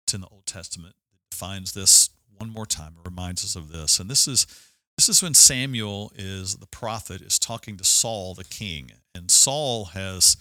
it's 0.07 0.15
in 0.15 0.21
the 0.21 0.29
Old 0.29 0.47
Testament 0.47 0.95
that 1.13 1.31
defines 1.31 1.73
this 1.73 2.11
one 2.39 2.51
more 2.51 2.67
time. 2.67 2.95
It 2.99 3.09
reminds 3.09 3.45
us 3.45 3.57
of 3.57 3.71
this, 3.73 3.99
and 3.99 4.11
this 4.11 4.29
is 4.29 4.47
this 4.97 5.09
is 5.09 5.23
when 5.23 5.35
Samuel 5.35 6.13
is 6.15 6.57
the 6.57 6.67
prophet 6.67 7.21
is 7.21 7.39
talking 7.39 7.77
to 7.77 7.85
Saul 7.85 8.35
the 8.35 8.45
king, 8.45 8.93
and 9.15 9.31
Saul 9.31 9.87
has 9.87 10.37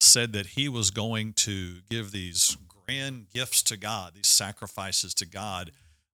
said 0.00 0.32
that 0.34 0.48
he 0.48 0.68
was 0.68 0.90
going 0.90 1.32
to 1.32 1.78
give 1.90 2.12
these 2.12 2.56
grand 2.86 3.26
gifts 3.32 3.62
to 3.64 3.76
God, 3.76 4.14
these 4.14 4.28
sacrifices 4.28 5.14
to 5.14 5.26
God, 5.26 5.72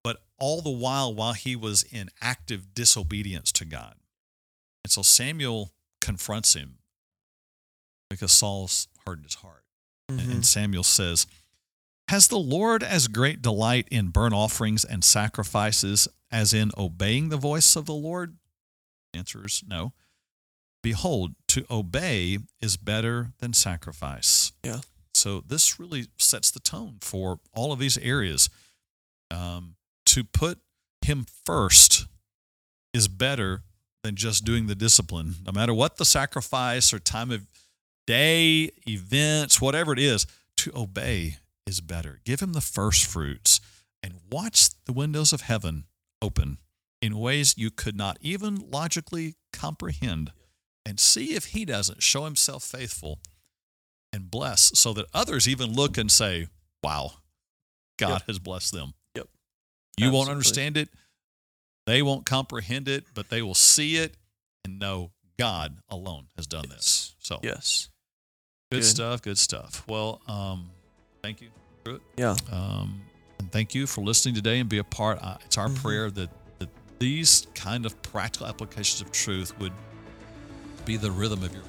but 0.06 0.22
all 0.38 0.62
the 0.62 0.70
while 0.70 1.12
while 1.12 1.32
he 1.32 1.56
was 1.56 1.82
in 1.82 2.08
active 2.20 2.72
disobedience 2.74 3.50
to 3.50 3.64
God. 3.64 3.96
And 4.84 4.92
so 4.92 5.02
Samuel 5.02 5.72
confronts 6.00 6.54
him 6.54 6.78
because 8.08 8.30
Saul's 8.30 8.86
hardened 9.04 9.26
his 9.26 9.34
heart. 9.34 9.64
And- 10.08 10.20
Mhm. 10.20 10.30
And 10.30 10.46
Samuel 10.46 10.84
says, 10.84 11.26
Has 12.08 12.28
the 12.28 12.38
Lord 12.38 12.84
as 12.84 13.08
great 13.08 13.42
delight 13.42 13.88
in 13.90 14.10
burnt 14.10 14.32
offerings 14.32 14.84
and 14.84 15.02
sacrifices 15.02 16.06
as 16.30 16.54
in 16.54 16.70
obeying 16.78 17.30
the 17.30 17.36
voice 17.36 17.74
of 17.74 17.86
the 17.86 17.94
Lord? 17.94 18.38
The 19.12 19.18
answer 19.18 19.44
is 19.44 19.64
no. 19.66 19.92
Behold, 20.84 21.34
to 21.48 21.66
obey 21.68 22.38
is 22.60 22.76
better 22.76 23.32
than 23.38 23.52
sacrifice. 23.54 24.52
Yeah. 24.62 24.82
So 25.14 25.40
this 25.40 25.80
really 25.80 26.06
sets 26.16 26.52
the 26.52 26.60
tone 26.60 26.98
for 27.00 27.40
all 27.52 27.72
of 27.72 27.80
these 27.80 27.98
areas. 27.98 28.48
Um, 29.32 29.75
to 30.16 30.24
put 30.24 30.58
him 31.02 31.26
first 31.44 32.06
is 32.94 33.06
better 33.06 33.60
than 34.02 34.16
just 34.16 34.46
doing 34.46 34.66
the 34.66 34.74
discipline, 34.74 35.34
no 35.44 35.52
matter 35.52 35.74
what 35.74 35.98
the 35.98 36.06
sacrifice 36.06 36.90
or 36.94 36.98
time 36.98 37.30
of 37.30 37.46
day, 38.06 38.70
events, 38.88 39.60
whatever 39.60 39.92
it 39.92 39.98
is, 39.98 40.26
to 40.56 40.72
obey 40.74 41.36
is 41.66 41.82
better. 41.82 42.20
Give 42.24 42.40
him 42.40 42.54
the 42.54 42.62
first 42.62 43.04
fruits 43.04 43.60
and 44.02 44.14
watch 44.32 44.70
the 44.86 44.94
windows 44.94 45.34
of 45.34 45.42
heaven 45.42 45.84
open 46.22 46.56
in 47.02 47.18
ways 47.18 47.52
you 47.58 47.70
could 47.70 47.94
not 47.94 48.16
even 48.22 48.56
logically 48.70 49.34
comprehend 49.52 50.32
and 50.86 50.98
see 50.98 51.34
if 51.34 51.46
he 51.46 51.66
doesn't 51.66 52.02
show 52.02 52.24
himself 52.24 52.62
faithful 52.64 53.18
and 54.14 54.30
bless 54.30 54.72
so 54.78 54.94
that 54.94 55.04
others 55.12 55.46
even 55.46 55.74
look 55.74 55.98
and 55.98 56.10
say, 56.10 56.46
wow, 56.82 57.10
God 57.98 58.20
Yep. 58.20 58.26
has 58.28 58.38
blessed 58.38 58.72
them. 58.72 58.94
You 59.98 60.10
won't 60.10 60.28
understand 60.28 60.76
it. 60.76 60.88
They 61.86 62.02
won't 62.02 62.26
comprehend 62.26 62.88
it, 62.88 63.04
but 63.14 63.30
they 63.30 63.42
will 63.42 63.54
see 63.54 63.96
it 63.96 64.16
and 64.64 64.78
know 64.78 65.12
God 65.38 65.76
alone 65.88 66.26
has 66.36 66.46
done 66.46 66.64
this. 66.68 67.14
So 67.18 67.40
Yes. 67.42 67.88
good, 68.70 68.78
Good. 68.80 68.84
stuff. 68.84 69.22
Good 69.22 69.38
stuff. 69.38 69.84
Well, 69.86 70.20
um, 70.26 70.70
thank 71.22 71.40
you. 71.40 71.50
Pruitt. 71.84 72.02
Yeah. 72.16 72.36
Um, 72.50 73.02
and 73.38 73.50
thank 73.52 73.74
you 73.74 73.86
for 73.86 74.02
listening 74.02 74.34
today 74.34 74.58
and 74.58 74.68
be 74.68 74.78
a 74.78 74.84
part. 74.84 75.18
Uh, 75.22 75.38
it's 75.44 75.56
our 75.56 75.68
Mhm. 75.68 75.76
prayer 75.76 76.10
that, 76.10 76.30
that 76.58 76.68
these 76.98 77.46
kind 77.54 77.86
of 77.86 78.00
practical 78.02 78.46
applications 78.48 79.00
of 79.00 79.12
truth 79.12 79.56
would 79.58 79.72
be 80.84 80.96
the 80.96 81.10
rhythm 81.10 81.42
of 81.42 81.52
your 81.54 81.62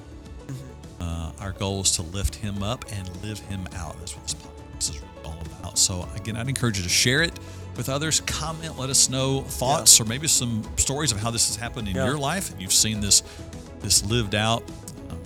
uh, 1.00 1.30
our 1.38 1.52
goal 1.52 1.82
is 1.82 1.92
to 1.92 2.02
lift 2.02 2.34
him 2.34 2.60
up 2.60 2.84
and 2.90 3.08
live 3.22 3.38
him 3.38 3.64
out. 3.76 3.96
That's 4.00 4.16
what 4.16 4.24
this 4.24 4.34
podcast 4.34 4.96
is 4.96 5.02
all 5.24 5.40
about. 5.42 5.78
So 5.78 6.08
again, 6.16 6.36
I'd 6.36 6.48
encourage 6.48 6.76
you 6.76 6.82
to 6.82 6.88
share 6.88 7.22
it 7.22 7.38
with 7.78 7.88
others. 7.88 8.20
Comment, 8.20 8.76
let 8.78 8.90
us 8.90 9.08
know 9.08 9.40
thoughts 9.42 9.98
or 10.00 10.04
maybe 10.04 10.28
some 10.28 10.62
stories 10.76 11.12
of 11.12 11.18
how 11.18 11.30
this 11.30 11.46
has 11.46 11.56
happened 11.56 11.88
in 11.88 11.94
Yeah. 11.96 12.04
your 12.04 12.18
life 12.18 12.52
you've 12.58 12.72
seen 12.74 13.00
this 13.00 13.22
this 13.80 14.04
lived 14.04 14.34
out. 14.34 14.62
Um, 15.08 15.18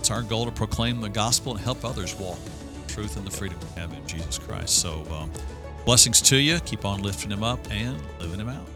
it's 0.00 0.10
our 0.10 0.20
goal 0.22 0.44
to 0.44 0.50
proclaim 0.50 1.00
the 1.00 1.08
gospel 1.08 1.52
and 1.52 1.60
help 1.60 1.84
others 1.84 2.14
walk 2.16 2.38
in 2.74 2.86
truth 2.94 3.16
and 3.16 3.24
the 3.24 3.30
freedom 3.30 3.56
we 3.74 3.80
have 3.80 3.92
in 3.92 4.04
Jesus 4.06 4.36
Christ. 4.38 4.80
So 4.80 5.06
um, 5.12 5.30
blessings 5.86 6.20
to 6.22 6.36
you. 6.36 6.58
Keep 6.60 6.84
on 6.84 7.00
lifting 7.02 7.30
him 7.30 7.44
up 7.44 7.60
and 7.70 7.96
living 8.18 8.40
him 8.40 8.48
out. 8.48 8.66